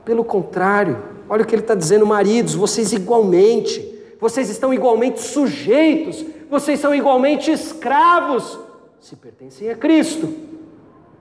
Pelo 0.05 0.24
contrário, 0.24 1.03
olha 1.28 1.42
o 1.42 1.46
que 1.46 1.55
ele 1.55 1.62
está 1.62 1.74
dizendo, 1.74 2.07
maridos, 2.07 2.55
vocês 2.55 2.92
igualmente, 2.92 3.97
vocês 4.21 4.51
estão 4.51 4.75
igualmente 4.75 5.21
sujeitos, 5.21 6.25
vocês 6.51 6.81
são 6.81 6.95
igualmente 6.95 7.51
escravos, 7.51 8.59
se 9.01 9.14
pertencem 9.14 9.71
a 9.71 9.77
Cristo, 9.77 10.33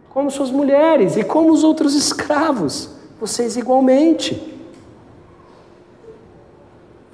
como 0.10 0.32
suas 0.32 0.50
mulheres 0.50 1.16
e 1.16 1.24
como 1.24 1.52
os 1.52 1.64
outros 1.64 1.94
escravos, 1.94 2.90
vocês 3.20 3.56
igualmente. 3.56 4.56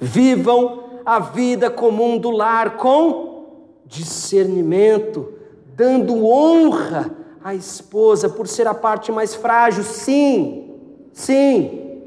Vivam 0.00 0.84
a 1.04 1.18
vida 1.18 1.70
comum 1.70 2.16
do 2.16 2.30
lar 2.30 2.78
com 2.78 3.82
discernimento, 3.84 5.34
dando 5.76 6.26
honra 6.26 7.10
à 7.42 7.54
esposa 7.54 8.28
por 8.28 8.48
ser 8.48 8.66
a 8.66 8.72
parte 8.72 9.12
mais 9.12 9.34
frágil, 9.34 9.84
sim, 9.84 10.74
sim. 11.12 12.00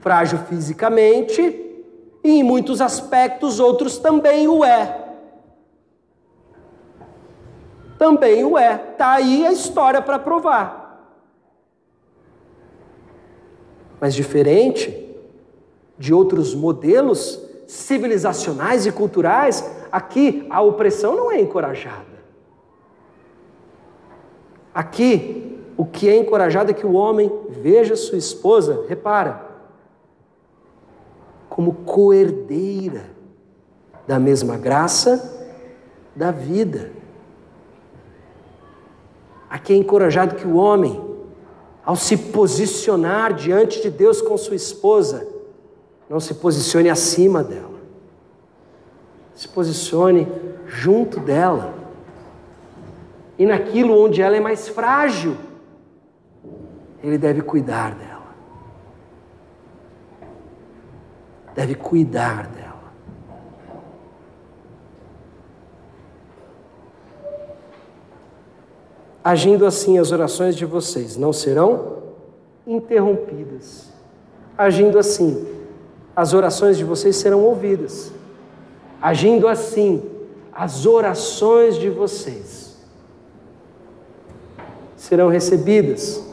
Frágil 0.00 0.38
fisicamente 0.48 1.67
e 2.22 2.40
em 2.40 2.42
muitos 2.42 2.80
aspectos 2.80 3.60
outros 3.60 3.98
também 3.98 4.48
o 4.48 4.64
é. 4.64 5.06
Também 7.98 8.44
o 8.44 8.56
é. 8.56 8.74
Está 8.92 9.12
aí 9.12 9.46
a 9.46 9.52
história 9.52 10.00
para 10.00 10.18
provar. 10.18 10.78
Mas 14.00 14.14
diferente 14.14 15.06
de 15.98 16.14
outros 16.14 16.54
modelos 16.54 17.42
civilizacionais 17.66 18.86
e 18.86 18.92
culturais, 18.92 19.68
aqui 19.90 20.46
a 20.48 20.62
opressão 20.62 21.16
não 21.16 21.30
é 21.30 21.40
encorajada. 21.40 22.06
Aqui, 24.72 25.58
o 25.76 25.84
que 25.84 26.08
é 26.08 26.16
encorajado 26.16 26.70
é 26.70 26.74
que 26.74 26.86
o 26.86 26.92
homem 26.92 27.30
veja 27.48 27.96
sua 27.96 28.16
esposa, 28.16 28.84
repara, 28.88 29.47
como 31.58 31.72
coerdeira 31.72 33.06
da 34.06 34.16
mesma 34.16 34.56
graça 34.56 35.44
da 36.14 36.30
vida. 36.30 36.92
Aqui 39.50 39.72
é 39.72 39.76
encorajado 39.76 40.36
que 40.36 40.46
o 40.46 40.54
homem, 40.54 41.04
ao 41.84 41.96
se 41.96 42.16
posicionar 42.16 43.34
diante 43.34 43.82
de 43.82 43.90
Deus 43.90 44.22
com 44.22 44.36
sua 44.36 44.54
esposa, 44.54 45.26
não 46.08 46.20
se 46.20 46.34
posicione 46.34 46.88
acima 46.88 47.42
dela, 47.42 47.80
se 49.34 49.48
posicione 49.48 50.28
junto 50.64 51.18
dela 51.18 51.74
e 53.36 53.44
naquilo 53.44 54.00
onde 54.00 54.22
ela 54.22 54.36
é 54.36 54.40
mais 54.40 54.68
frágil, 54.68 55.36
ele 57.02 57.18
deve 57.18 57.42
cuidar 57.42 57.96
dela. 57.96 58.07
Deve 61.58 61.74
cuidar 61.74 62.46
dela. 62.46 62.92
Agindo 69.24 69.66
assim, 69.66 69.98
as 69.98 70.12
orações 70.12 70.54
de 70.54 70.64
vocês 70.64 71.16
não 71.16 71.32
serão 71.32 71.96
interrompidas. 72.64 73.92
Agindo 74.56 75.00
assim, 75.00 75.48
as 76.14 76.32
orações 76.32 76.78
de 76.78 76.84
vocês 76.84 77.16
serão 77.16 77.42
ouvidas. 77.42 78.12
Agindo 79.02 79.48
assim, 79.48 80.08
as 80.52 80.86
orações 80.86 81.74
de 81.74 81.90
vocês 81.90 82.78
serão 84.94 85.28
recebidas. 85.28 86.24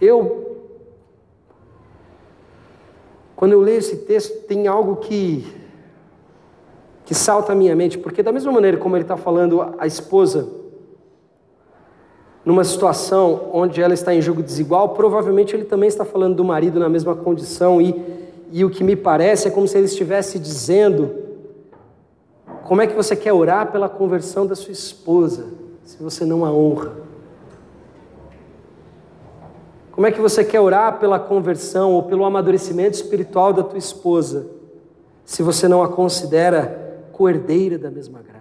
Eu, 0.00 0.43
quando 3.36 3.52
eu 3.52 3.60
leio 3.60 3.78
esse 3.78 3.96
texto, 3.98 4.46
tem 4.46 4.66
algo 4.66 4.96
que, 4.96 5.44
que 7.04 7.14
salta 7.14 7.52
à 7.52 7.54
minha 7.54 7.74
mente, 7.74 7.98
porque 7.98 8.22
da 8.22 8.32
mesma 8.32 8.52
maneira 8.52 8.76
como 8.76 8.96
ele 8.96 9.04
está 9.04 9.16
falando 9.16 9.74
a 9.78 9.86
esposa, 9.86 10.48
numa 12.44 12.62
situação 12.62 13.48
onde 13.52 13.80
ela 13.80 13.94
está 13.94 14.14
em 14.14 14.20
julgo 14.20 14.42
desigual, 14.42 14.90
provavelmente 14.90 15.54
ele 15.56 15.64
também 15.64 15.88
está 15.88 16.04
falando 16.04 16.36
do 16.36 16.44
marido 16.44 16.78
na 16.78 16.88
mesma 16.88 17.14
condição, 17.14 17.80
e, 17.80 18.00
e 18.52 18.64
o 18.64 18.70
que 18.70 18.84
me 18.84 18.94
parece 18.94 19.48
é 19.48 19.50
como 19.50 19.66
se 19.66 19.76
ele 19.76 19.86
estivesse 19.86 20.38
dizendo: 20.38 21.10
como 22.64 22.82
é 22.82 22.86
que 22.86 22.94
você 22.94 23.16
quer 23.16 23.32
orar 23.32 23.72
pela 23.72 23.88
conversão 23.88 24.46
da 24.46 24.54
sua 24.54 24.72
esposa, 24.72 25.46
se 25.84 26.02
você 26.02 26.24
não 26.24 26.44
a 26.44 26.52
honra? 26.52 27.03
Como 29.94 30.08
é 30.08 30.10
que 30.10 30.20
você 30.20 30.44
quer 30.44 30.58
orar 30.58 30.98
pela 30.98 31.20
conversão 31.20 31.92
ou 31.92 32.02
pelo 32.02 32.24
amadurecimento 32.24 32.96
espiritual 32.96 33.52
da 33.52 33.62
tua 33.62 33.78
esposa, 33.78 34.50
se 35.24 35.40
você 35.40 35.68
não 35.68 35.84
a 35.84 35.88
considera 35.88 37.06
coerdeira 37.12 37.78
da 37.78 37.92
mesma 37.92 38.20
graça? 38.20 38.33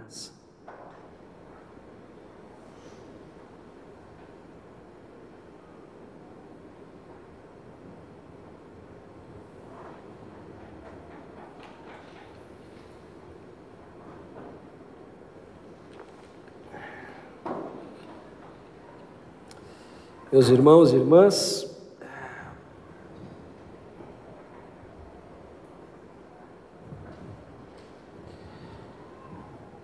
Meus 20.33 20.49
irmãos 20.49 20.91
e 20.91 20.95
irmãs, 20.95 21.71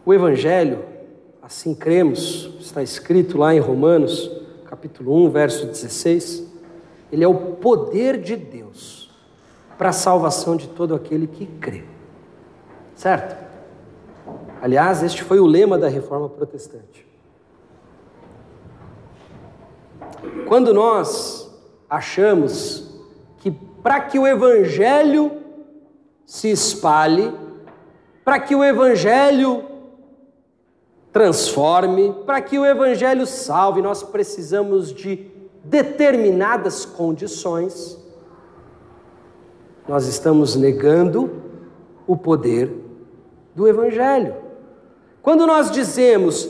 o 0.04 0.12
Evangelho, 0.12 0.84
assim 1.40 1.76
cremos, 1.76 2.52
está 2.60 2.82
escrito 2.82 3.38
lá 3.38 3.54
em 3.54 3.60
Romanos, 3.60 4.32
capítulo 4.66 5.24
1, 5.28 5.30
verso 5.30 5.68
16, 5.68 6.52
ele 7.12 7.24
é 7.24 7.28
o 7.28 7.52
poder 7.58 8.20
de 8.20 8.36
Deus 8.36 9.12
para 9.78 9.90
a 9.90 9.94
salvação 9.94 10.58
de 10.58 10.68
todo 10.70 10.96
aquele 10.96 11.28
que 11.28 11.46
crê. 11.46 11.84
Certo? 12.96 13.38
Aliás, 14.64 15.04
este 15.04 15.24
foi 15.24 15.40
o 15.40 15.46
lema 15.46 15.78
da 15.78 15.88
reforma 15.88 16.28
protestante. 16.28 17.08
Quando 20.50 20.74
nós 20.74 21.48
achamos 21.88 22.84
que 23.38 23.52
para 23.52 24.00
que 24.00 24.18
o 24.18 24.26
Evangelho 24.26 25.32
se 26.26 26.50
espalhe, 26.50 27.32
para 28.26 28.40
que 28.40 28.56
o 28.56 28.64
Evangelho 28.64 29.64
transforme, 31.14 32.16
para 32.26 32.42
que 32.42 32.58
o 32.58 32.66
Evangelho 32.66 33.28
salve, 33.28 33.80
nós 33.80 34.02
precisamos 34.02 34.92
de 34.92 35.30
determinadas 35.64 36.84
condições, 36.84 38.04
nós 39.88 40.08
estamos 40.08 40.56
negando 40.56 41.30
o 42.08 42.18
poder 42.18 42.74
do 43.54 43.68
Evangelho. 43.68 44.34
Quando 45.22 45.46
nós 45.46 45.70
dizemos 45.70 46.50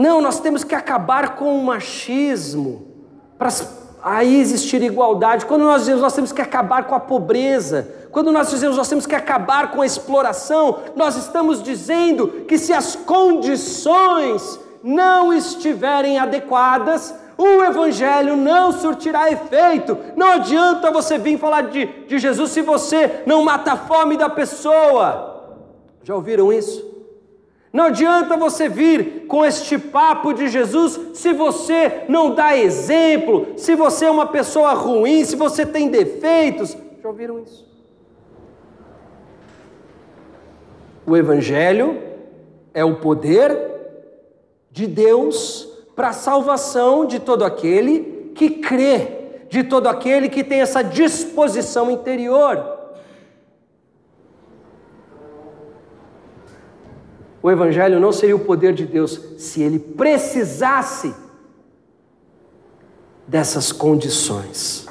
não, 0.00 0.22
nós 0.22 0.40
temos 0.40 0.64
que 0.64 0.74
acabar 0.74 1.36
com 1.36 1.58
o 1.58 1.62
machismo 1.62 2.86
para 3.36 3.50
aí 4.02 4.40
existir 4.40 4.82
igualdade. 4.82 5.44
Quando 5.44 5.64
nós 5.64 5.82
dizemos 5.82 6.00
nós 6.00 6.14
temos 6.14 6.32
que 6.32 6.40
acabar 6.40 6.84
com 6.84 6.94
a 6.94 7.00
pobreza, 7.00 7.86
quando 8.10 8.32
nós 8.32 8.48
dizemos 8.48 8.78
nós 8.78 8.88
temos 8.88 9.04
que 9.04 9.14
acabar 9.14 9.72
com 9.72 9.82
a 9.82 9.86
exploração, 9.86 10.78
nós 10.96 11.16
estamos 11.16 11.62
dizendo 11.62 12.46
que 12.48 12.56
se 12.56 12.72
as 12.72 12.96
condições 12.96 14.58
não 14.82 15.34
estiverem 15.34 16.18
adequadas, 16.18 17.14
o 17.36 17.62
Evangelho 17.62 18.36
não 18.36 18.72
surtirá 18.72 19.30
efeito. 19.30 19.98
Não 20.16 20.28
adianta 20.28 20.90
você 20.90 21.18
vir 21.18 21.38
falar 21.38 21.64
de, 21.64 21.84
de 22.06 22.18
Jesus 22.18 22.52
se 22.52 22.62
você 22.62 23.22
não 23.26 23.44
mata 23.44 23.72
a 23.72 23.76
fome 23.76 24.16
da 24.16 24.30
pessoa. 24.30 25.58
Já 26.02 26.14
ouviram 26.14 26.50
isso? 26.50 26.89
Não 27.72 27.84
adianta 27.84 28.36
você 28.36 28.68
vir 28.68 29.26
com 29.28 29.44
este 29.44 29.78
papo 29.78 30.32
de 30.32 30.48
Jesus 30.48 30.98
se 31.14 31.32
você 31.32 32.02
não 32.08 32.34
dá 32.34 32.56
exemplo, 32.56 33.52
se 33.56 33.76
você 33.76 34.06
é 34.06 34.10
uma 34.10 34.26
pessoa 34.26 34.72
ruim, 34.72 35.24
se 35.24 35.36
você 35.36 35.64
tem 35.64 35.88
defeitos. 35.88 36.76
Já 37.00 37.08
ouviram 37.08 37.38
isso? 37.38 37.64
O 41.06 41.16
Evangelho 41.16 42.02
é 42.74 42.84
o 42.84 42.96
poder 42.96 43.56
de 44.70 44.86
Deus 44.86 45.68
para 45.94 46.08
a 46.08 46.12
salvação 46.12 47.04
de 47.04 47.20
todo 47.20 47.44
aquele 47.44 48.32
que 48.34 48.50
crê, 48.50 49.44
de 49.48 49.62
todo 49.62 49.86
aquele 49.86 50.28
que 50.28 50.42
tem 50.42 50.60
essa 50.60 50.82
disposição 50.82 51.90
interior. 51.90 52.79
O 57.42 57.50
Evangelho 57.50 57.98
não 57.98 58.12
seria 58.12 58.36
o 58.36 58.40
poder 58.40 58.74
de 58.74 58.84
Deus 58.84 59.20
se 59.38 59.62
ele 59.62 59.78
precisasse 59.78 61.14
dessas 63.26 63.72
condições. 63.72 64.86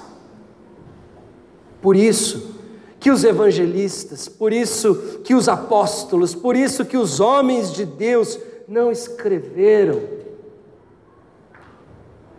Por 1.82 1.96
isso 1.96 2.58
que 3.00 3.12
os 3.12 3.24
evangelistas, 3.24 4.28
por 4.28 4.52
isso 4.52 5.22
que 5.24 5.34
os 5.34 5.48
apóstolos, 5.48 6.36
por 6.36 6.56
isso 6.56 6.84
que 6.84 6.98
os 6.98 7.20
homens 7.20 7.72
de 7.72 7.86
Deus 7.86 8.38
não 8.68 8.92
escreveram 8.92 10.02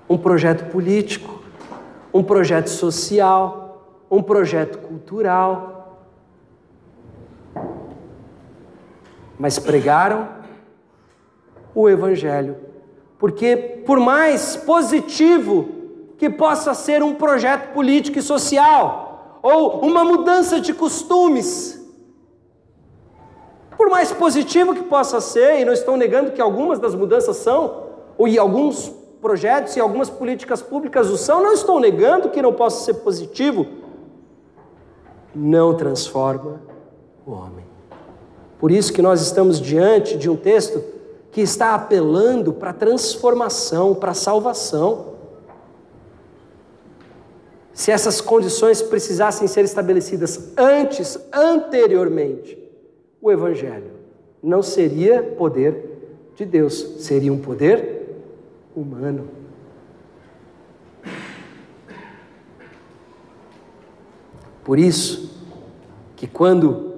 um 0.08 0.18
projeto 0.18 0.70
político, 0.70 1.40
um 2.12 2.22
projeto 2.22 2.68
social, 2.68 4.04
um 4.10 4.22
projeto 4.22 4.78
cultural 4.78 5.79
mas 9.40 9.58
pregaram 9.58 10.28
o 11.74 11.88
Evangelho. 11.88 12.58
Porque, 13.18 13.56
por 13.86 13.98
mais 13.98 14.54
positivo 14.54 15.66
que 16.18 16.28
possa 16.28 16.74
ser 16.74 17.02
um 17.02 17.14
projeto 17.14 17.72
político 17.72 18.18
e 18.18 18.22
social, 18.22 19.40
ou 19.42 19.80
uma 19.80 20.04
mudança 20.04 20.60
de 20.60 20.74
costumes, 20.74 21.80
por 23.78 23.88
mais 23.88 24.12
positivo 24.12 24.74
que 24.74 24.82
possa 24.82 25.22
ser, 25.22 25.60
e 25.60 25.64
não 25.64 25.72
estou 25.72 25.96
negando 25.96 26.32
que 26.32 26.40
algumas 26.42 26.78
das 26.78 26.94
mudanças 26.94 27.38
são, 27.38 27.84
ou 28.18 28.28
e 28.28 28.38
alguns 28.38 28.90
projetos 29.22 29.74
e 29.74 29.80
algumas 29.80 30.10
políticas 30.10 30.60
públicas 30.60 31.08
o 31.08 31.16
são, 31.16 31.42
não 31.42 31.54
estou 31.54 31.80
negando 31.80 32.28
que 32.28 32.42
não 32.42 32.52
possa 32.52 32.84
ser 32.84 32.94
positivo, 33.00 33.66
não 35.34 35.74
transforma 35.74 36.60
o 37.26 37.32
homem. 37.32 37.59
Por 38.60 38.70
isso 38.70 38.92
que 38.92 39.00
nós 39.00 39.22
estamos 39.22 39.58
diante 39.58 40.18
de 40.18 40.28
um 40.28 40.36
texto 40.36 40.84
que 41.32 41.40
está 41.40 41.74
apelando 41.74 42.52
para 42.52 42.74
transformação, 42.74 43.94
para 43.94 44.12
salvação. 44.12 45.14
Se 47.72 47.90
essas 47.90 48.20
condições 48.20 48.82
precisassem 48.82 49.48
ser 49.48 49.64
estabelecidas 49.64 50.52
antes, 50.58 51.18
anteriormente, 51.32 52.58
o 53.22 53.32
Evangelho 53.32 53.92
não 54.42 54.62
seria 54.62 55.22
poder 55.22 56.32
de 56.36 56.44
Deus, 56.44 56.96
seria 56.98 57.32
um 57.32 57.38
poder 57.38 58.14
humano. 58.76 59.28
Por 64.62 64.78
isso 64.78 65.30
que 66.14 66.26
quando 66.26 66.89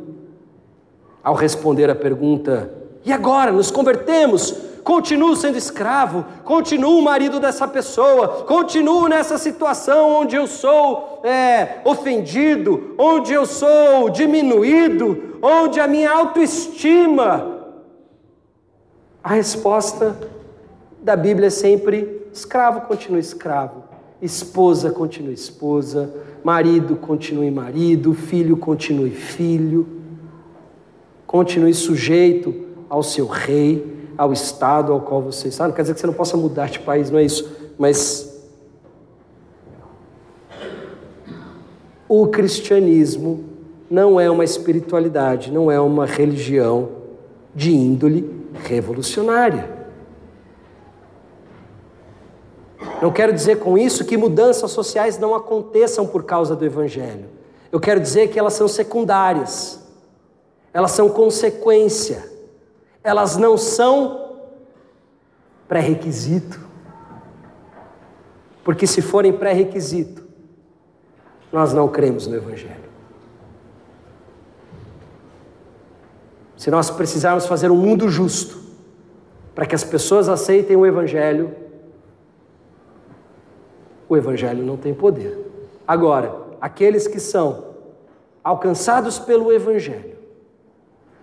ao 1.22 1.34
responder 1.34 1.88
a 1.90 1.94
pergunta: 1.94 2.70
e 3.04 3.12
agora? 3.12 3.52
Nos 3.52 3.70
convertemos? 3.70 4.72
Continuo 4.82 5.36
sendo 5.36 5.56
escravo, 5.56 6.24
continuo 6.44 7.00
marido 7.00 7.38
dessa 7.38 7.68
pessoa, 7.68 8.44
continuo 8.48 9.06
nessa 9.06 9.38
situação 9.38 10.10
onde 10.10 10.34
eu 10.34 10.48
sou 10.48 11.20
é, 11.22 11.80
ofendido, 11.84 12.96
onde 12.98 13.32
eu 13.32 13.46
sou 13.46 14.10
diminuído, 14.10 15.38
onde 15.40 15.78
a 15.78 15.86
minha 15.86 16.10
autoestima. 16.10 17.60
A 19.22 19.34
resposta 19.34 20.18
da 21.00 21.14
Bíblia 21.14 21.46
é 21.46 21.50
sempre: 21.50 22.26
escravo 22.32 22.80
continua 22.80 23.20
escravo, 23.20 23.84
esposa 24.20 24.90
continua 24.90 25.32
esposa, 25.32 26.12
marido 26.42 26.96
continue 26.96 27.52
marido, 27.52 28.14
filho 28.14 28.56
continue 28.56 29.12
filho, 29.12 30.01
continue 31.32 31.72
sujeito 31.72 32.54
ao 32.90 33.02
seu 33.02 33.26
rei 33.26 34.12
ao 34.18 34.34
estado 34.34 34.92
ao 34.92 35.00
qual 35.00 35.22
você 35.22 35.48
está. 35.48 35.66
Não 35.66 35.74
quer 35.74 35.80
dizer 35.80 35.94
que 35.94 36.00
você 36.00 36.06
não 36.06 36.12
possa 36.12 36.36
mudar 36.36 36.68
de 36.68 36.78
país, 36.78 37.10
não 37.10 37.18
é 37.18 37.24
isso. 37.24 37.50
Mas 37.78 38.44
o 42.06 42.26
cristianismo 42.26 43.46
não 43.90 44.20
é 44.20 44.30
uma 44.30 44.44
espiritualidade, 44.44 45.50
não 45.50 45.70
é 45.70 45.80
uma 45.80 46.04
religião 46.04 46.90
de 47.54 47.72
índole 47.72 48.46
revolucionária. 48.64 49.70
Não 53.00 53.10
quero 53.10 53.32
dizer 53.32 53.58
com 53.58 53.78
isso 53.78 54.04
que 54.04 54.18
mudanças 54.18 54.70
sociais 54.70 55.18
não 55.18 55.34
aconteçam 55.34 56.06
por 56.06 56.24
causa 56.24 56.54
do 56.54 56.64
Evangelho. 56.64 57.24
Eu 57.72 57.80
quero 57.80 57.98
dizer 57.98 58.28
que 58.28 58.38
elas 58.38 58.52
são 58.52 58.68
secundárias, 58.68 59.81
elas 60.72 60.92
são 60.92 61.08
consequência 61.08 62.32
elas 63.02 63.36
não 63.36 63.56
são 63.56 64.36
pré-requisito. 65.68 66.60
Porque 68.62 68.86
se 68.86 69.02
forem 69.02 69.32
pré-requisito, 69.32 70.22
nós 71.52 71.72
não 71.72 71.88
cremos 71.88 72.26
no 72.26 72.36
Evangelho. 72.36 72.92
Se 76.56 76.70
nós 76.70 76.90
precisarmos 76.90 77.46
fazer 77.46 77.70
um 77.72 77.76
mundo 77.76 78.08
justo 78.08 78.62
para 79.52 79.66
que 79.66 79.74
as 79.74 79.82
pessoas 79.82 80.28
aceitem 80.28 80.76
o 80.76 80.86
Evangelho, 80.86 81.54
o 84.08 84.16
Evangelho 84.16 84.64
não 84.64 84.76
tem 84.76 84.94
poder. 84.94 85.50
Agora, 85.86 86.32
aqueles 86.60 87.08
que 87.08 87.18
são 87.18 87.72
alcançados 88.44 89.18
pelo 89.18 89.52
Evangelho, 89.52 90.21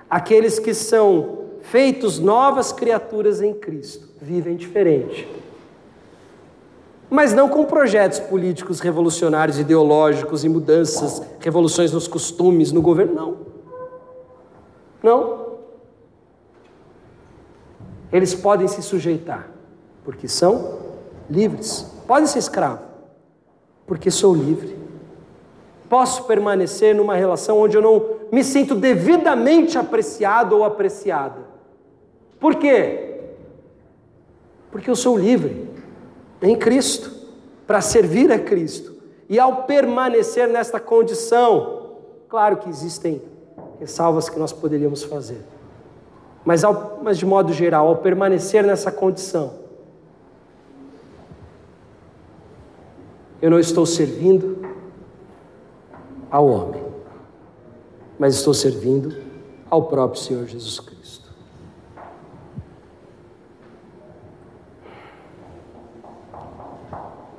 aqueles 0.09 0.57
que 0.57 0.73
são 0.73 1.39
feitos 1.61 2.19
novas 2.19 2.71
criaturas 2.71 3.41
em 3.41 3.53
Cristo, 3.53 4.09
vivem 4.21 4.55
diferente. 4.55 5.27
Mas 7.09 7.33
não 7.33 7.49
com 7.49 7.65
projetos 7.65 8.19
políticos 8.19 8.79
revolucionários, 8.79 9.59
ideológicos 9.59 10.43
e 10.43 10.49
mudanças, 10.49 11.21
revoluções 11.39 11.91
nos 11.91 12.07
costumes, 12.07 12.71
no 12.71 12.81
governo, 12.81 13.13
não. 13.13 13.37
Não. 15.01 15.49
Eles 18.11 18.35
podem 18.35 18.67
se 18.67 18.81
sujeitar, 18.81 19.49
porque 20.03 20.27
são 20.27 20.79
livres. 21.29 21.91
Podem 22.07 22.27
ser 22.27 22.39
escravos, 22.39 22.85
porque 23.85 24.11
sou 24.11 24.35
livre. 24.35 24.77
Posso 25.87 26.25
permanecer 26.25 26.95
numa 26.95 27.15
relação 27.15 27.59
onde 27.59 27.75
eu 27.75 27.81
não 27.81 28.18
me 28.31 28.43
sinto 28.43 28.75
devidamente 28.75 29.77
apreciado 29.77 30.57
ou 30.57 30.63
apreciada. 30.63 31.47
Por 32.39 32.55
quê? 32.55 33.15
Porque 34.71 34.89
eu 34.89 34.95
sou 34.95 35.17
livre 35.17 35.69
em 36.41 36.55
Cristo, 36.55 37.11
para 37.67 37.81
servir 37.81 38.31
a 38.31 38.39
Cristo. 38.39 38.95
E 39.27 39.39
ao 39.39 39.63
permanecer 39.63 40.47
nesta 40.47 40.79
condição, 40.79 41.97
claro 42.27 42.57
que 42.57 42.69
existem 42.69 43.21
ressalvas 43.79 44.27
que 44.27 44.39
nós 44.39 44.51
poderíamos 44.51 45.03
fazer, 45.03 45.41
mas, 46.43 46.63
ao, 46.63 46.99
mas 47.03 47.17
de 47.17 47.25
modo 47.25 47.53
geral, 47.53 47.87
ao 47.87 47.97
permanecer 47.97 48.63
nessa 48.63 48.91
condição, 48.91 49.53
eu 53.41 53.49
não 53.51 53.59
estou 53.59 53.85
servindo 53.85 54.67
ao 56.31 56.47
homem, 56.47 56.83
mas 58.19 58.35
estou 58.35 58.53
servindo 58.53 59.15
ao 59.69 59.83
próprio 59.83 60.21
Senhor 60.21 60.45
Jesus 60.45 60.81
Cristo. 60.81 61.29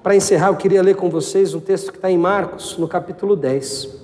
Para 0.03 0.17
encerrar, 0.17 0.49
eu 0.49 0.57
queria 0.57 0.83
ler 0.83 0.97
com 0.97 1.11
vocês 1.11 1.53
um 1.53 1.61
texto 1.61 1.93
que 1.93 1.99
está 1.99 2.11
em 2.11 2.17
Marcos, 2.17 2.79
no 2.79 2.89
capítulo 2.89 3.37
10. 3.37 4.01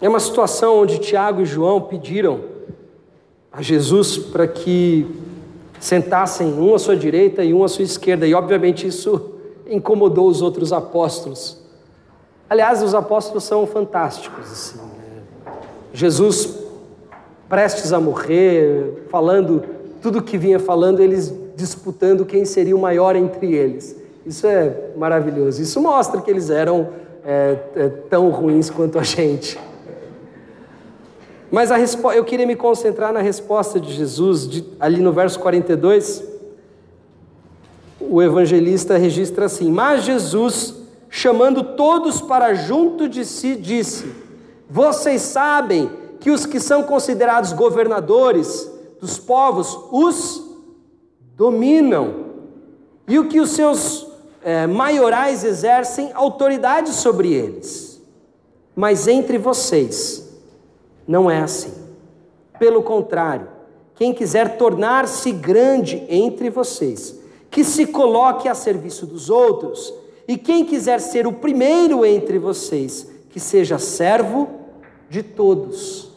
É 0.00 0.08
uma 0.08 0.20
situação 0.20 0.78
onde 0.78 0.98
Tiago 0.98 1.42
e 1.42 1.46
João 1.46 1.82
pediram 1.82 2.44
a 3.52 3.60
Jesus 3.60 4.16
para 4.16 4.48
que 4.48 5.23
sentassem 5.84 6.46
um 6.46 6.74
à 6.74 6.78
sua 6.78 6.96
direita 6.96 7.44
e 7.44 7.52
um 7.52 7.62
à 7.62 7.68
sua 7.68 7.84
esquerda, 7.84 8.26
e 8.26 8.32
obviamente 8.32 8.86
isso 8.86 9.34
incomodou 9.68 10.28
os 10.28 10.40
outros 10.40 10.72
apóstolos. 10.72 11.58
Aliás, 12.48 12.82
os 12.82 12.94
apóstolos 12.94 13.44
são 13.44 13.66
fantásticos, 13.66 14.50
assim. 14.50 14.80
Jesus 15.92 16.58
prestes 17.50 17.92
a 17.92 18.00
morrer, 18.00 19.04
falando 19.10 19.62
tudo 20.00 20.20
o 20.20 20.22
que 20.22 20.38
vinha 20.38 20.58
falando, 20.58 21.00
eles 21.00 21.34
disputando 21.54 22.24
quem 22.24 22.46
seria 22.46 22.74
o 22.74 22.80
maior 22.80 23.14
entre 23.14 23.52
eles. 23.52 23.94
Isso 24.24 24.46
é 24.46 24.74
maravilhoso. 24.96 25.60
Isso 25.60 25.82
mostra 25.82 26.22
que 26.22 26.30
eles 26.30 26.48
eram 26.48 26.88
é, 27.26 27.58
é, 27.76 27.88
tão 28.08 28.30
ruins 28.30 28.70
quanto 28.70 28.98
a 28.98 29.02
gente. 29.02 29.58
Mas 31.54 31.70
a 31.70 31.78
eu 32.16 32.24
queria 32.24 32.48
me 32.48 32.56
concentrar 32.56 33.12
na 33.12 33.20
resposta 33.20 33.78
de 33.78 33.92
Jesus, 33.92 34.48
de, 34.48 34.64
ali 34.80 35.00
no 35.00 35.12
verso 35.12 35.38
42. 35.38 36.24
O 38.00 38.20
evangelista 38.20 38.96
registra 38.96 39.44
assim: 39.44 39.70
Mas 39.70 40.02
Jesus, 40.02 40.74
chamando 41.08 41.62
todos 41.62 42.20
para 42.20 42.54
junto 42.54 43.08
de 43.08 43.24
si, 43.24 43.54
disse: 43.54 44.12
vocês 44.68 45.22
sabem 45.22 45.88
que 46.18 46.28
os 46.28 46.44
que 46.44 46.58
são 46.58 46.82
considerados 46.82 47.52
governadores 47.52 48.68
dos 49.00 49.20
povos 49.20 49.78
os 49.92 50.42
dominam, 51.36 52.14
e 53.06 53.16
o 53.16 53.28
que 53.28 53.38
os 53.38 53.50
seus 53.50 54.08
é, 54.42 54.66
maiorais 54.66 55.44
exercem 55.44 56.10
autoridade 56.14 56.90
sobre 56.90 57.32
eles. 57.32 58.02
Mas 58.74 59.06
entre 59.06 59.38
vocês 59.38 60.23
não 61.06 61.30
é 61.30 61.40
assim. 61.40 61.72
Pelo 62.58 62.82
contrário, 62.82 63.48
quem 63.94 64.12
quiser 64.12 64.56
tornar-se 64.56 65.30
grande 65.32 66.04
entre 66.08 66.50
vocês, 66.50 67.20
que 67.50 67.62
se 67.62 67.86
coloque 67.86 68.48
a 68.48 68.54
serviço 68.54 69.06
dos 69.06 69.30
outros, 69.30 69.92
e 70.26 70.36
quem 70.36 70.64
quiser 70.64 71.00
ser 71.00 71.26
o 71.26 71.32
primeiro 71.32 72.04
entre 72.04 72.38
vocês, 72.38 73.10
que 73.30 73.38
seja 73.38 73.78
servo 73.78 74.48
de 75.08 75.22
todos. 75.22 76.10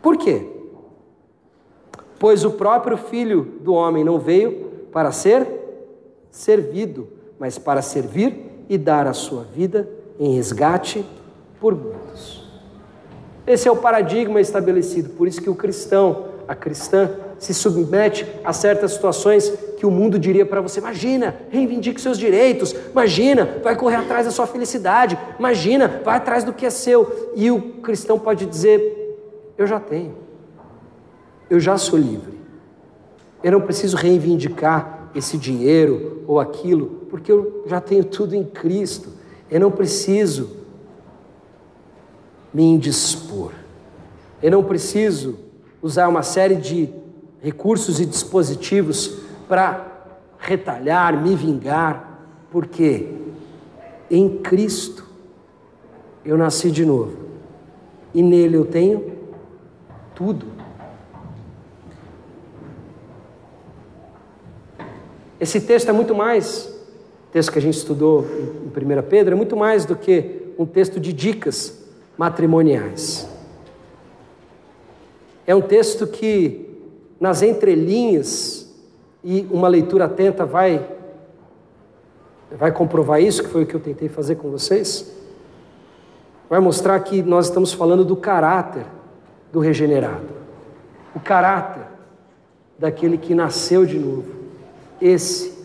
Por 0.00 0.16
quê? 0.16 0.46
Pois 2.18 2.44
o 2.44 2.52
próprio 2.52 2.96
Filho 2.96 3.58
do 3.60 3.74
homem 3.74 4.02
não 4.02 4.18
veio 4.18 4.70
para 4.92 5.12
ser 5.12 5.46
servido, 6.30 7.08
mas 7.38 7.58
para 7.58 7.82
servir 7.82 8.64
e 8.68 8.76
dar 8.78 9.06
a 9.06 9.12
sua 9.12 9.42
vida 9.42 9.88
em 10.18 10.34
resgate 10.34 11.04
por 11.60 11.74
muitos. 11.74 12.48
Esse 13.46 13.68
é 13.68 13.70
o 13.70 13.76
paradigma 13.76 14.40
estabelecido, 14.40 15.10
por 15.10 15.28
isso 15.28 15.42
que 15.42 15.50
o 15.50 15.54
cristão, 15.54 16.26
a 16.48 16.54
cristã, 16.54 17.10
se 17.38 17.54
submete 17.54 18.26
a 18.44 18.52
certas 18.52 18.92
situações 18.92 19.52
que 19.76 19.86
o 19.86 19.90
mundo 19.90 20.18
diria 20.18 20.44
para 20.44 20.60
você: 20.60 20.78
imagina, 20.78 21.34
reivindique 21.50 22.00
seus 22.00 22.18
direitos, 22.18 22.74
imagina, 22.92 23.58
vai 23.62 23.74
correr 23.74 23.96
atrás 23.96 24.26
da 24.26 24.32
sua 24.32 24.46
felicidade, 24.46 25.18
imagina, 25.38 26.00
vai 26.04 26.16
atrás 26.16 26.44
do 26.44 26.52
que 26.52 26.66
é 26.66 26.70
seu. 26.70 27.32
E 27.34 27.50
o 27.50 27.60
cristão 27.80 28.18
pode 28.18 28.46
dizer: 28.46 29.18
eu 29.56 29.66
já 29.66 29.80
tenho, 29.80 30.14
eu 31.48 31.58
já 31.58 31.76
sou 31.76 31.98
livre, 31.98 32.38
eu 33.42 33.52
não 33.52 33.60
preciso 33.62 33.96
reivindicar 33.96 35.10
esse 35.14 35.36
dinheiro 35.36 36.22
ou 36.26 36.38
aquilo, 36.38 37.06
porque 37.10 37.32
eu 37.32 37.64
já 37.66 37.80
tenho 37.80 38.04
tudo 38.04 38.36
em 38.36 38.44
Cristo, 38.44 39.08
eu 39.50 39.58
não 39.58 39.70
preciso 39.70 40.59
me 42.52 42.64
indispor, 42.64 43.52
eu 44.42 44.50
não 44.50 44.64
preciso 44.64 45.38
usar 45.82 46.08
uma 46.08 46.22
série 46.22 46.56
de 46.56 46.88
recursos 47.40 48.00
e 48.00 48.06
dispositivos 48.06 49.18
para 49.48 49.86
retalhar, 50.38 51.20
me 51.20 51.34
vingar, 51.34 52.26
porque 52.50 53.08
em 54.10 54.38
Cristo 54.38 55.06
eu 56.24 56.36
nasci 56.36 56.70
de 56.70 56.84
novo. 56.84 57.16
E 58.12 58.22
nele 58.22 58.56
eu 58.56 58.64
tenho 58.64 59.12
tudo. 60.14 60.46
Esse 65.38 65.60
texto 65.60 65.88
é 65.88 65.92
muito 65.92 66.14
mais, 66.14 66.70
texto 67.32 67.52
que 67.52 67.58
a 67.58 67.62
gente 67.62 67.76
estudou 67.76 68.26
em 68.26 68.98
1 68.98 69.02
Pedro, 69.08 69.34
é 69.34 69.36
muito 69.36 69.56
mais 69.56 69.86
do 69.86 69.96
que 69.96 70.52
um 70.58 70.66
texto 70.66 71.00
de 71.00 71.12
dicas 71.12 71.79
matrimoniais. 72.20 73.26
É 75.46 75.54
um 75.54 75.62
texto 75.62 76.06
que, 76.06 76.68
nas 77.18 77.40
entrelinhas, 77.40 78.70
e 79.24 79.48
uma 79.50 79.66
leitura 79.68 80.04
atenta 80.04 80.44
vai, 80.44 80.86
vai 82.58 82.72
comprovar 82.72 83.22
isso, 83.22 83.42
que 83.42 83.48
foi 83.48 83.62
o 83.62 83.66
que 83.66 83.74
eu 83.74 83.80
tentei 83.80 84.10
fazer 84.10 84.34
com 84.34 84.50
vocês, 84.50 85.10
vai 86.50 86.60
mostrar 86.60 87.00
que 87.00 87.22
nós 87.22 87.46
estamos 87.46 87.72
falando 87.72 88.04
do 88.04 88.14
caráter 88.14 88.84
do 89.50 89.58
regenerado, 89.58 90.28
o 91.16 91.20
caráter 91.20 91.86
daquele 92.78 93.16
que 93.16 93.34
nasceu 93.34 93.86
de 93.86 93.98
novo. 93.98 94.30
Esse 95.00 95.59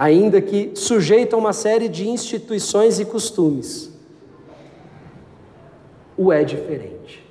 ainda 0.00 0.40
que 0.40 0.76
sujeito 0.76 1.34
a 1.34 1.36
uma 1.36 1.52
série 1.52 1.88
de 1.88 2.08
instituições 2.08 3.00
e 3.00 3.04
costumes, 3.04 3.92
o 6.16 6.32
é 6.32 6.44
diferente. 6.44 7.26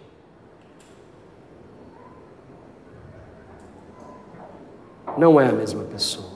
Não 5.17 5.39
é 5.39 5.47
a 5.47 5.53
mesma 5.53 5.85
pessoa. 5.85 6.27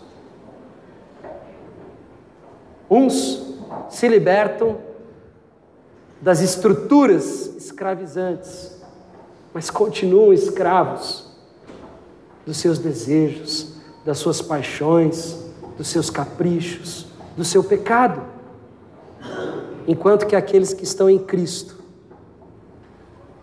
Uns 2.89 3.57
se 3.89 4.07
libertam 4.07 4.77
das 6.21 6.39
estruturas 6.39 7.57
escravizantes, 7.57 8.81
mas 9.53 9.69
continuam 9.69 10.31
escravos 10.31 11.29
dos 12.45 12.55
seus 12.55 12.79
desejos, 12.79 13.73
das 14.05 14.17
suas 14.17 14.41
paixões, 14.41 15.40
dos 15.81 15.87
seus 15.87 16.11
caprichos, 16.11 17.07
do 17.35 17.43
seu 17.43 17.63
pecado. 17.63 18.21
Enquanto 19.87 20.27
que 20.27 20.35
aqueles 20.35 20.75
que 20.75 20.83
estão 20.83 21.09
em 21.09 21.17
Cristo 21.17 21.81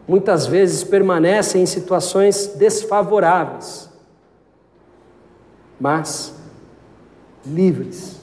muitas 0.06 0.46
vezes 0.46 0.84
permanecem 0.84 1.62
em 1.62 1.66
situações 1.66 2.54
desfavoráveis, 2.54 3.90
mas 5.80 6.32
livres, 7.44 8.20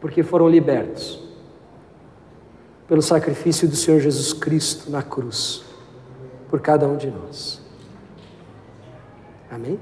porque 0.00 0.22
foram 0.22 0.48
libertos 0.48 1.20
pelo 2.86 3.02
sacrifício 3.02 3.66
do 3.66 3.74
Senhor 3.74 3.98
Jesus 3.98 4.32
Cristo 4.32 4.88
na 4.88 5.02
cruz, 5.02 5.64
por 6.48 6.60
cada 6.60 6.86
um 6.86 6.96
de 6.96 7.10
nós. 7.10 7.60
Amém? 9.50 9.76